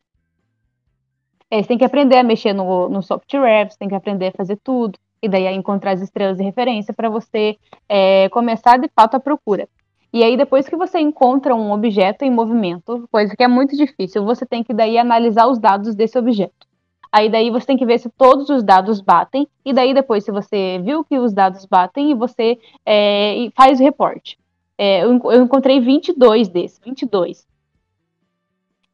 É, 1.50 1.64
você 1.64 1.68
tem 1.70 1.80
que 1.80 1.86
aprender 1.86 2.18
a 2.18 2.24
mexer 2.24 2.54
no, 2.54 2.88
no 2.88 3.02
software, 3.02 3.72
você 3.72 3.78
tem 3.80 3.90
que 3.90 3.96
aprender 3.96 4.28
a 4.28 4.38
fazer 4.38 4.60
tudo, 4.64 5.00
e 5.20 5.28
daí 5.28 5.48
a 5.48 5.52
encontrar 5.52 5.94
as 5.94 6.02
estrelas 6.02 6.38
de 6.38 6.44
referência 6.44 6.94
para 6.94 7.10
você 7.10 7.58
é, 7.90 8.30
começar 8.30 8.78
de 8.78 8.88
fato 8.96 9.16
a 9.16 9.20
procura. 9.20 9.68
E 10.16 10.24
aí, 10.24 10.38
depois 10.38 10.66
que 10.66 10.78
você 10.78 10.98
encontra 10.98 11.54
um 11.54 11.74
objeto 11.74 12.24
em 12.24 12.32
movimento, 12.32 13.06
coisa 13.12 13.36
que 13.36 13.44
é 13.44 13.50
muito 13.50 13.76
difícil, 13.76 14.24
você 14.24 14.46
tem 14.46 14.64
que 14.64 14.74
daí 14.74 14.98
analisar 14.98 15.46
os 15.46 15.60
dados 15.60 15.94
desse 15.94 16.18
objeto. 16.18 16.66
Aí 17.12 17.28
daí 17.28 17.50
você 17.50 17.66
tem 17.66 17.76
que 17.76 17.86
ver 17.86 18.00
se 18.00 18.10
todos 18.12 18.50
os 18.50 18.64
dados 18.64 19.02
batem, 19.02 19.46
e 19.66 19.74
daí 19.74 19.94
depois, 19.94 20.24
se 20.24 20.32
você 20.32 20.80
viu 20.82 21.04
que 21.04 21.20
os 21.20 21.34
dados 21.34 21.66
batem, 21.66 22.16
você 22.16 22.58
é, 22.86 23.50
faz 23.58 23.82
o 23.82 23.84
reporte. 23.84 24.40
É, 24.78 25.04
eu, 25.04 25.20
eu, 25.32 25.44
encontrei 25.44 25.82
22 25.82 26.48
desses, 26.48 26.80
22. 26.80 27.46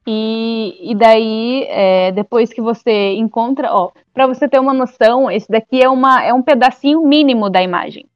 E, 0.08 0.92
e 0.92 0.96
daí, 0.96 1.68
é, 1.70 2.12
depois 2.14 2.52
que 2.52 2.62
você 2.62 3.14
encontra, 3.14 3.72
ó, 3.72 3.92
para 4.12 4.26
você 4.26 4.50
ter 4.50 4.60
uma 4.60 4.74
noção, 4.74 5.30
esse 5.30 5.48
daqui 5.48 5.84
é, 5.84 5.88
uma, 5.88 6.24
é 6.24 6.34
um 6.34 6.42
pedacinho 6.42 7.06
mínimo 7.06 7.48
da 7.48 7.62
imagem. 7.62 8.08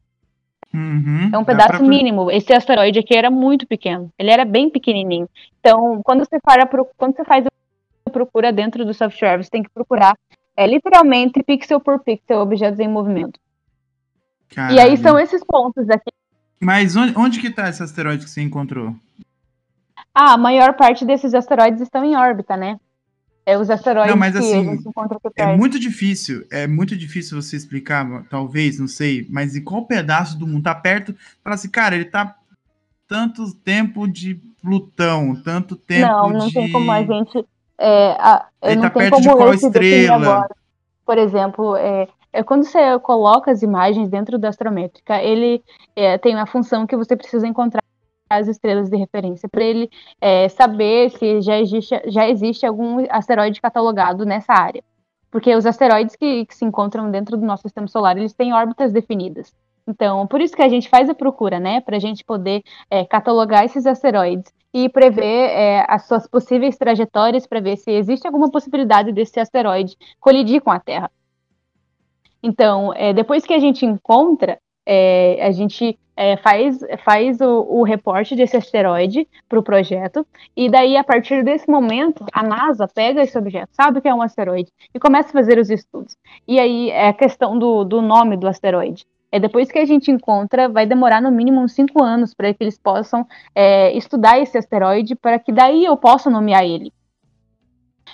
Uhum, 0.75 1.29
é 1.31 1.37
um 1.37 1.45
pedaço 1.45 1.77
pra... 1.77 1.79
mínimo. 1.79 2.29
Esse 2.29 2.51
asteroide 2.53 2.99
aqui 2.99 3.15
era 3.15 3.31
muito 3.31 3.65
pequeno. 3.65 4.11
Ele 4.19 4.29
era 4.29 4.43
bem 4.43 4.69
pequenininho. 4.69 5.29
Então, 5.59 6.01
quando 6.03 6.25
você, 6.25 6.37
para, 6.39 6.67
quando 6.97 7.15
você 7.15 7.23
faz 7.23 7.45
a 7.45 8.09
procura 8.09 8.51
dentro 8.51 8.83
do 8.83 8.93
software, 8.93 9.41
você 9.41 9.49
tem 9.49 9.63
que 9.63 9.69
procurar 9.69 10.17
é, 10.55 10.67
literalmente 10.67 11.41
pixel 11.43 11.79
por 11.79 11.99
pixel 11.99 12.39
objetos 12.39 12.79
em 12.79 12.89
movimento. 12.89 13.39
Caralho. 14.49 14.75
E 14.75 14.79
aí 14.79 14.97
são 14.97 15.17
esses 15.17 15.43
pontos 15.43 15.89
aqui. 15.89 16.11
Mas 16.59 16.95
onde, 16.95 17.17
onde 17.17 17.39
que 17.39 17.47
está 17.47 17.69
esse 17.69 17.81
asteroide 17.81 18.25
que 18.25 18.29
você 18.29 18.41
encontrou? 18.41 18.93
Ah, 20.13 20.33
a 20.33 20.37
maior 20.37 20.73
parte 20.73 21.05
desses 21.05 21.33
asteroides 21.33 21.81
estão 21.81 22.03
em 22.03 22.15
órbita, 22.15 22.55
né? 22.55 22.77
É 23.45 23.57
os 23.57 23.69
asteroides 23.69 24.09
não, 24.09 24.17
mas, 24.17 24.35
assim, 24.35 24.79
É 25.35 25.55
muito 25.55 25.79
difícil, 25.79 26.45
é 26.49 26.65
muito 26.65 26.97
difícil 26.97 27.39
você 27.39 27.55
explicar, 27.55 28.23
talvez, 28.27 28.79
não 28.79 28.87
sei, 28.87 29.27
mas 29.29 29.55
em 29.55 29.63
qual 29.63 29.85
pedaço 29.85 30.37
do 30.37 30.47
mundo? 30.47 30.63
Tá 30.63 30.73
perto, 30.73 31.15
fala 31.43 31.53
assim, 31.53 31.69
cara, 31.69 31.93
ele 31.93 32.05
tá 32.05 32.35
tanto 33.07 33.53
tempo 33.53 34.07
de 34.07 34.35
Plutão, 34.61 35.35
tanto 35.43 35.75
tempo 35.75 36.07
não, 36.07 36.29
não 36.29 36.47
de... 36.47 36.53
tem 36.53 36.71
como 36.71 36.91
a 36.91 37.03
gente... 37.03 37.45
É, 37.77 38.11
a, 38.13 38.47
ele 38.63 38.81
tá 38.81 38.89
perto 38.89 39.21
de 39.21 39.27
qual 39.27 39.53
estrela? 39.53 40.47
Por 41.05 41.19
exemplo, 41.19 41.75
é, 41.75 42.07
é 42.33 42.41
quando 42.41 42.63
você 42.63 42.97
coloca 42.99 43.51
as 43.51 43.61
imagens 43.61 44.09
dentro 44.09 44.39
da 44.39 44.49
astrométrica, 44.49 45.21
ele 45.21 45.61
é, 45.95 46.17
tem 46.17 46.33
uma 46.33 46.47
função 46.47 46.87
que 46.87 46.95
você 46.95 47.15
precisa 47.15 47.45
encontrar 47.45 47.83
as 48.29 48.47
estrelas 48.47 48.89
de 48.89 48.97
referência, 48.97 49.47
para 49.47 49.63
ele 49.63 49.89
é, 50.19 50.49
saber 50.49 51.11
se 51.11 51.41
já 51.41 51.59
existe, 51.59 52.01
já 52.07 52.27
existe 52.27 52.65
algum 52.65 53.05
asteroide 53.09 53.61
catalogado 53.61 54.25
nessa 54.25 54.53
área. 54.53 54.83
porque 55.31 55.53
os 55.53 55.65
asteroides 55.65 56.15
que, 56.15 56.45
que 56.45 56.55
se 56.55 56.63
encontram 56.63 57.11
dentro 57.11 57.35
do 57.35 57.45
nosso 57.45 57.63
sistema 57.63 57.87
solar, 57.87 58.17
eles 58.17 58.33
têm 58.33 58.53
órbitas 58.53 58.93
definidas. 58.93 59.53
Então, 59.87 60.25
por 60.25 60.39
isso 60.41 60.55
que 60.55 60.61
a 60.61 60.69
gente 60.69 60.89
faz 60.89 61.09
a 61.09 61.13
procura, 61.13 61.59
né, 61.59 61.81
para 61.81 61.97
a 61.97 61.99
gente 61.99 62.23
poder 62.23 62.63
é, 62.89 63.03
catalogar 63.05 63.65
esses 63.65 63.85
asteroides 63.85 64.51
e 64.73 64.89
prever 64.89 65.49
é, 65.51 65.85
as 65.87 66.07
suas 66.07 66.27
possíveis 66.27 66.77
trajetórias 66.77 67.45
para 67.45 67.59
ver 67.59 67.77
se 67.77 67.91
existe 67.91 68.25
alguma 68.25 68.49
possibilidade 68.49 69.11
desse 69.11 69.39
asteroide 69.39 69.95
colidir 70.19 70.61
com 70.61 70.71
a 70.71 70.79
Terra. 70.79 71.11
Então, 72.41 72.93
é, 72.93 73.13
depois 73.13 73.45
que 73.45 73.53
a 73.53 73.59
gente 73.59 73.85
encontra, 73.85 74.57
é, 74.85 75.39
a 75.41 75.51
gente 75.51 75.97
é, 76.15 76.37
faz, 76.37 76.79
faz 77.03 77.41
o, 77.41 77.61
o 77.69 77.83
reporte 77.83 78.35
desse 78.35 78.55
asteroide 78.55 79.27
para 79.49 79.59
o 79.59 79.63
projeto, 79.63 80.25
e 80.55 80.69
daí, 80.69 80.95
a 80.95 81.03
partir 81.03 81.43
desse 81.43 81.69
momento, 81.69 82.25
a 82.31 82.43
NASA 82.43 82.87
pega 82.87 83.21
esse 83.21 83.37
objeto, 83.37 83.69
sabe 83.73 84.01
que 84.01 84.07
é 84.07 84.13
um 84.13 84.21
asteroide, 84.21 84.71
e 84.93 84.99
começa 84.99 85.29
a 85.29 85.33
fazer 85.33 85.59
os 85.59 85.69
estudos. 85.69 86.15
E 86.47 86.59
aí 86.59 86.89
é 86.89 87.09
a 87.09 87.13
questão 87.13 87.57
do, 87.57 87.83
do 87.83 88.01
nome 88.01 88.37
do 88.37 88.47
asteroide. 88.47 89.05
É, 89.31 89.39
depois 89.39 89.69
que 89.69 89.79
a 89.79 89.85
gente 89.85 90.09
encontra, 90.09 90.69
vai 90.69 90.85
demorar 90.85 91.21
no 91.21 91.29
mínimo 91.29 91.59
uns 91.59 91.73
cinco 91.73 92.01
anos 92.01 92.33
para 92.33 92.53
que 92.53 92.63
eles 92.63 92.77
possam 92.77 93.27
é, 93.53 93.91
estudar 93.97 94.39
esse 94.39 94.57
asteroide, 94.57 95.15
para 95.15 95.37
que 95.39 95.51
daí 95.51 95.83
eu 95.83 95.97
possa 95.97 96.29
nomear 96.29 96.63
ele. 96.63 96.93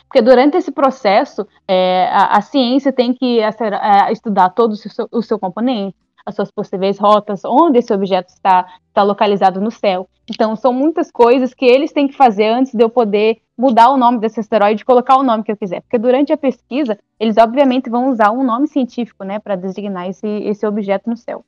Porque 0.08 0.22
durante 0.22 0.58
esse 0.58 0.72
processo, 0.72 1.48
é, 1.68 2.08
a, 2.12 2.38
a, 2.38 2.42
ciência 2.42 2.92
tem 2.92 3.14
que 3.14 3.40
é, 3.40 4.12
estudar 4.12 4.50
todo 4.50 4.72
o 4.72 4.76
seu, 4.76 5.08
o 5.12 5.22
seu 5.22 5.38
componente, 5.38 5.96
as 6.26 6.36
suas 6.36 6.52
possíveis 6.52 6.98
rotas, 6.98 7.44
onde 7.46 7.80
esse 7.80 7.94
objeto 7.94 8.30
está, 8.30 8.66
está 8.88 9.04
localizado 9.04 9.60
no 9.60 9.72
céu. 9.72 10.08
Então, 10.30 10.56
são 10.56 10.72
muitas 10.72 11.12
coisas 11.12 11.54
que 11.54 11.66
eles 11.66 11.92
têm 11.92 12.08
que 12.08 12.16
fazer 12.16 12.48
antes 12.48 12.74
de 12.74 12.84
eu 12.84 12.90
poder 12.90 13.42
mudar 13.58 13.90
o 13.90 13.98
nome 13.98 14.20
desse 14.20 14.40
asteroide 14.40 14.82
e 14.82 14.86
colocar 14.86 15.18
o 15.18 15.24
nome 15.24 15.44
que 15.44 15.52
eu 15.52 15.58
quiser. 15.58 15.82
Porque 15.82 15.98
durante 15.98 16.32
a 16.32 16.38
pesquisa, 16.38 16.98
eles 17.20 17.38
obviamente 17.38 17.90
vão 17.90 18.10
usar 18.10 18.32
um 18.32 18.44
nome 18.44 18.68
científico, 18.68 19.24
né, 19.24 19.40
para 19.40 19.56
designar 19.56 20.08
esse, 20.10 20.28
esse 20.28 20.66
objeto 20.66 21.10
no 21.10 21.18
céu. 21.18 21.44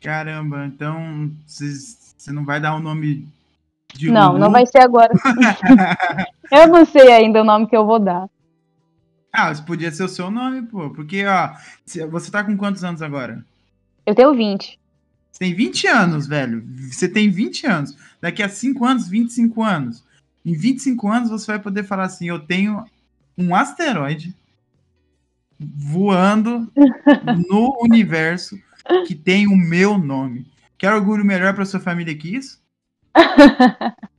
Caramba, 0.00 0.66
então 0.66 1.30
você 1.46 2.32
não 2.32 2.44
vai 2.44 2.60
dar 2.60 2.74
o 2.74 2.78
um 2.78 2.80
nome 2.80 3.28
de 3.94 4.10
Não, 4.10 4.32
Lulu? 4.32 4.38
não 4.40 4.50
vai 4.50 4.66
ser 4.66 4.78
agora. 4.78 5.12
eu 6.50 6.66
não 6.68 6.84
sei 6.84 7.12
ainda 7.12 7.42
o 7.42 7.44
nome 7.44 7.66
que 7.66 7.76
eu 7.76 7.86
vou 7.86 7.98
dar. 7.98 8.28
Ah, 9.32 9.50
isso 9.50 9.64
podia 9.64 9.90
ser 9.90 10.04
o 10.04 10.08
seu 10.08 10.30
nome, 10.30 10.62
pô. 10.62 10.90
Porque, 10.90 11.24
ó, 11.24 11.54
você 12.10 12.30
tá 12.30 12.44
com 12.44 12.56
quantos 12.56 12.84
anos 12.84 13.00
agora? 13.00 13.44
Eu 14.04 14.14
tenho 14.14 14.34
20. 14.34 14.78
Você 15.30 15.38
tem 15.38 15.54
20 15.54 15.86
anos, 15.86 16.26
velho. 16.26 16.62
Você 16.90 17.08
tem 17.08 17.30
20 17.30 17.66
anos. 17.66 17.96
Daqui 18.20 18.42
a 18.42 18.48
5 18.48 18.84
anos, 18.84 19.08
25 19.08 19.62
anos. 19.62 20.04
Em 20.44 20.52
25 20.52 21.08
anos 21.08 21.30
você 21.30 21.46
vai 21.46 21.58
poder 21.58 21.84
falar 21.84 22.04
assim: 22.04 22.28
eu 22.28 22.40
tenho 22.40 22.84
um 23.38 23.54
asteroide 23.54 24.36
voando 25.58 26.70
no 27.48 27.78
universo 27.80 28.58
que 29.06 29.14
tem 29.14 29.46
o 29.46 29.56
meu 29.56 29.96
nome. 29.96 30.46
Quer 30.76 30.92
orgulho 30.92 31.24
melhor 31.24 31.54
para 31.54 31.64
sua 31.64 31.80
família 31.80 32.16
que 32.16 32.36
isso? 32.36 32.60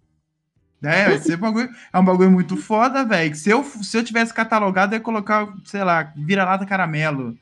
É, 0.84 1.06
vai 1.06 1.18
ser 1.18 1.38
bagulho, 1.38 1.70
é 1.92 2.00
um 2.00 2.04
bagulho 2.04 2.32
muito 2.32 2.58
foda, 2.58 3.06
velho. 3.06 3.34
Se 3.36 3.50
eu, 3.50 3.64
se 3.64 3.98
eu 3.98 4.04
tivesse 4.04 4.34
catalogado, 4.34 4.94
eu 4.94 4.98
ia 4.98 5.04
colocar, 5.04 5.48
sei 5.64 5.84
lá, 5.84 6.12
vira-lata 6.16 6.66
caramelo. 6.66 7.36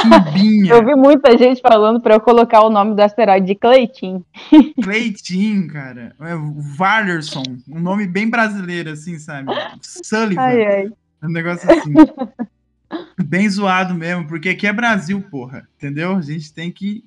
Chimbinha. 0.00 0.74
Eu 0.74 0.84
vi 0.84 0.94
muita 0.94 1.36
gente 1.36 1.60
falando 1.60 2.00
pra 2.00 2.14
eu 2.14 2.20
colocar 2.20 2.62
o 2.62 2.70
nome 2.70 2.94
do 2.94 3.00
asteroide 3.00 3.46
de 3.46 3.54
Cleitin. 3.54 4.24
Cleitin, 4.82 5.68
cara. 5.68 6.14
É, 6.20 6.34
Valerson. 6.76 7.42
Um 7.68 7.80
nome 7.80 8.06
bem 8.06 8.28
brasileiro, 8.28 8.90
assim, 8.90 9.18
sabe? 9.18 9.52
Sullivan. 9.80 10.40
Ai, 10.40 10.64
ai. 10.64 10.92
Um 11.22 11.28
negócio 11.28 11.70
assim. 11.70 11.92
bem 13.24 13.48
zoado 13.48 13.94
mesmo, 13.94 14.26
porque 14.26 14.50
aqui 14.50 14.66
é 14.66 14.72
Brasil, 14.72 15.22
porra. 15.30 15.68
Entendeu? 15.76 16.16
A 16.16 16.22
gente 16.22 16.52
tem 16.52 16.70
que 16.70 17.04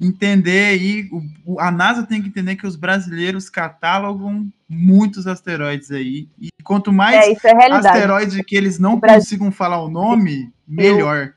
entender 0.00 0.66
aí, 0.66 1.08
o, 1.44 1.60
a 1.60 1.70
NASA 1.70 2.06
tem 2.06 2.20
que 2.20 2.28
entender 2.28 2.56
que 2.56 2.66
os 2.66 2.76
brasileiros 2.76 3.48
catalogam 3.48 4.48
muitos 4.68 5.26
asteroides 5.26 5.90
aí. 5.90 6.28
E 6.40 6.48
quanto 6.62 6.92
mais 6.92 7.16
é, 7.16 7.32
é 7.32 7.72
asteroides 7.72 8.40
que 8.44 8.56
eles 8.56 8.78
não 8.78 9.00
consigam 9.00 9.50
falar 9.52 9.82
o 9.82 9.88
nome, 9.88 10.52
melhor. 10.66 11.32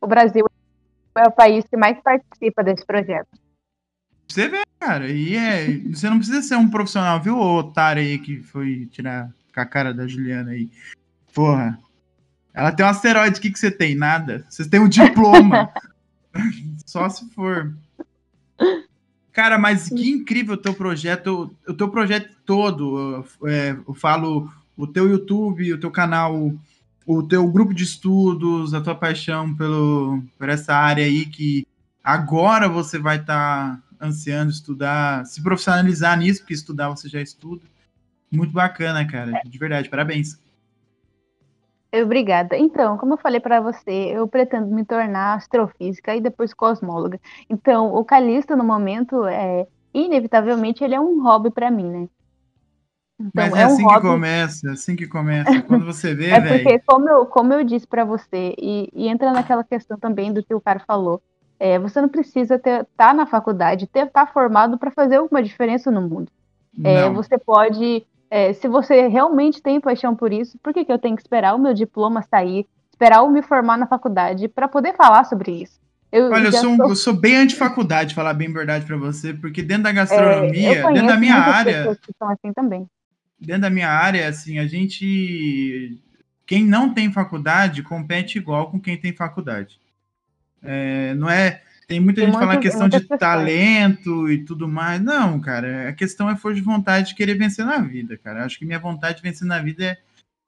O 0.00 0.06
Brasil 0.06 0.46
é 1.16 1.26
o 1.26 1.32
país 1.32 1.64
que 1.68 1.76
mais 1.76 1.98
participa 2.00 2.62
desse 2.62 2.84
projeto. 2.84 3.28
Você 4.28 4.48
vê, 4.48 4.62
cara, 4.80 5.08
e 5.08 5.36
é, 5.36 5.78
você 5.88 6.10
não 6.10 6.18
precisa 6.18 6.42
ser 6.42 6.56
um 6.56 6.68
profissional, 6.68 7.20
viu, 7.20 7.36
o 7.36 7.58
otário 7.58 8.02
aí 8.02 8.18
que 8.18 8.42
foi 8.42 8.86
tirar 8.86 9.30
com 9.54 9.60
a 9.60 9.66
cara 9.66 9.94
da 9.94 10.06
Juliana 10.06 10.50
aí. 10.50 10.68
Porra. 11.32 11.78
Ela 12.52 12.72
tem 12.72 12.84
um 12.84 12.88
asteroide, 12.88 13.38
o 13.38 13.42
que, 13.42 13.50
que 13.50 13.58
você 13.58 13.70
tem? 13.70 13.94
Nada. 13.94 14.44
Vocês 14.48 14.66
têm 14.66 14.80
um 14.80 14.88
diploma. 14.88 15.70
Só 16.86 17.08
se 17.08 17.28
for. 17.30 17.74
Cara, 19.32 19.58
mas 19.58 19.90
que 19.90 20.08
incrível 20.08 20.54
o 20.54 20.56
teu 20.56 20.72
projeto, 20.72 21.54
o 21.68 21.74
teu 21.74 21.90
projeto 21.90 22.34
todo. 22.46 23.22
É, 23.44 23.76
eu 23.86 23.92
falo 23.92 24.50
o 24.76 24.86
teu 24.86 25.10
YouTube, 25.10 25.74
o 25.74 25.80
teu 25.80 25.90
canal, 25.90 26.54
o 27.04 27.22
teu 27.22 27.46
grupo 27.50 27.74
de 27.74 27.84
estudos, 27.84 28.72
a 28.72 28.80
tua 28.80 28.94
paixão 28.94 29.54
pelo, 29.54 30.22
por 30.38 30.48
essa 30.48 30.74
área 30.74 31.04
aí 31.04 31.26
que 31.26 31.66
agora 32.02 32.68
você 32.68 32.98
vai 32.98 33.16
estar 33.18 33.76
tá 33.76 34.06
ansiando 34.06 34.50
estudar, 34.50 35.26
se 35.26 35.42
profissionalizar 35.42 36.16
nisso, 36.18 36.40
porque 36.40 36.54
estudar 36.54 36.88
você 36.88 37.08
já 37.08 37.20
estuda. 37.20 37.62
Muito 38.30 38.52
bacana, 38.52 39.06
cara. 39.06 39.42
De 39.44 39.58
verdade, 39.58 39.88
parabéns. 39.88 40.38
Obrigada. 42.02 42.56
Então, 42.56 42.96
como 42.96 43.14
eu 43.14 43.18
falei 43.18 43.40
para 43.40 43.60
você, 43.60 44.12
eu 44.12 44.26
pretendo 44.26 44.66
me 44.66 44.84
tornar 44.84 45.34
astrofísica 45.34 46.14
e 46.14 46.20
depois 46.20 46.54
cosmóloga. 46.54 47.20
Então, 47.48 47.94
o 47.94 48.04
Calixto, 48.04 48.56
no 48.56 48.64
momento, 48.64 49.24
é 49.26 49.66
inevitavelmente, 49.92 50.84
ele 50.84 50.94
é 50.94 51.00
um 51.00 51.22
hobby 51.22 51.50
para 51.50 51.70
mim, 51.70 51.88
né? 51.88 52.08
Então, 53.18 53.30
Mas 53.34 53.54
é, 53.54 53.60
é 53.60 53.62
assim 53.64 53.84
um 53.84 53.88
que 53.88 54.00
começa, 54.00 54.68
é 54.68 54.72
assim 54.72 54.96
que 54.96 55.06
começa. 55.06 55.62
Quando 55.62 55.86
você 55.86 56.14
vê, 56.14 56.30
É 56.30 56.40
porque, 56.40 56.64
véio... 56.64 56.82
como, 56.86 57.08
eu, 57.08 57.26
como 57.26 57.52
eu 57.52 57.64
disse 57.64 57.86
para 57.86 58.04
você, 58.04 58.54
e, 58.58 58.90
e, 58.92 59.08
entra 59.08 59.32
naquela 59.32 59.64
questão 59.64 59.98
também 59.98 60.32
do 60.32 60.44
que 60.44 60.54
o 60.54 60.60
cara 60.60 60.80
falou, 60.80 61.22
é, 61.58 61.78
você 61.78 62.00
não 62.00 62.08
precisa 62.08 62.56
estar 62.56 62.84
tá 62.96 63.14
na 63.14 63.24
faculdade, 63.24 63.86
estar 63.86 64.06
tá 64.06 64.26
formado 64.26 64.76
para 64.76 64.90
fazer 64.90 65.16
alguma 65.16 65.42
diferença 65.42 65.90
no 65.90 66.02
mundo. 66.02 66.30
É, 66.84 67.08
você 67.08 67.38
pode 67.38 68.06
é, 68.30 68.52
se 68.52 68.68
você 68.68 69.08
realmente 69.08 69.62
tem 69.62 69.80
paixão 69.80 70.14
por 70.14 70.32
isso, 70.32 70.58
por 70.62 70.72
que, 70.72 70.84
que 70.84 70.92
eu 70.92 70.98
tenho 70.98 71.16
que 71.16 71.22
esperar 71.22 71.54
o 71.54 71.58
meu 71.58 71.72
diploma 71.72 72.22
sair, 72.22 72.66
esperar 72.90 73.18
eu 73.18 73.30
me 73.30 73.42
formar 73.42 73.76
na 73.76 73.86
faculdade 73.86 74.48
para 74.48 74.68
poder 74.68 74.94
falar 74.94 75.24
sobre 75.24 75.62
isso? 75.62 75.80
Eu 76.10 76.30
Olha, 76.30 76.46
eu 76.46 76.52
sou, 76.52 76.76
sou... 76.76 76.88
eu 76.88 76.96
sou 76.96 77.12
bem 77.14 77.36
anti-faculdade, 77.36 78.14
falar 78.14 78.34
bem 78.34 78.52
verdade 78.52 78.86
para 78.86 78.96
você, 78.96 79.34
porque 79.34 79.62
dentro 79.62 79.84
da 79.84 79.92
gastronomia, 79.92 80.78
é, 80.78 80.92
dentro 80.92 81.08
da 81.08 81.16
minha 81.16 81.34
área. 81.34 81.96
Que 81.96 82.12
são 82.18 82.28
assim 82.30 82.52
também. 82.52 82.88
Dentro 83.38 83.62
da 83.62 83.70
minha 83.70 83.90
área, 83.90 84.28
assim, 84.28 84.58
a 84.58 84.66
gente. 84.66 86.00
Quem 86.46 86.64
não 86.64 86.94
tem 86.94 87.12
faculdade 87.12 87.82
compete 87.82 88.38
igual 88.38 88.70
com 88.70 88.80
quem 88.80 88.96
tem 88.96 89.12
faculdade. 89.12 89.80
É, 90.62 91.12
não 91.14 91.28
é 91.28 91.60
tem 91.86 92.00
muita 92.00 92.20
tem 92.20 92.30
gente 92.30 92.38
falando 92.40 92.60
questão 92.60 92.88
de 92.88 92.98
questões. 92.98 93.20
talento 93.20 94.28
e 94.30 94.44
tudo 94.44 94.66
mais. 94.66 95.00
Não, 95.00 95.38
cara, 95.40 95.88
a 95.88 95.92
questão 95.92 96.28
é 96.28 96.36
força 96.36 96.56
de 96.56 96.62
vontade 96.62 97.08
de 97.08 97.14
querer 97.14 97.34
vencer 97.34 97.64
na 97.64 97.78
vida, 97.78 98.18
cara. 98.18 98.44
Acho 98.44 98.58
que 98.58 98.64
minha 98.64 98.78
vontade 98.78 99.18
de 99.18 99.22
vencer 99.22 99.46
na 99.46 99.60
vida 99.60 99.84
é, 99.84 99.98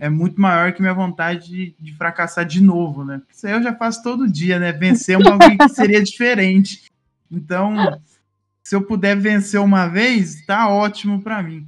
é 0.01 0.09
muito 0.09 0.41
maior 0.41 0.73
que 0.73 0.81
minha 0.81 0.95
vontade 0.95 1.49
de, 1.49 1.75
de 1.79 1.95
fracassar 1.95 2.45
de 2.45 2.61
novo, 2.61 3.05
né? 3.05 3.23
Isso 3.33 3.47
aí 3.47 3.53
eu 3.53 3.63
já 3.63 3.73
faço 3.73 4.03
todo 4.03 4.31
dia, 4.31 4.59
né? 4.59 4.73
Vencer 4.73 5.15
é 5.15 5.19
um 5.19 5.23
bagulho 5.23 5.59
que 5.59 5.69
seria 5.69 6.03
diferente. 6.03 6.91
Então, 7.31 8.01
se 8.65 8.75
eu 8.75 8.83
puder 8.83 9.17
vencer 9.17 9.61
uma 9.61 9.87
vez, 9.87 10.45
tá 10.45 10.69
ótimo 10.69 11.23
para 11.23 11.43
mim. 11.43 11.67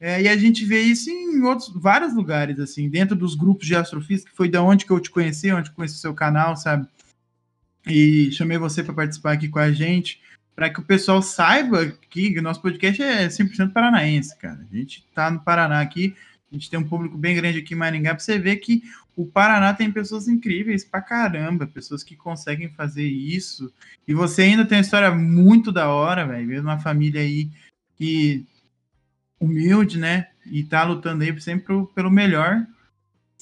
É, 0.00 0.20
e 0.20 0.28
a 0.28 0.36
gente 0.36 0.64
vê 0.64 0.80
isso 0.80 1.08
em 1.08 1.40
outros 1.42 1.72
vários 1.74 2.12
lugares, 2.12 2.58
assim, 2.58 2.88
dentro 2.88 3.14
dos 3.14 3.36
grupos 3.36 3.68
de 3.68 3.76
astrofísica, 3.76 4.30
que 4.30 4.36
foi 4.36 4.48
da 4.48 4.60
onde 4.60 4.84
que 4.84 4.90
eu 4.90 4.98
te 4.98 5.08
conheci, 5.08 5.52
onde 5.52 5.70
eu 5.70 5.74
conheci 5.76 5.94
o 5.94 5.98
seu 5.98 6.12
canal, 6.12 6.56
sabe? 6.56 6.88
E 7.86 8.30
chamei 8.32 8.58
você 8.58 8.82
para 8.82 8.94
participar 8.94 9.32
aqui 9.32 9.48
com 9.48 9.58
a 9.58 9.72
gente, 9.72 10.20
para 10.54 10.70
que 10.70 10.80
o 10.80 10.84
pessoal 10.84 11.22
saiba 11.22 11.92
que 12.10 12.38
o 12.38 12.42
nosso 12.42 12.60
podcast 12.60 13.02
é 13.02 13.26
100% 13.26 13.72
paranaense, 13.72 14.36
cara. 14.38 14.66
A 14.70 14.76
gente 14.76 15.04
está 15.08 15.30
no 15.30 15.40
Paraná 15.40 15.80
aqui, 15.80 16.14
a 16.50 16.54
gente 16.54 16.68
tem 16.70 16.78
um 16.78 16.88
público 16.88 17.16
bem 17.16 17.34
grande 17.34 17.58
aqui 17.58 17.74
em 17.74 17.76
Maringá, 17.76 18.14
para 18.14 18.22
você 18.22 18.38
ver 18.38 18.56
que 18.56 18.82
o 19.16 19.26
Paraná 19.26 19.74
tem 19.74 19.90
pessoas 19.90 20.28
incríveis 20.28 20.84
pra 20.84 21.00
caramba, 21.00 21.66
pessoas 21.66 22.02
que 22.02 22.16
conseguem 22.16 22.68
fazer 22.70 23.06
isso. 23.06 23.72
E 24.06 24.14
você 24.14 24.42
ainda 24.42 24.64
tem 24.64 24.78
uma 24.78 24.82
história 24.82 25.10
muito 25.10 25.72
da 25.72 25.88
hora, 25.88 26.26
velho, 26.26 26.48
vendo 26.48 26.64
uma 26.64 26.78
família 26.78 27.20
aí 27.20 27.50
que 27.96 28.44
humilde, 29.40 29.98
né? 29.98 30.28
E 30.46 30.62
tá 30.62 30.84
lutando 30.84 31.24
aí 31.24 31.40
sempre 31.40 31.74
pelo 31.94 32.10
melhor 32.10 32.66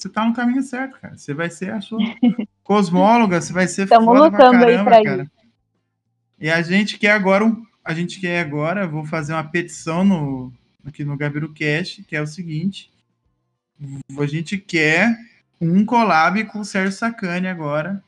você 0.00 0.08
tá 0.08 0.24
no 0.24 0.34
caminho 0.34 0.62
certo, 0.62 0.98
cara. 1.00 1.16
Você 1.16 1.34
vai 1.34 1.50
ser 1.50 1.72
a 1.72 1.80
sua 1.80 1.98
cosmóloga, 2.64 3.40
você 3.40 3.52
vai 3.52 3.68
ser 3.68 3.84
Estamos 3.84 4.06
foda 4.06 4.24
lutando 4.24 4.38
pra 4.38 4.60
caramba, 4.60 4.66
aí 4.66 4.84
pra 4.84 5.02
cara. 5.02 5.30
E 6.38 6.50
a 6.50 6.62
gente 6.62 6.98
quer 6.98 7.12
agora, 7.12 7.44
um, 7.44 7.64
a 7.84 7.92
gente 7.92 8.18
quer 8.18 8.40
agora, 8.40 8.86
vou 8.86 9.04
fazer 9.04 9.34
uma 9.34 9.44
petição 9.44 10.04
no, 10.04 10.52
aqui 10.86 11.04
no 11.04 11.16
GabiruCast, 11.16 12.02
que 12.04 12.16
é 12.16 12.22
o 12.22 12.26
seguinte, 12.26 12.90
a 14.18 14.26
gente 14.26 14.56
quer 14.56 15.16
um 15.60 15.84
collab 15.84 16.42
com 16.44 16.60
o 16.60 16.64
Sérgio 16.64 16.92
Sacani 16.92 17.46
agora. 17.46 18.02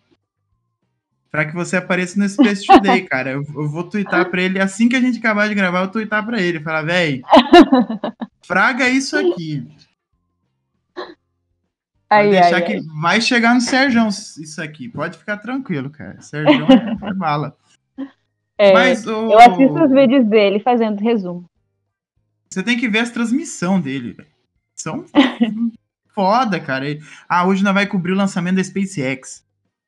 Pra 1.30 1.47
que 1.47 1.55
você 1.55 1.76
apareça 1.76 2.18
no 2.18 2.28
Space 2.28 2.64
Today, 2.66 3.03
cara. 3.03 3.30
Eu, 3.30 3.43
eu 3.43 3.68
vou 3.68 3.84
twittar 3.84 4.30
pra 4.30 4.43
ele, 4.43 4.61
assim 4.61 4.88
que 4.88 4.97
a 4.97 5.01
gente 5.01 5.18
acabar 5.18 5.49
de 5.49 5.55
gravar, 5.55 5.78
eu 5.78 5.84
vou 5.84 5.93
twittar 5.93 6.24
pra 6.24 6.40
ele. 6.40 6.61
Falar, 6.61 6.82
véi, 6.82 7.22
fraga 8.45 8.88
isso 8.88 9.16
aqui. 9.16 9.66
Vai 12.13 12.27
Ai, 12.27 12.31
deixar 12.31 12.57
ai, 12.57 12.63
que 12.65 12.73
ai. 12.75 12.81
vai 13.01 13.21
chegar 13.21 13.55
no 13.55 13.61
Sérgio 13.61 14.07
isso 14.09 14.61
aqui. 14.63 14.89
Pode 14.89 15.17
ficar 15.19 15.39
tranquilo, 15.39 15.89
cara. 15.89 16.21
Sérgio 16.21 16.67
é, 16.71 16.97
é 17.09 17.15
bala. 17.15 17.57
É, 18.59 18.73
Mas 18.73 19.07
o... 19.07 19.11
Eu 19.33 19.39
assisto 19.39 19.83
os 19.83 19.91
vídeos 19.91 20.27
dele 20.27 20.61
fazendo 20.61 21.01
resumo. 21.01 21.45
Você 22.51 22.63
tem 22.63 22.77
que 22.79 22.89
ver 22.89 22.99
as 23.01 23.11
transmissões 23.11 23.83
dele, 23.83 24.13
velho. 24.13 24.29
São 24.77 25.05
foda, 26.15 26.61
cara. 26.61 26.87
Ele- 26.87 27.03
Ah, 27.29 27.47
hoje 27.47 27.65
nós 27.65 27.73
vai 27.75 27.87
cobrir 27.87 28.13
o 28.13 28.17
lançamento 28.17 28.57
da 28.57 28.65
SpaceX. 28.65 29.43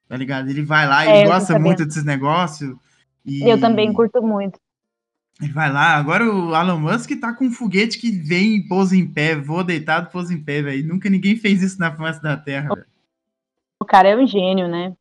Tá 0.09 0.17
ligado? 0.17 0.49
Ele 0.49 0.63
vai 0.63 0.87
lá, 0.89 1.05
É, 1.05 1.09
ele 1.11 1.19
eu 1.19 1.25
tô 1.25 1.31
gosta 1.33 1.59
muito 1.59 1.85
desses 1.85 2.05
negócios. 2.05 2.75
E 3.25 3.49
Eu 3.49 3.59
também 3.61 3.93
curto 3.93 4.23
muito. 4.23 4.59
Ele 5.41 5.53
vai 5.53 5.71
lá. 5.71 5.97
Agora 5.97 6.25
o 6.33 6.55
Elon 6.55 6.79
Musk 6.79 7.11
tá 7.21 7.33
com 7.33 7.47
um 7.47 7.51
foguete 7.53 7.99
que 7.99 8.11
vem 8.11 8.57
e 8.57 8.69
pousa 8.69 8.97
em 8.97 9.07
pé, 9.07 9.35
voa 9.35 9.65
deitado, 9.65 10.11
pousa 10.11 10.33
em 10.33 10.41
pé, 10.41 10.63
velho. 10.63 10.87
Nunca 10.87 11.11
ninguém 11.11 11.37
fez 11.37 11.63
isso 11.63 11.79
na 11.81 11.91
face 11.95 12.23
da 12.23 12.37
Terra, 12.37 12.75
velho. 12.75 12.87
O 13.81 13.85
cara 13.85 14.09
é 14.09 14.17
um 14.17 14.27
gênio, 14.27 14.69
né? 14.69 14.93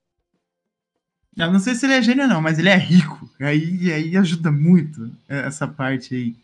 Eu 1.37 1.51
não 1.51 1.59
sei 1.59 1.75
se 1.75 1.85
ele 1.85 1.93
é 1.93 2.01
gênio, 2.01 2.27
não, 2.27 2.41
mas 2.41 2.59
ele 2.59 2.69
é 2.69 2.75
rico. 2.75 3.29
Aí, 3.39 3.91
aí 3.91 4.17
ajuda 4.17 4.51
muito 4.51 5.09
essa 5.27 5.67
parte 5.67 6.13
aí 6.15 6.35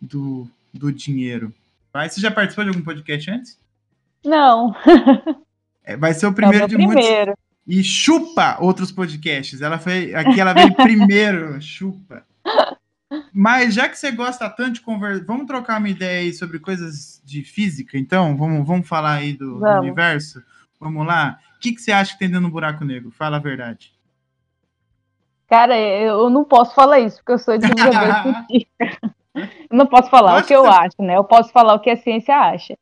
do, 0.00 0.48
do 0.72 0.92
dinheiro. 0.92 1.52
Vai, 1.92 2.08
você 2.08 2.20
já 2.20 2.30
participou 2.30 2.64
de 2.64 2.70
algum 2.70 2.82
podcast 2.82 3.30
antes? 3.30 3.58
Não, 4.24 4.74
É, 5.84 5.96
vai 5.96 6.12
ser 6.12 6.26
o 6.26 6.28
é 6.28 6.30
o 6.30 6.34
primeiro 6.34 6.68
de 6.68 6.76
muitos. 6.76 7.04
primeiro. 7.04 7.34
E 7.66 7.82
chupa 7.82 8.58
outros 8.60 8.92
podcasts. 8.92 9.60
Ela 9.62 9.78
foi. 9.78 10.14
Aqui 10.14 10.38
ela 10.40 10.52
veio 10.52 10.74
primeiro, 10.74 11.60
chupa. 11.62 12.22
Mas 13.32 13.72
já 13.74 13.88
que 13.88 13.96
você 13.98 14.10
gosta 14.10 14.48
tanto 14.50 14.72
de 14.72 14.80
conversar, 14.82 15.24
vamos 15.24 15.46
trocar 15.46 15.78
uma 15.78 15.88
ideia 15.88 16.20
aí 16.20 16.32
sobre 16.32 16.58
coisas 16.58 17.22
de 17.24 17.42
física, 17.42 17.96
então? 17.96 18.36
Vamos, 18.36 18.66
vamos 18.66 18.86
falar 18.86 19.14
aí 19.14 19.32
do, 19.32 19.54
do 19.54 19.60
Vamos. 19.60 19.80
universo? 19.80 20.42
Vamos 20.78 21.06
lá? 21.06 21.38
O 21.56 21.60
que, 21.60 21.72
que 21.72 21.80
você 21.80 21.90
acha 21.90 22.12
que 22.12 22.18
tem 22.18 22.28
dentro 22.28 22.44
do 22.46 22.52
buraco 22.52 22.84
negro? 22.84 23.10
Fala 23.10 23.38
a 23.38 23.40
verdade. 23.40 23.92
Cara, 25.48 25.78
eu 25.78 26.28
não 26.28 26.44
posso 26.44 26.74
falar 26.74 27.00
isso, 27.00 27.16
porque 27.18 27.32
eu 27.32 27.38
sou 27.38 27.56
divulgador 27.56 28.22
científica. 28.22 29.14
Eu 29.34 29.76
não 29.78 29.86
posso 29.86 30.10
falar 30.10 30.32
Lógico 30.32 30.44
o 30.44 30.48
que 30.48 30.54
eu 30.54 30.62
que 30.62 30.68
você- 30.68 30.80
acho, 30.80 30.96
né? 31.02 31.16
Eu 31.16 31.24
posso 31.24 31.50
falar 31.52 31.74
o 31.74 31.80
que 31.80 31.90
a 31.90 31.96
ciência 31.96 32.36
acha. 32.36 32.76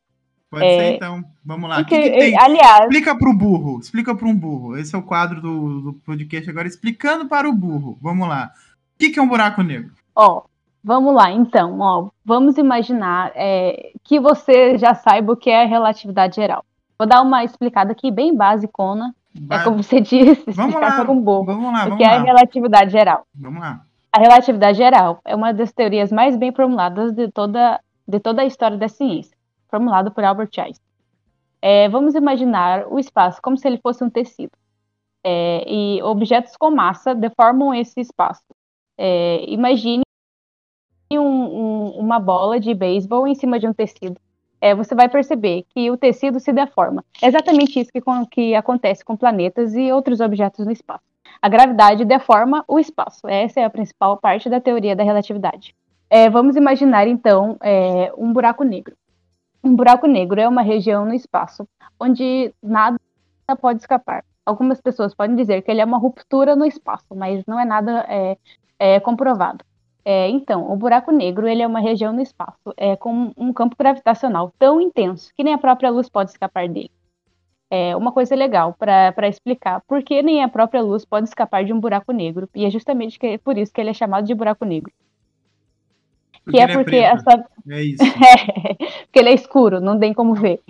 Pode 0.49 0.65
É, 0.65 0.77
ser 0.79 0.95
então. 0.95 1.23
Vamos 1.45 1.69
lá. 1.69 1.75
Porque, 1.77 1.97
que, 2.01 2.09
que 2.09 2.19
tem? 2.19 2.39
aliás, 2.39 2.81
Explica 2.83 3.17
para 3.17 3.29
o 3.29 3.33
burro. 3.37 3.79
Explica 3.79 4.15
para 4.15 4.27
um 4.27 4.35
burro. 4.35 4.77
Esse 4.77 4.93
é 4.95 4.97
o 4.97 5.03
quadro 5.03 5.41
do, 5.41 5.81
do 5.81 5.93
podcast 5.93 6.49
agora. 6.49 6.67
Explicando 6.67 7.27
para 7.27 7.47
o 7.49 7.53
burro. 7.53 7.97
Vamos 8.01 8.27
lá. 8.27 8.51
O 8.95 8.97
que, 8.99 9.09
que 9.11 9.19
é 9.19 9.21
um 9.21 9.27
buraco 9.27 9.61
negro? 9.61 9.93
Ó, 10.17 10.41
vamos 10.83 11.13
lá, 11.13 11.31
então, 11.31 11.79
ó, 11.79 12.09
vamos 12.25 12.57
imaginar 12.57 13.31
é, 13.35 13.91
que 14.03 14.19
você 14.19 14.77
já 14.77 14.93
saiba 14.95 15.33
o 15.33 15.37
que 15.37 15.49
é 15.49 15.63
a 15.63 15.67
relatividade 15.67 16.35
geral. 16.37 16.63
Vou 16.97 17.07
dar 17.07 17.21
uma 17.21 17.43
explicada 17.43 17.91
aqui 17.91 18.09
bem 18.09 18.35
basicona, 18.35 19.13
é 19.35 19.39
Vai- 19.45 19.63
como 19.63 19.83
você 19.83 20.01
disse, 20.01 20.43
Vamos 20.51 20.73
explicar 20.73 20.97
lá. 20.97 21.03
para 21.05 21.11
um 21.11 21.21
burro. 21.21 21.45
Vamos 21.45 21.71
lá, 21.71 21.81
O 21.81 21.83
vamos 21.83 21.97
que 21.97 22.03
é 22.03 22.07
a 22.13 22.17
lá. 22.17 22.23
relatividade 22.23 22.91
geral? 22.91 23.23
Vamos 23.35 23.59
lá. 23.61 23.81
A 24.11 24.19
relatividade 24.19 24.77
geral 24.77 25.19
é 25.23 25.35
uma 25.35 25.53
das 25.53 25.71
teorias 25.71 26.11
mais 26.11 26.35
bem 26.35 26.51
formuladas 26.51 27.11
de 27.13 27.29
toda, 27.31 27.79
de 28.07 28.19
toda 28.19 28.41
a 28.41 28.45
história 28.45 28.75
da 28.77 28.87
ciência, 28.87 29.37
formulado 29.69 30.09
por 30.11 30.23
Albert 30.23 30.49
Einstein. 30.57 30.87
É, 31.61 31.87
vamos 31.89 32.15
imaginar 32.15 32.87
o 32.87 32.97
espaço 32.99 33.39
como 33.41 33.57
se 33.57 33.67
ele 33.67 33.77
fosse 33.79 34.03
um 34.03 34.09
tecido. 34.09 34.51
É, 35.23 35.63
e 35.67 36.01
objetos 36.03 36.55
com 36.57 36.71
massa 36.71 37.13
deformam 37.13 37.73
esse 37.73 37.99
espaço. 37.99 38.41
É, 38.97 39.43
imagine 39.47 40.03
um- 41.11 41.21
um- 41.21 41.89
uma 41.99 42.19
bola 42.19 42.59
de 42.59 42.73
beisebol 42.73 43.27
em 43.27 43.35
cima 43.35 43.59
de 43.59 43.67
um 43.67 43.73
tecido. 43.73 44.17
É, 44.59 44.73
você 44.73 44.95
vai 44.95 45.07
perceber 45.07 45.65
que 45.69 45.91
o 45.91 45.97
tecido 45.97 46.39
se 46.39 46.51
deforma. 46.51 47.05
É 47.21 47.27
exatamente 47.27 47.79
isso 47.79 47.91
que, 47.91 48.01
que 48.31 48.55
acontece 48.55 49.05
com 49.05 49.15
planetas 49.15 49.75
e 49.75 49.91
outros 49.91 50.19
objetos 50.19 50.65
no 50.65 50.71
espaço. 50.71 51.03
A 51.41 51.47
gravidade 51.47 52.03
deforma 52.03 52.65
o 52.67 52.79
espaço. 52.79 53.27
Essa 53.27 53.59
é 53.59 53.63
a 53.65 53.69
principal 53.69 54.17
parte 54.17 54.49
da 54.49 54.59
teoria 54.59 54.95
da 54.95 55.03
relatividade. 55.03 55.75
É, 56.09 56.29
vamos 56.29 56.55
imaginar, 56.55 57.07
então, 57.07 57.57
é, 57.61 58.11
um 58.17 58.33
buraco 58.33 58.63
negro. 58.63 58.95
Um 59.63 59.75
buraco 59.75 60.07
negro 60.07 60.39
é 60.39 60.47
uma 60.47 60.61
região 60.61 61.05
no 61.05 61.13
espaço 61.13 61.67
onde 61.99 62.53
nada 62.63 62.97
pode 63.59 63.81
escapar. 63.81 64.23
Algumas 64.45 64.79
pessoas 64.79 65.13
podem 65.13 65.35
dizer 65.35 65.61
que 65.61 65.69
ele 65.69 65.81
é 65.81 65.85
uma 65.85 65.97
ruptura 65.97 66.55
no 66.55 66.65
espaço, 66.65 67.13
mas 67.13 67.43
não 67.45 67.59
é 67.59 67.65
nada 67.65 68.05
é, 68.07 68.37
é, 68.79 68.99
comprovado. 68.99 69.63
É, 70.09 70.29
então, 70.29 70.71
o 70.71 70.75
buraco 70.77 71.11
negro 71.11 71.45
ele 71.49 71.61
é 71.61 71.67
uma 71.67 71.81
região 71.81 72.13
no 72.13 72.21
espaço 72.21 72.73
é, 72.77 72.95
com 72.95 73.33
um 73.35 73.51
campo 73.51 73.75
gravitacional 73.77 74.53
tão 74.57 74.79
intenso 74.79 75.33
que 75.35 75.43
nem 75.43 75.53
a 75.53 75.57
própria 75.57 75.89
luz 75.89 76.07
pode 76.07 76.29
escapar 76.31 76.69
dele. 76.69 76.89
É 77.69 77.93
uma 77.93 78.13
coisa 78.13 78.33
legal 78.33 78.73
para 78.79 79.27
explicar 79.27 79.81
por 79.85 80.01
que 80.01 80.21
nem 80.21 80.41
a 80.41 80.47
própria 80.47 80.81
luz 80.81 81.03
pode 81.03 81.27
escapar 81.27 81.65
de 81.65 81.73
um 81.73 81.79
buraco 81.81 82.13
negro, 82.13 82.47
e 82.55 82.63
é 82.63 82.69
justamente 82.69 83.19
que- 83.19 83.37
por 83.39 83.57
isso 83.57 83.73
que 83.73 83.81
ele 83.81 83.89
é 83.89 83.93
chamado 83.93 84.25
de 84.25 84.33
buraco 84.33 84.63
negro. 84.63 84.93
que 86.49 86.57
é 86.57 86.63
ele 86.63 86.73
porque, 86.75 86.91
preto. 86.91 87.17
essa, 87.17 87.45
É 87.69 87.81
isso. 87.83 88.03
porque 89.03 89.19
ele 89.19 89.29
é 89.29 89.33
escuro, 89.33 89.81
não 89.81 89.99
tem 89.99 90.13
como 90.13 90.33
ver. 90.33 90.61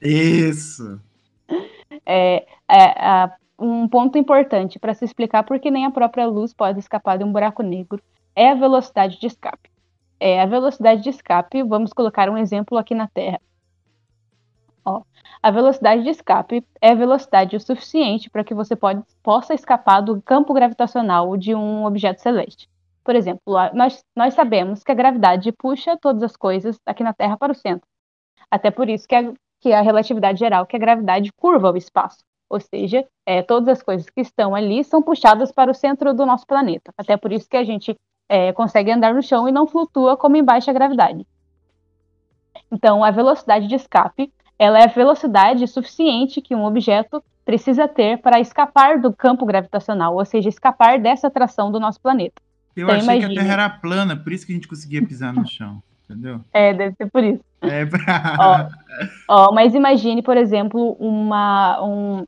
Isso. 0.00 1.00
É, 2.06 2.46
é, 2.68 2.84
a- 2.96 3.32
um 3.58 3.88
ponto 3.88 4.16
importante 4.16 4.78
para 4.78 4.94
se 4.94 5.04
explicar 5.04 5.42
por 5.42 5.58
que 5.58 5.68
nem 5.72 5.84
a 5.84 5.90
própria 5.90 6.26
luz 6.28 6.52
pode 6.54 6.78
escapar 6.78 7.18
de 7.18 7.24
um 7.24 7.32
buraco 7.32 7.60
negro 7.64 8.00
é 8.34 8.50
a 8.50 8.54
velocidade 8.54 9.18
de 9.18 9.26
escape. 9.26 9.70
É, 10.18 10.40
a 10.40 10.46
velocidade 10.46 11.02
de 11.02 11.10
escape, 11.10 11.62
vamos 11.62 11.92
colocar 11.92 12.30
um 12.30 12.38
exemplo 12.38 12.78
aqui 12.78 12.94
na 12.94 13.08
Terra. 13.08 13.40
Ó, 14.84 15.02
a 15.42 15.50
velocidade 15.50 16.02
de 16.02 16.10
escape 16.10 16.66
é 16.80 16.90
a 16.90 16.94
velocidade 16.94 17.56
o 17.56 17.60
suficiente 17.60 18.30
para 18.30 18.44
que 18.44 18.54
você 18.54 18.76
pode, 18.76 19.02
possa 19.22 19.54
escapar 19.54 20.00
do 20.00 20.20
campo 20.22 20.52
gravitacional 20.52 21.36
de 21.36 21.54
um 21.54 21.84
objeto 21.84 22.20
celeste. 22.20 22.68
Por 23.02 23.14
exemplo, 23.14 23.54
nós, 23.74 24.02
nós 24.16 24.34
sabemos 24.34 24.82
que 24.82 24.90
a 24.90 24.94
gravidade 24.94 25.52
puxa 25.52 25.96
todas 25.98 26.22
as 26.22 26.36
coisas 26.36 26.78
aqui 26.86 27.02
na 27.02 27.12
Terra 27.12 27.36
para 27.36 27.52
o 27.52 27.54
centro. 27.54 27.86
Até 28.50 28.70
por 28.70 28.88
isso 28.88 29.06
que 29.06 29.14
a, 29.14 29.32
que 29.60 29.72
a 29.72 29.82
relatividade 29.82 30.38
geral, 30.38 30.66
que 30.66 30.76
a 30.76 30.78
gravidade 30.78 31.32
curva 31.32 31.70
o 31.70 31.76
espaço. 31.76 32.24
Ou 32.48 32.60
seja, 32.60 33.06
é, 33.26 33.42
todas 33.42 33.68
as 33.68 33.82
coisas 33.82 34.08
que 34.08 34.20
estão 34.20 34.54
ali 34.54 34.84
são 34.84 35.02
puxadas 35.02 35.50
para 35.50 35.70
o 35.70 35.74
centro 35.74 36.14
do 36.14 36.24
nosso 36.24 36.46
planeta. 36.46 36.92
Até 36.96 37.16
por 37.16 37.32
isso 37.32 37.48
que 37.48 37.56
a 37.56 37.64
gente 37.64 37.96
é, 38.28 38.52
consegue 38.52 38.90
andar 38.90 39.14
no 39.14 39.22
chão 39.22 39.48
e 39.48 39.52
não 39.52 39.66
flutua 39.66 40.16
como 40.16 40.36
em 40.36 40.44
baixa 40.44 40.72
gravidade. 40.72 41.26
Então, 42.70 43.04
a 43.04 43.10
velocidade 43.10 43.66
de 43.66 43.74
escape 43.74 44.32
ela 44.58 44.78
é 44.78 44.84
a 44.84 44.88
velocidade 44.88 45.66
suficiente 45.66 46.40
que 46.40 46.54
um 46.54 46.64
objeto 46.64 47.22
precisa 47.44 47.86
ter 47.88 48.18
para 48.18 48.40
escapar 48.40 49.00
do 49.00 49.12
campo 49.12 49.44
gravitacional, 49.44 50.14
ou 50.14 50.24
seja, 50.24 50.48
escapar 50.48 50.98
dessa 50.98 51.26
atração 51.26 51.70
do 51.72 51.80
nosso 51.80 52.00
planeta. 52.00 52.40
Eu 52.76 52.84
Então, 52.86 52.96
achei 52.96 53.06
que 53.06 53.12
a 53.12 53.16
imagine. 53.16 53.34
Terra 53.34 53.52
era 53.52 53.68
plana, 53.70 54.16
por 54.16 54.32
isso 54.32 54.46
que 54.46 54.52
a 54.52 54.54
gente 54.54 54.68
conseguia 54.68 55.04
pisar 55.04 55.32
no 55.32 55.46
chão. 55.46 55.82
Entendeu? 56.08 56.40
É, 56.52 56.72
deve 56.72 56.94
ser 56.96 57.10
por 57.10 57.22
isso. 57.24 57.42
É 57.62 57.84
pra... 57.86 58.68
Ó, 59.28 59.52
mas 59.52 59.74
imagine, 59.74 60.22
por 60.22 60.36
exemplo, 60.36 60.92
uma, 61.00 61.82
um- 61.82 62.24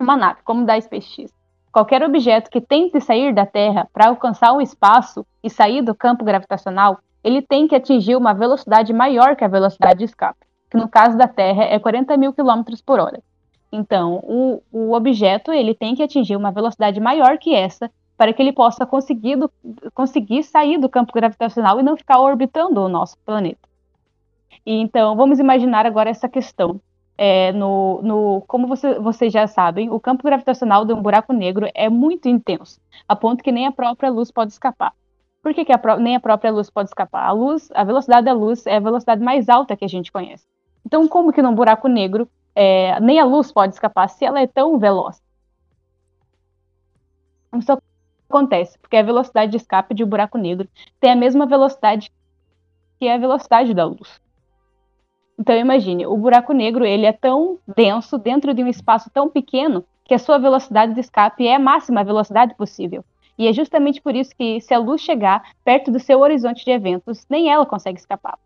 uma 0.00 0.16
nave, 0.16 0.40
como 0.44 0.64
da 0.66 0.80
SpaceX. 0.80 1.30
Qualquer 1.74 2.04
objeto 2.04 2.48
que 2.52 2.60
tente 2.60 3.00
sair 3.00 3.34
da 3.34 3.44
Terra 3.44 3.88
para 3.92 4.06
alcançar 4.06 4.52
o 4.52 4.60
espaço 4.60 5.26
e 5.42 5.50
sair 5.50 5.82
do 5.82 5.92
campo 5.92 6.24
gravitacional, 6.24 7.00
ele 7.24 7.42
tem 7.42 7.66
que 7.66 7.74
atingir 7.74 8.14
uma 8.14 8.32
velocidade 8.32 8.92
maior 8.92 9.34
que 9.34 9.42
a 9.44 9.48
velocidade 9.48 9.98
de 9.98 10.04
escape, 10.04 10.38
que 10.70 10.76
no 10.76 10.88
caso 10.88 11.18
da 11.18 11.26
Terra 11.26 11.64
é 11.64 11.76
40 11.80 12.16
mil 12.16 12.32
quilômetros 12.32 12.80
por 12.80 13.00
hora. 13.00 13.20
Então, 13.72 14.20
o, 14.22 14.62
o 14.70 14.92
objeto 14.92 15.52
ele 15.52 15.74
tem 15.74 15.96
que 15.96 16.02
atingir 16.04 16.36
uma 16.36 16.52
velocidade 16.52 17.00
maior 17.00 17.38
que 17.38 17.52
essa 17.52 17.90
para 18.16 18.32
que 18.32 18.40
ele 18.40 18.52
possa 18.52 18.86
conseguir, 18.86 19.34
do- 19.34 19.50
conseguir 19.92 20.44
sair 20.44 20.78
do 20.78 20.88
campo 20.88 21.12
gravitacional 21.12 21.80
e 21.80 21.82
não 21.82 21.96
ficar 21.96 22.20
orbitando 22.20 22.80
o 22.82 22.88
nosso 22.88 23.18
planeta. 23.26 23.68
E 24.64 24.74
então, 24.80 25.16
vamos 25.16 25.40
imaginar 25.40 25.86
agora 25.86 26.08
essa 26.08 26.28
questão. 26.28 26.80
É, 27.16 27.52
no, 27.52 28.00
no, 28.02 28.40
como 28.48 28.66
você- 28.66 28.98
vocês 28.98 29.32
já 29.32 29.46
sabem, 29.46 29.88
o 29.90 30.00
campo 30.00 30.24
gravitacional 30.24 30.84
de 30.84 30.92
um 30.92 31.00
buraco 31.00 31.32
negro 31.32 31.68
é 31.74 31.88
muito 31.88 32.28
intenso, 32.28 32.80
a 33.08 33.14
ponto 33.14 33.42
que 33.44 33.52
nem 33.52 33.66
a 33.66 33.72
própria 33.72 34.10
luz 34.10 34.32
pode 34.32 34.52
escapar. 34.52 34.92
Por 35.40 35.54
que, 35.54 35.64
que 35.64 35.72
a 35.72 35.96
nem 35.98 36.16
a 36.16 36.20
própria 36.20 36.50
luz 36.50 36.70
pode 36.70 36.88
escapar? 36.88 37.26
A 37.26 37.32
luz, 37.32 37.70
a 37.74 37.84
velocidade 37.84 38.24
da 38.24 38.32
luz 38.32 38.66
é 38.66 38.76
a 38.76 38.80
velocidade 38.80 39.22
mais 39.22 39.48
alta 39.48 39.76
que 39.76 39.84
a 39.84 39.88
gente 39.88 40.10
conhece. 40.10 40.44
Então, 40.84 41.06
como 41.06 41.32
que 41.32 41.42
num 41.42 41.54
buraco 41.54 41.86
negro 41.86 42.28
é, 42.54 42.98
nem 43.00 43.20
a 43.20 43.24
luz 43.24 43.52
pode 43.52 43.74
escapar 43.74 44.08
se 44.08 44.24
ela 44.24 44.40
é 44.40 44.46
tão 44.46 44.78
veloz? 44.78 45.22
Isso 47.56 47.78
acontece 48.28 48.78
porque 48.78 48.96
a 48.96 49.02
velocidade 49.02 49.50
de 49.52 49.56
escape 49.58 49.94
de 49.94 50.02
um 50.02 50.08
buraco 50.08 50.38
negro 50.38 50.68
tem 51.00 51.12
a 51.12 51.16
mesma 51.16 51.46
velocidade 51.46 52.10
que 52.98 53.08
a 53.08 53.18
velocidade 53.18 53.72
da 53.74 53.84
luz. 53.84 54.23
Então 55.38 55.56
imagine, 55.56 56.06
o 56.06 56.16
buraco 56.16 56.52
negro 56.52 56.84
ele 56.84 57.06
é 57.06 57.12
tão 57.12 57.58
denso 57.76 58.16
dentro 58.18 58.54
de 58.54 58.62
um 58.62 58.68
espaço 58.68 59.10
tão 59.10 59.28
pequeno 59.28 59.84
que 60.04 60.14
a 60.14 60.18
sua 60.18 60.38
velocidade 60.38 60.94
de 60.94 61.00
escape 61.00 61.46
é 61.46 61.56
a 61.56 61.58
máxima 61.58 62.04
velocidade 62.04 62.54
possível. 62.54 63.04
E 63.36 63.48
é 63.48 63.52
justamente 63.52 64.00
por 64.00 64.14
isso 64.14 64.34
que, 64.36 64.60
se 64.60 64.72
a 64.72 64.78
luz 64.78 65.00
chegar 65.00 65.42
perto 65.64 65.90
do 65.90 65.98
seu 65.98 66.20
horizonte 66.20 66.64
de 66.64 66.70
eventos, 66.70 67.26
nem 67.28 67.50
ela 67.50 67.66
consegue 67.66 67.98
escapar. 67.98 68.38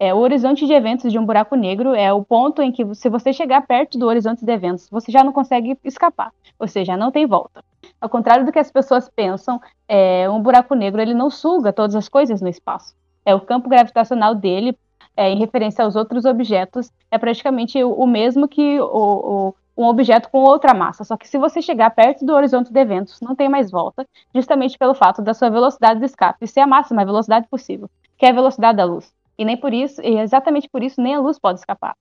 É, 0.00 0.12
o 0.12 0.18
horizonte 0.18 0.66
de 0.66 0.72
eventos 0.72 1.12
de 1.12 1.18
um 1.18 1.24
buraco 1.24 1.54
negro 1.54 1.94
é 1.94 2.12
o 2.12 2.24
ponto 2.24 2.60
em 2.60 2.72
que, 2.72 2.92
se 2.92 3.08
você 3.08 3.32
chegar 3.32 3.64
perto 3.64 3.96
do 3.96 4.06
horizonte 4.06 4.44
de 4.44 4.50
eventos, 4.50 4.88
você 4.90 5.12
já 5.12 5.22
não 5.22 5.32
consegue 5.32 5.78
escapar, 5.84 6.32
ou 6.58 6.66
seja, 6.66 6.96
não 6.96 7.12
tem 7.12 7.24
volta. 7.24 7.62
Ao 8.00 8.08
contrário 8.08 8.44
do 8.44 8.50
que 8.50 8.58
as 8.58 8.68
pessoas 8.68 9.08
pensam, 9.08 9.60
é, 9.86 10.28
um 10.28 10.42
buraco 10.42 10.74
negro 10.74 11.00
ele 11.00 11.14
não 11.14 11.30
suga 11.30 11.72
todas 11.72 11.94
as 11.94 12.08
coisas 12.08 12.42
no 12.42 12.48
espaço. 12.48 12.96
É 13.24 13.32
o 13.32 13.40
campo 13.40 13.68
gravitacional 13.68 14.34
dele, 14.34 14.76
é, 15.16 15.30
em 15.30 15.38
referência 15.38 15.84
aos 15.84 15.96
outros 15.96 16.24
objetos, 16.24 16.90
é 17.10 17.18
praticamente 17.18 17.82
o, 17.82 17.92
o 17.92 18.06
mesmo 18.06 18.48
que 18.48 18.80
o, 18.80 18.84
o, 18.86 19.54
um 19.76 19.86
objeto 19.86 20.30
com 20.30 20.38
outra 20.38 20.74
massa. 20.74 21.04
Só 21.04 21.16
que 21.16 21.28
se 21.28 21.38
você 21.38 21.60
chegar 21.60 21.90
perto 21.90 22.24
do 22.24 22.34
horizonte 22.34 22.72
de 22.72 22.80
eventos, 22.80 23.20
não 23.20 23.34
tem 23.34 23.48
mais 23.48 23.70
volta, 23.70 24.06
justamente 24.34 24.78
pelo 24.78 24.94
fato 24.94 25.22
da 25.22 25.34
sua 25.34 25.50
velocidade 25.50 26.00
de 26.00 26.06
escape 26.06 26.46
ser 26.46 26.60
a 26.60 26.66
máxima 26.66 27.04
velocidade 27.04 27.46
possível, 27.48 27.90
que 28.16 28.26
é 28.26 28.30
a 28.30 28.34
velocidade 28.34 28.76
da 28.76 28.84
luz. 28.84 29.12
E 29.38 29.44
nem 29.44 29.56
por 29.56 29.72
isso, 29.72 30.00
e 30.02 30.18
exatamente 30.18 30.68
por 30.68 30.82
isso, 30.82 31.00
nem 31.00 31.14
a 31.14 31.20
luz 31.20 31.38
pode 31.38 31.58
escapar. 31.58 31.94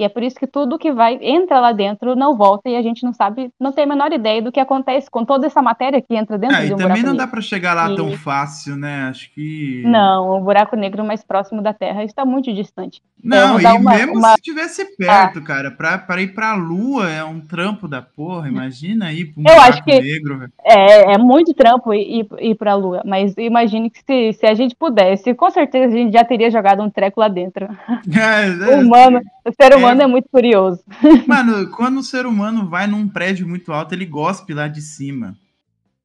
E 0.00 0.04
é 0.04 0.08
por 0.08 0.22
isso 0.22 0.36
que 0.36 0.46
tudo 0.46 0.78
que 0.78 0.90
vai 0.90 1.18
entra 1.20 1.60
lá 1.60 1.72
dentro 1.72 2.16
não 2.16 2.34
volta 2.34 2.70
e 2.70 2.74
a 2.76 2.80
gente 2.80 3.04
não 3.04 3.12
sabe, 3.12 3.50
não 3.60 3.70
tem 3.70 3.84
a 3.84 3.86
menor 3.86 4.10
ideia 4.12 4.40
do 4.40 4.50
que 4.50 4.58
acontece 4.58 5.10
com 5.10 5.26
toda 5.26 5.46
essa 5.46 5.60
matéria 5.60 6.00
que 6.00 6.16
entra 6.16 6.38
dentro 6.38 6.56
Ah, 6.56 6.60
de 6.64 6.70
e 6.70 6.74
um 6.74 6.76
também 6.78 6.86
buraco 6.86 7.02
não 7.06 7.12
negro. 7.12 7.26
dá 7.26 7.30
pra 7.30 7.40
chegar 7.42 7.74
lá 7.74 7.94
tão 7.94 8.08
E- 8.08 8.16
fácil, 8.16 8.76
né? 8.76 9.08
Acho 9.10 9.30
que. 9.34 9.82
Não, 9.84 10.38
o 10.38 10.40
buraco 10.40 10.74
negro 10.74 11.04
mais 11.04 11.22
próximo 11.22 11.60
da 11.60 11.74
Terra 11.74 12.02
está 12.02 12.24
muito 12.24 12.50
distante. 12.54 13.02
Não, 13.22 13.60
e 13.60 13.66
uma- 13.66 13.94
mesmo 13.94 14.14
uma- 14.16 14.32
Ah. 14.32 14.34
se 14.36 14.40
tivesse 14.42 14.96
perto, 14.96 15.42
cara, 15.42 15.70
pra, 15.70 15.98
pra 15.98 16.22
ir 16.22 16.28
pra 16.34 16.54
Lua 16.54 17.10
é 17.10 17.22
um 17.22 17.38
trampo 17.40 17.86
da 17.86 18.00
porra. 18.00 18.48
Imagina 18.48 19.12
ir 19.12 19.26
pra 19.26 19.42
um 19.42 19.44
Eu 19.46 19.54
buraco 19.54 19.70
acho 19.70 19.84
que- 19.84 20.00
negro. 20.00 20.48
É, 20.64 21.12
é 21.14 21.18
muito 21.18 21.52
trampo 21.52 21.92
ir, 21.92 22.26
ir 22.38 22.54
para 22.54 22.72
a 22.72 22.74
Lua, 22.76 23.02
mas 23.04 23.34
imagine 23.36 23.90
que 23.90 23.98
se, 24.02 24.32
se 24.38 24.46
a 24.46 24.54
gente 24.54 24.74
pudesse, 24.74 25.34
com 25.34 25.50
certeza 25.50 25.94
a 25.94 25.98
gente 25.98 26.12
já 26.14 26.24
teria 26.24 26.50
jogado 26.50 26.82
um 26.82 26.88
treco 26.88 27.20
lá 27.20 27.28
dentro. 27.28 27.68
É, 28.30 28.48
O 28.70 28.72
é, 28.72 28.76
humano, 28.78 29.20
o 29.44 29.52
ser 29.52 29.76
humano 29.76 29.89
é, 29.98 30.06
muito 30.06 30.28
curioso. 30.28 30.82
Mano, 31.26 31.70
quando 31.70 31.98
o 31.98 32.02
ser 32.02 32.26
humano 32.26 32.68
vai 32.68 32.86
num 32.86 33.08
prédio 33.08 33.48
muito 33.48 33.72
alto, 33.72 33.94
ele 33.94 34.06
gospe 34.06 34.52
lá 34.54 34.68
de 34.68 34.82
cima. 34.82 35.36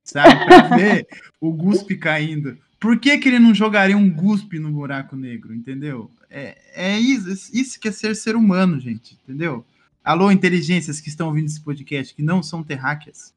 Sabe? 0.03 0.45
Pra 0.45 0.61
ver 0.75 1.07
o 1.39 1.51
guspe 1.51 1.97
caindo. 1.97 2.57
Por 2.79 2.99
que, 2.99 3.17
que 3.17 3.29
ele 3.29 3.39
não 3.39 3.53
jogaria 3.53 3.97
um 3.97 4.09
guspe 4.09 4.59
no 4.59 4.71
buraco 4.71 5.15
negro? 5.15 5.53
Entendeu? 5.53 6.11
É, 6.29 6.57
é 6.73 6.99
isso, 6.99 7.51
isso 7.53 7.79
que 7.79 7.87
é 7.87 7.91
ser 7.91 8.15
ser 8.15 8.35
humano, 8.35 8.79
gente. 8.79 9.17
Entendeu? 9.23 9.65
Alô, 10.03 10.31
inteligências 10.31 10.99
que 10.99 11.09
estão 11.09 11.27
ouvindo 11.27 11.47
esse 11.47 11.61
podcast, 11.61 12.13
que 12.13 12.21
não 12.21 12.43
são 12.43 12.63
terráqueas. 12.63 13.33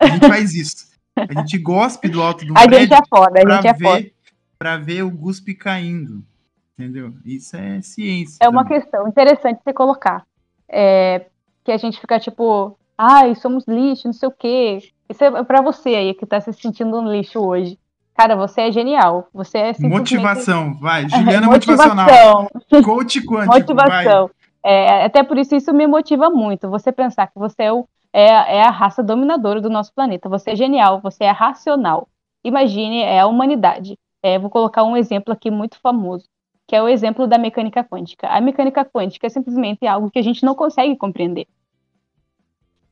A 0.00 0.06
gente 0.08 0.26
faz 0.26 0.54
isso. 0.54 0.88
A 1.16 1.40
gente 1.40 1.58
gospe 1.58 2.08
do 2.08 2.22
alto 2.22 2.44
do 2.44 2.56
A 2.56 2.66
prédio 2.66 2.80
gente 2.80 2.94
é 2.94 3.02
foda, 3.08 3.38
a 3.38 3.54
gente 3.54 3.66
é 3.68 3.74
foda. 3.74 4.00
ver, 4.00 4.14
pra 4.58 4.76
ver 4.76 5.02
o 5.02 5.10
guspe 5.10 5.54
caindo. 5.54 6.24
Entendeu? 6.78 7.12
Isso 7.24 7.56
é 7.56 7.80
ciência. 7.82 8.38
É 8.40 8.48
uma 8.48 8.62
também. 8.64 8.80
questão 8.80 9.08
interessante 9.08 9.60
você 9.64 9.72
colocar. 9.72 10.24
É, 10.68 11.26
que 11.64 11.72
a 11.72 11.76
gente 11.76 12.00
fica 12.00 12.20
tipo, 12.20 12.78
ai, 12.96 13.34
somos 13.34 13.64
lixo, 13.66 14.06
não 14.06 14.12
sei 14.12 14.28
o 14.28 14.32
quê. 14.32 14.78
Isso 15.08 15.24
é 15.24 15.42
pra 15.42 15.60
você 15.60 15.88
aí 15.90 16.14
que 16.14 16.24
tá 16.26 16.40
se 16.40 16.52
sentindo 16.52 16.96
um 17.00 17.10
lixo 17.10 17.40
hoje. 17.40 17.78
Cara, 18.14 18.36
você 18.36 18.62
é 18.62 18.72
genial. 18.72 19.28
Você 19.32 19.58
é 19.58 19.72
simplesmente... 19.72 20.16
Motivação, 20.16 20.74
vai. 20.74 21.06
Juliana 21.10 21.46
motivacional. 21.48 22.06
motivação. 22.52 22.82
Coach 22.84 23.20
quântico. 23.24 23.54
Motivação. 23.54 24.30
É, 24.64 25.04
até 25.04 25.22
por 25.22 25.38
isso, 25.38 25.54
isso 25.56 25.72
me 25.72 25.86
motiva 25.86 26.28
muito. 26.30 26.68
Você 26.68 26.92
pensar 26.92 27.26
que 27.28 27.38
você 27.38 27.62
é, 27.64 27.72
o- 27.72 27.86
é- 28.12 28.56
é 28.58 28.62
a 28.62 28.70
raça 28.70 29.02
dominadora 29.02 29.60
do 29.60 29.70
nosso 29.70 29.92
planeta. 29.94 30.28
Você 30.28 30.50
é 30.50 30.56
genial, 30.56 31.00
você 31.00 31.24
é 31.24 31.30
racional. 31.30 32.08
Imagine, 32.44 33.02
é 33.02 33.20
a 33.20 33.26
humanidade. 33.26 33.96
É, 34.22 34.38
vou 34.38 34.50
colocar 34.50 34.82
um 34.84 34.96
exemplo 34.96 35.32
aqui 35.32 35.48
muito 35.50 35.78
famoso, 35.80 36.24
que 36.68 36.76
é 36.76 36.82
o 36.82 36.86
exemplo 36.88 37.26
da 37.26 37.38
mecânica 37.38 37.82
quântica. 37.82 38.28
A 38.28 38.40
mecânica 38.42 38.84
quântica 38.84 39.26
é 39.26 39.30
simplesmente 39.30 39.86
algo 39.86 40.10
que 40.10 40.18
a 40.18 40.22
gente 40.22 40.44
não 40.44 40.54
consegue 40.54 40.94
compreender. 40.96 41.46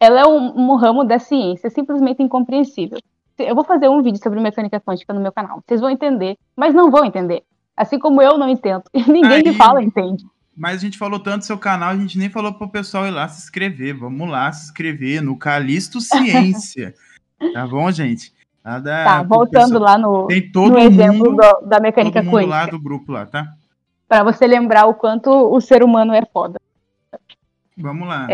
Ela 0.01 0.21
é 0.23 0.27
um, 0.27 0.73
um 0.73 0.77
ramo 0.77 1.05
da 1.05 1.19
ciência 1.19 1.69
simplesmente 1.71 2.23
incompreensível. 2.23 2.99
Eu 3.39 3.55
vou 3.55 3.65
fazer 3.65 3.89
um 3.89 4.03
vídeo 4.03 4.19
sobre 4.23 4.41
mecânica 4.41 4.81
quântica 4.81 5.13
no 5.13 5.21
meu 5.21 5.31
canal. 5.31 5.63
Vocês 5.67 5.81
vão 5.81 5.91
entender, 5.91 6.37
mas 6.57 6.75
não 6.75 6.91
vão 6.91 7.05
entender. 7.05 7.43
Assim 7.77 7.99
como 7.99 8.23
eu 8.23 8.39
não 8.39 8.49
entendo. 8.49 8.83
E 8.95 9.03
ninguém 9.11 9.43
que 9.43 9.51
Aí- 9.51 9.55
fala 9.55 9.83
entende. 9.83 10.25
Mas 10.59 10.77
a 10.77 10.79
gente 10.79 10.97
falou 10.97 11.19
tanto 11.21 11.41
do 11.41 11.45
seu 11.45 11.59
canal, 11.59 11.91
a 11.91 11.97
gente 11.97 12.17
nem 12.17 12.31
falou 12.31 12.55
pro 12.55 12.71
pessoal 12.71 13.07
ir 13.07 13.11
lá 13.11 13.29
se 13.29 13.43
inscrever. 13.43 13.95
Vamos 13.99 14.27
lá 14.31 14.51
se 14.53 14.65
inscrever 14.65 15.21
no 15.23 15.37
Calisto 15.37 16.01
Ciência. 16.01 16.95
tá 17.53 17.67
bom, 17.67 17.91
gente? 17.91 18.33
Lá 18.65 18.79
da- 18.79 19.05
Tá, 19.05 19.23
voltando 19.23 19.73
pessoal- 19.73 19.83
lá 19.83 19.99
no, 19.99 20.27
Tem 20.29 20.51
todo 20.51 20.73
no 20.73 20.79
exemplo 20.79 21.31
mundo, 21.31 21.37
do- 21.43 21.69
da 21.69 21.79
mecânica 21.79 22.23
todo 22.23 22.31
mundo 22.31 22.47
lá 22.47 22.61
quântica, 22.63 22.77
do 22.79 22.83
grupo 22.83 23.13
lá, 23.13 23.27
tá? 23.27 23.47
Para 24.09 24.23
você 24.25 24.47
lembrar 24.47 24.87
o 24.87 24.95
quanto 24.95 25.31
o 25.31 25.61
ser 25.61 25.83
humano 25.83 26.13
é 26.15 26.23
foda. 26.33 26.59
Vamos 27.77 28.09
lá. 28.09 28.27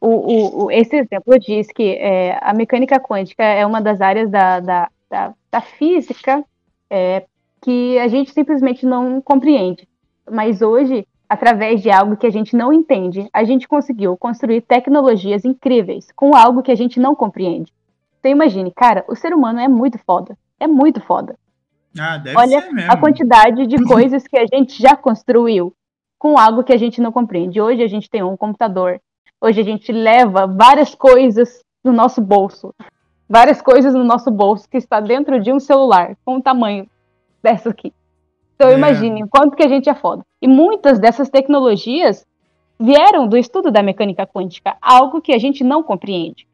O, 0.00 0.08
o- 0.08 0.64
o- 0.64 0.70
esse 0.70 0.96
exemplo 0.96 1.38
diz 1.38 1.68
que 1.68 1.94
é, 1.96 2.38
a 2.40 2.52
mecânica 2.52 2.98
quântica 2.98 3.44
é 3.44 3.64
uma 3.64 3.80
das 3.80 4.00
áreas 4.00 4.30
da, 4.30 4.58
da, 4.60 4.88
da, 5.10 5.34
da 5.50 5.60
física 5.60 6.44
é, 6.90 7.24
que 7.60 7.98
a 7.98 8.08
gente 8.08 8.32
simplesmente 8.32 8.84
não 8.84 9.20
compreende. 9.20 9.86
Mas 10.28 10.60
hoje, 10.62 11.06
através 11.28 11.82
de 11.82 11.90
algo 11.90 12.16
que 12.16 12.26
a 12.26 12.30
gente 12.30 12.56
não 12.56 12.72
entende, 12.72 13.28
a 13.32 13.44
gente 13.44 13.68
conseguiu 13.68 14.16
construir 14.16 14.62
tecnologias 14.62 15.44
incríveis 15.44 16.08
com 16.16 16.34
algo 16.34 16.62
que 16.62 16.72
a 16.72 16.76
gente 16.76 16.98
não 16.98 17.14
compreende. 17.14 17.72
Então 18.18 18.30
imagine, 18.32 18.72
cara, 18.72 19.04
o 19.08 19.14
ser 19.14 19.32
humano 19.34 19.60
é 19.60 19.68
muito 19.68 19.98
foda. 19.98 20.36
É 20.58 20.66
muito 20.66 21.00
foda. 21.00 21.36
Ah, 21.98 22.16
deve 22.18 22.36
olha 22.36 22.60
ser 22.62 22.72
mesmo. 22.72 22.92
a 22.92 22.96
quantidade 22.96 23.66
de 23.66 23.82
coisas 23.84 24.26
que 24.26 24.38
a 24.38 24.46
gente 24.46 24.80
já 24.80 24.96
construiu 24.96 25.74
com 26.18 26.38
algo 26.38 26.62
que 26.64 26.72
a 26.72 26.76
gente 26.78 27.00
não 27.00 27.12
compreende. 27.12 27.60
Hoje 27.60 27.82
a 27.82 27.88
gente 27.88 28.08
tem 28.08 28.22
um 28.22 28.36
computador. 28.36 29.00
Hoje 29.40 29.60
a 29.60 29.64
gente 29.64 29.90
leva 29.92 30.46
várias 30.46 30.94
coisas 30.94 31.62
no 31.82 31.92
nosso 31.92 32.20
bolso. 32.20 32.74
Várias 33.28 33.60
coisas 33.60 33.92
no 33.94 34.04
nosso 34.04 34.30
bolso 34.30 34.68
que 34.68 34.76
está 34.76 35.00
dentro 35.00 35.40
de 35.40 35.52
um 35.52 35.58
celular 35.58 36.16
com 36.24 36.36
o 36.36 36.42
tamanho 36.42 36.86
dessa 37.42 37.70
aqui. 37.70 37.92
Então 38.54 38.70
É. 38.70 38.74
imagine 38.74 39.24
o 39.24 39.28
quanto 39.28 39.56
que 39.56 39.62
a 39.64 39.68
gente 39.68 39.88
é 39.90 39.94
foda. 39.94 40.24
E 40.40 40.46
muitas 40.46 40.98
dessas 40.98 41.28
tecnologias 41.28 42.24
vieram 42.78 43.26
do 43.26 43.36
estudo 43.36 43.70
da 43.70 43.82
mecânica 43.82 44.26
quântica, 44.26 44.76
algo 44.80 45.20
que 45.20 45.32
a 45.32 45.38
gente 45.38 45.64
não 45.64 45.82
compreende. 45.82 46.46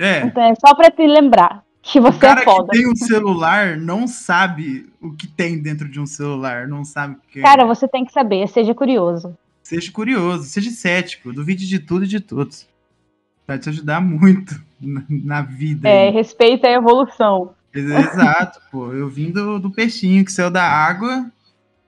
É. 0.00 0.20
Então 0.24 0.42
é 0.42 0.54
só 0.54 0.74
para 0.74 0.90
te 0.90 1.06
lembrar 1.06 1.62
que 1.84 2.00
O 2.00 2.02
você 2.02 2.18
cara 2.18 2.40
é 2.40 2.44
foda. 2.44 2.70
que 2.72 2.78
tem 2.78 2.90
um 2.90 2.96
celular 2.96 3.76
não 3.76 4.08
sabe 4.08 4.90
o 5.02 5.12
que 5.12 5.26
tem 5.26 5.60
dentro 5.60 5.86
de 5.86 6.00
um 6.00 6.06
celular, 6.06 6.66
não 6.66 6.82
sabe 6.82 7.14
o 7.14 7.18
que 7.30 7.40
é. 7.40 7.42
Cara, 7.42 7.66
você 7.66 7.86
tem 7.86 8.06
que 8.06 8.12
saber, 8.12 8.48
seja 8.48 8.74
curioso. 8.74 9.36
Seja 9.62 9.92
curioso, 9.92 10.44
seja 10.44 10.70
cético, 10.70 11.32
duvide 11.32 11.68
de 11.68 11.78
tudo 11.78 12.04
e 12.04 12.08
de 12.08 12.20
todos. 12.20 12.66
Vai 13.46 13.58
te 13.58 13.68
ajudar 13.68 14.00
muito 14.00 14.58
na, 14.80 15.42
vida. 15.42 15.86
É, 15.86 16.08
respeita 16.08 16.66
a 16.66 16.72
evolução. 16.72 17.54
Exato, 17.72 18.60
pô. 18.70 18.92
Eu 18.92 19.08
vim 19.08 19.30
do, 19.30 19.58
do 19.58 19.70
peixinho 19.70 20.24
que 20.24 20.32
saiu 20.32 20.50
da 20.50 20.64
água 20.64 21.30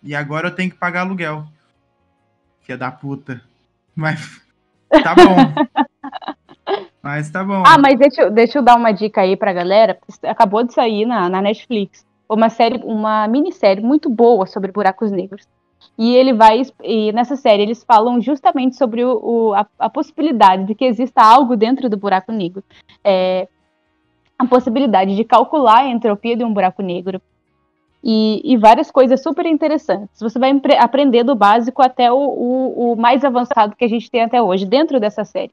e 0.02 0.14
agora 0.14 0.48
eu 0.48 0.54
tenho 0.54 0.70
que 0.70 0.76
pagar 0.76 1.00
aluguel. 1.00 1.46
Filha 2.62 2.76
da 2.76 2.90
puta. 2.90 3.40
Mas 3.94 4.42
tá 4.90 5.14
bom. 5.14 5.54
Mas 7.06 7.30
tá 7.30 7.44
bom. 7.44 7.62
Ah, 7.64 7.78
mas 7.78 7.96
deixa, 7.98 8.22
eu- 8.22 8.30
deixa 8.32 8.58
eu 8.58 8.62
dar 8.62 8.76
uma 8.76 8.90
dica 8.90 9.20
aí 9.20 9.36
pra 9.36 9.52
galera. 9.52 9.96
Acabou 10.24 10.64
de 10.64 10.74
sair 10.74 11.06
na, 11.06 11.28
na 11.28 11.40
Netflix 11.40 12.04
uma 12.28 12.48
série, 12.48 12.80
uma 12.84 13.28
minissérie 13.28 13.80
muito 13.84 14.10
boa 14.10 14.44
sobre 14.46 14.72
buracos 14.72 15.12
negros. 15.12 15.46
E 15.96 16.16
ele 16.16 16.32
vai, 16.32 16.62
e 16.82 17.12
nessa 17.12 17.36
série 17.36 17.62
eles 17.62 17.84
falam 17.84 18.20
justamente 18.20 18.74
sobre 18.76 19.04
o, 19.04 19.20
o- 19.22 19.54
a, 19.54 19.64
a 19.78 19.88
possibilidade 19.88 20.64
de 20.64 20.74
que 20.74 20.84
exista 20.84 21.22
algo 21.22 21.56
dentro 21.56 21.88
do 21.88 21.96
buraco 21.96 22.32
negro. 22.32 22.64
É, 23.04 23.46
a 24.36 24.44
possibilidade 24.46 25.14
de 25.14 25.22
calcular 25.24 25.82
a 25.82 25.88
entropia 25.88 26.36
de 26.36 26.44
um 26.44 26.52
buraco 26.52 26.82
negro. 26.82 27.22
E, 28.02 28.40
e 28.44 28.56
várias 28.56 28.90
coisas 28.90 29.22
super 29.22 29.46
interessantes. 29.46 30.20
Você 30.20 30.38
vai 30.38 30.50
aprender 30.78 31.22
do 31.24 31.34
básico 31.34 31.80
até 31.82 32.10
o, 32.12 32.16
o- 32.16 32.92
o 32.92 32.96
mais 32.96 33.24
avançado 33.24 33.74
que 33.76 33.84
a 33.84 33.88
gente 33.88 34.10
tem 34.10 34.22
até 34.22 34.42
hoje, 34.42 34.66
dentro 34.66 34.98
dessa 35.00 35.24
série. 35.24 35.52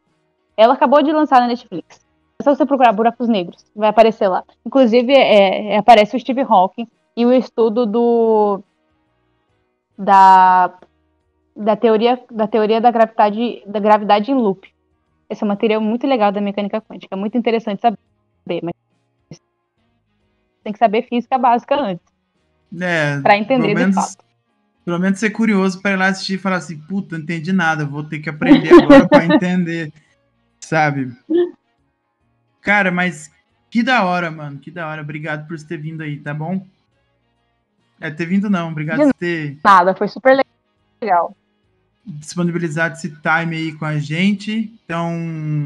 Ela 0.56 0.74
acabou 0.74 1.02
de 1.02 1.12
lançar 1.12 1.40
na 1.42 1.48
Netflix. 1.48 2.06
É 2.40 2.44
só 2.44 2.56
você 2.56 2.66
procurar 2.66 2.92
Buracos 2.92 3.28
Negros, 3.28 3.66
vai 3.76 3.90
aparecer 3.90 4.28
lá. 4.28 4.44
Inclusive, 4.66 5.14
é, 5.14 5.74
é, 5.74 5.78
aparece 5.78 6.16
o 6.16 6.20
Steve 6.20 6.42
Hawking 6.42 6.88
e 7.16 7.26
o 7.26 7.34
estudo 7.34 7.86
do 7.86 8.62
da, 9.98 10.74
da 11.56 11.76
teoria 11.76 12.20
da 12.32 12.48
teoria 12.48 12.82
da 12.82 12.92
gravidade 12.92 13.64
da 13.66 13.80
gravidade 13.80 14.32
em 14.32 14.36
loop. 14.36 14.74
Essa 15.30 15.46
é 15.46 15.48
uma 15.48 15.56
teoria 15.56 15.80
muito 15.80 16.06
legal 16.06 16.32
da 16.32 16.42
mecânica 16.42 16.82
quântica, 16.82 17.16
muito 17.16 17.38
interessante 17.38 17.82
saber, 17.82 18.62
mas 18.62 18.74
tem 20.64 20.74
que 20.74 20.80
saber 20.80 21.04
física 21.04 21.38
básica 21.38 21.76
antes 21.76 22.06
É, 22.80 23.20
para 23.22 23.38
entender 23.38 23.68
pelo 23.68 23.76
de 23.76 23.82
menos, 23.82 23.96
fato. 23.96 24.24
Pelo 24.86 25.00
menos 25.00 25.20
ser 25.20 25.30
curioso 25.30 25.82
para 25.82 25.92
ir 25.92 25.98
lá 25.98 26.08
assistir 26.08 26.34
e 26.34 26.38
falar 26.38 26.58
assim, 26.58 26.78
puta, 26.78 27.18
não 27.18 27.24
entendi 27.24 27.54
nada, 27.54 27.86
vou 27.86 28.04
ter 28.04 28.20
que 28.20 28.30
aprender 28.30 28.74
agora 28.74 29.08
para 29.08 29.26
entender, 29.26 29.94
sabe? 30.66 31.16
Cara, 32.62 32.92
mas 32.92 33.32
que 33.70 33.84
da 33.84 34.04
hora, 34.04 34.32
mano, 34.32 34.60
que 34.60 34.72
da 34.72 34.88
hora. 34.88 35.02
Obrigado 35.02 35.48
por 35.48 35.58
você 35.58 35.66
ter 35.66 35.78
vindo 35.78 36.02
aí, 36.02 36.20
tá 36.20 36.34
bom? 36.34 36.66
É, 38.00 38.10
ter 38.10 38.26
vindo 38.26 38.50
não, 38.50 38.70
obrigado 38.70 39.00
por 39.00 39.14
ter 39.14 39.58
Nada, 39.64 39.96
foi 39.96 40.08
super 40.08 40.38
legal. 41.02 41.36
disponibilizado 42.06 42.96
esse 42.96 43.10
time 43.10 43.56
aí 43.56 43.74
com 43.74 43.86
a 43.86 43.98
gente. 43.98 44.74
Então, 44.84 45.66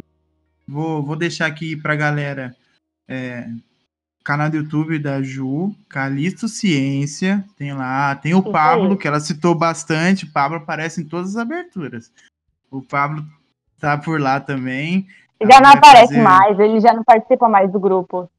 vou, 0.67 1.03
vou 1.03 1.15
deixar 1.15 1.47
aqui 1.47 1.75
pra 1.75 1.95
galera 1.95 2.55
é, 3.07 3.47
canal 4.23 4.49
do 4.49 4.57
YouTube 4.57 4.99
da 4.99 5.21
Ju, 5.21 5.73
Calisto 5.87 6.47
Ciência, 6.47 7.45
tem 7.55 7.73
lá, 7.73 8.15
tem 8.15 8.33
o 8.33 8.43
Pablo, 8.43 8.97
que 8.97 9.07
ela 9.07 9.19
citou 9.19 9.55
bastante, 9.55 10.25
o 10.25 10.31
Pablo 10.31 10.57
aparece 10.57 11.01
em 11.01 11.05
todas 11.05 11.29
as 11.29 11.37
aberturas. 11.37 12.11
O 12.69 12.81
Pablo 12.81 13.25
tá 13.79 13.97
por 13.97 14.19
lá 14.19 14.39
também. 14.39 15.07
Já 15.41 15.59
não 15.61 15.69
aparece 15.71 16.07
fazer- 16.15 16.21
mais, 16.21 16.59
ele 16.59 16.79
já 16.79 16.93
não 16.93 17.03
participa 17.03 17.47
mais 17.47 17.71
do 17.71 17.79
grupo. 17.79 18.29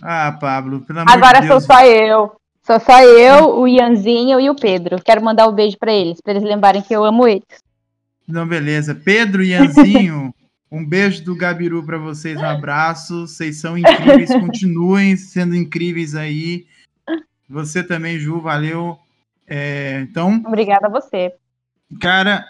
Ah, 0.00 0.36
Pablo, 0.40 0.80
pelo 0.82 1.00
amor 1.00 1.12
Agora 1.12 1.40
de 1.40 1.46
sou 1.48 1.56
Deus. 1.58 1.64
só 1.64 1.84
eu. 1.84 2.32
Sou 2.64 2.78
só 2.80 3.02
eu, 3.02 3.58
o 3.60 3.66
Ianzinho 3.66 4.38
e 4.38 4.48
o 4.50 4.54
Pedro. 4.54 5.02
Quero 5.02 5.24
mandar 5.24 5.48
um 5.48 5.52
beijo 5.52 5.76
pra 5.78 5.92
eles, 5.92 6.20
pra 6.20 6.32
eles 6.34 6.42
lembrarem 6.44 6.82
que 6.82 6.94
eu 6.94 7.02
amo 7.04 7.26
eles. 7.26 7.44
Não, 8.26 8.46
beleza. 8.46 8.94
Pedro 8.94 9.42
e 9.42 9.48
Ianzinho, 9.50 10.34
um 10.70 10.84
beijo 10.84 11.24
do 11.24 11.34
Gabiru 11.34 11.82
pra 11.82 11.96
vocês, 11.98 12.38
um 12.38 12.44
abraço. 12.44 13.26
Vocês 13.26 13.58
são 13.58 13.76
incríveis, 13.76 14.28
continuem 14.38 15.16
sendo 15.16 15.54
incríveis 15.56 16.14
aí. 16.14 16.66
Você 17.48 17.82
também, 17.82 18.18
Ju, 18.18 18.40
valeu. 18.40 18.98
É, 19.46 20.00
então, 20.02 20.42
Obrigada 20.46 20.86
a 20.88 20.90
você. 20.90 21.32
cara, 22.00 22.44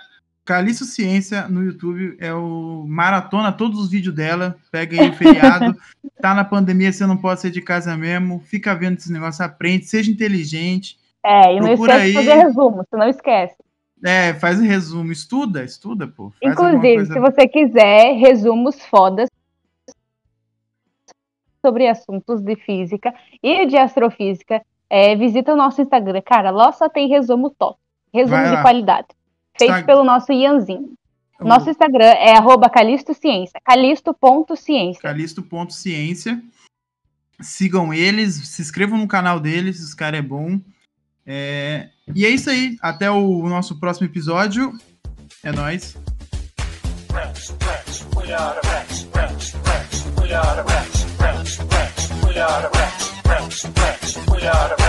Caliço 0.49 0.87
Ciência 0.87 1.47
no 1.47 1.63
YouTube 1.63 2.17
é 2.19 2.33
o 2.33 2.87
maratona 2.89 3.53
todos 3.53 3.79
os 3.79 3.91
vídeos 3.91 4.15
dela. 4.15 4.57
Pega 4.73 4.99
aí 4.99 5.11
o 5.11 5.13
feriado. 5.13 5.77
tá 6.23 6.35
na 6.35 6.43
pandemia, 6.43 6.91
você 6.91 7.05
não 7.05 7.19
pode 7.19 7.43
sair 7.43 7.51
de 7.51 7.61
casa 7.61 7.95
mesmo. 7.99 8.41
Fica 8.41 8.75
vendo 8.75 8.97
esse 8.97 9.13
negócio, 9.13 9.45
aprende, 9.45 9.85
seja 9.85 10.11
inteligente. 10.11 10.99
É, 11.23 11.55
e 11.55 11.61
não 11.61 11.75
esquece 11.75 11.99
de 11.99 12.01
aí. 12.01 12.13
fazer 12.15 12.35
resumo, 12.43 12.77
você 12.79 12.97
não 12.97 13.09
esquece. 13.11 13.57
É, 14.03 14.33
faz 14.33 14.59
resumo, 14.59 15.13
estuda, 15.13 15.63
estuda, 15.63 16.09
pô. 16.09 16.33
Inclusive, 16.43 17.05
se 17.05 17.21
você 17.21 17.47
quiser 17.47 18.15
resumos 18.15 18.83
fodas 18.87 19.29
sobre 21.61 21.89
assuntos 21.89 22.41
de 22.41 22.57
física 22.57 23.13
e 23.43 23.67
de 23.67 23.77
astrofísica, 23.77 24.63
é, 24.89 25.15
visita 25.15 25.53
o 25.53 25.57
nosso 25.59 25.83
Instagram. 25.83 26.23
Cara, 26.23 26.51
lá 26.51 26.73
só 26.73 26.89
tem 26.89 27.07
resumo 27.07 27.51
top. 27.51 27.79
Resumo 28.15 28.49
de 28.49 28.63
qualidade. 28.63 29.18
Feito 29.59 29.85
pelo 29.87 30.05
nosso 30.05 30.33
Ianzinho. 30.33 30.93
o- 31.41 31.45
Nosso 31.45 31.71
Instagram 31.71 32.05
é 32.07 32.37
arroba 32.37 32.69
calistociência. 32.69 33.61
Calisto.ciência. 33.65 35.01
Calisto.ciência. 35.03 36.43
Sigam 37.41 37.95
eles, 37.95 38.35
se 38.49 38.61
inscrevam 38.63 38.99
no 38.99 39.07
canal 39.07 39.39
deles, 39.39 39.81
os 39.81 39.95
caras 39.95 40.19
é 40.19 40.23
bom. 40.23 40.59
É, 41.25 41.89
E 42.15 42.25
é 42.27 42.31
isso 42.31 42.49
aí. 42.51 42.77
Até 42.81 43.11
o 43.11 43.49
nosso 43.49 43.79
próximo 43.79 44.07
episódio. 44.07 44.73
É 45.45 45.53
nóis. 45.53 45.97
We 48.17 48.33
are 48.35 48.61
the 48.61 48.69
we 50.21 50.33
are 50.35 50.63
the 50.63 50.63
we 52.27 52.39
are 52.39 52.69
the 52.69 52.79
we 54.33 54.47
are 54.47 54.83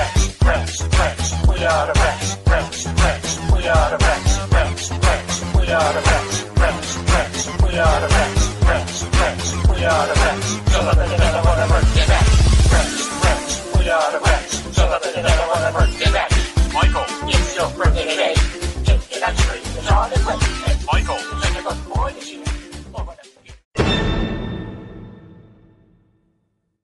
we 1.47 1.65
are 1.65 3.18
We 3.59 3.67
are 3.67 3.89
the 3.89 3.97
Rex, 3.97 4.39
Rex, 4.53 4.87
best. 4.87 5.43
We 5.53 5.69
are 5.69 5.91
the 5.91 5.99
Rex, 5.99 6.43
Rex, 6.63 6.97
best. 7.11 7.61
We 7.61 7.77
are 7.77 7.99
the 7.99 8.07
Rex, 8.07 8.55
Rex, 8.63 9.03
best. 9.03 9.67
We 9.67 9.83
are 9.83 10.07
the 10.07 10.13
Rex. 10.15 10.45
So 10.71 10.79
that 10.85 10.95
they 10.95 11.17
never 11.17 11.41
wanna 11.43 11.67
work 11.67 11.83
the 11.91 12.05
Rex, 12.07 12.29
Rex, 12.71 12.87
Rex. 13.19 13.77
We 13.77 13.89
are 13.89 14.11
the 14.13 14.19
Rex. 14.23 14.75
So 14.77 14.87
that 14.87 15.03
they 15.03 15.21
never 15.21 15.47
wanna 15.51 15.73
work. 15.73 15.98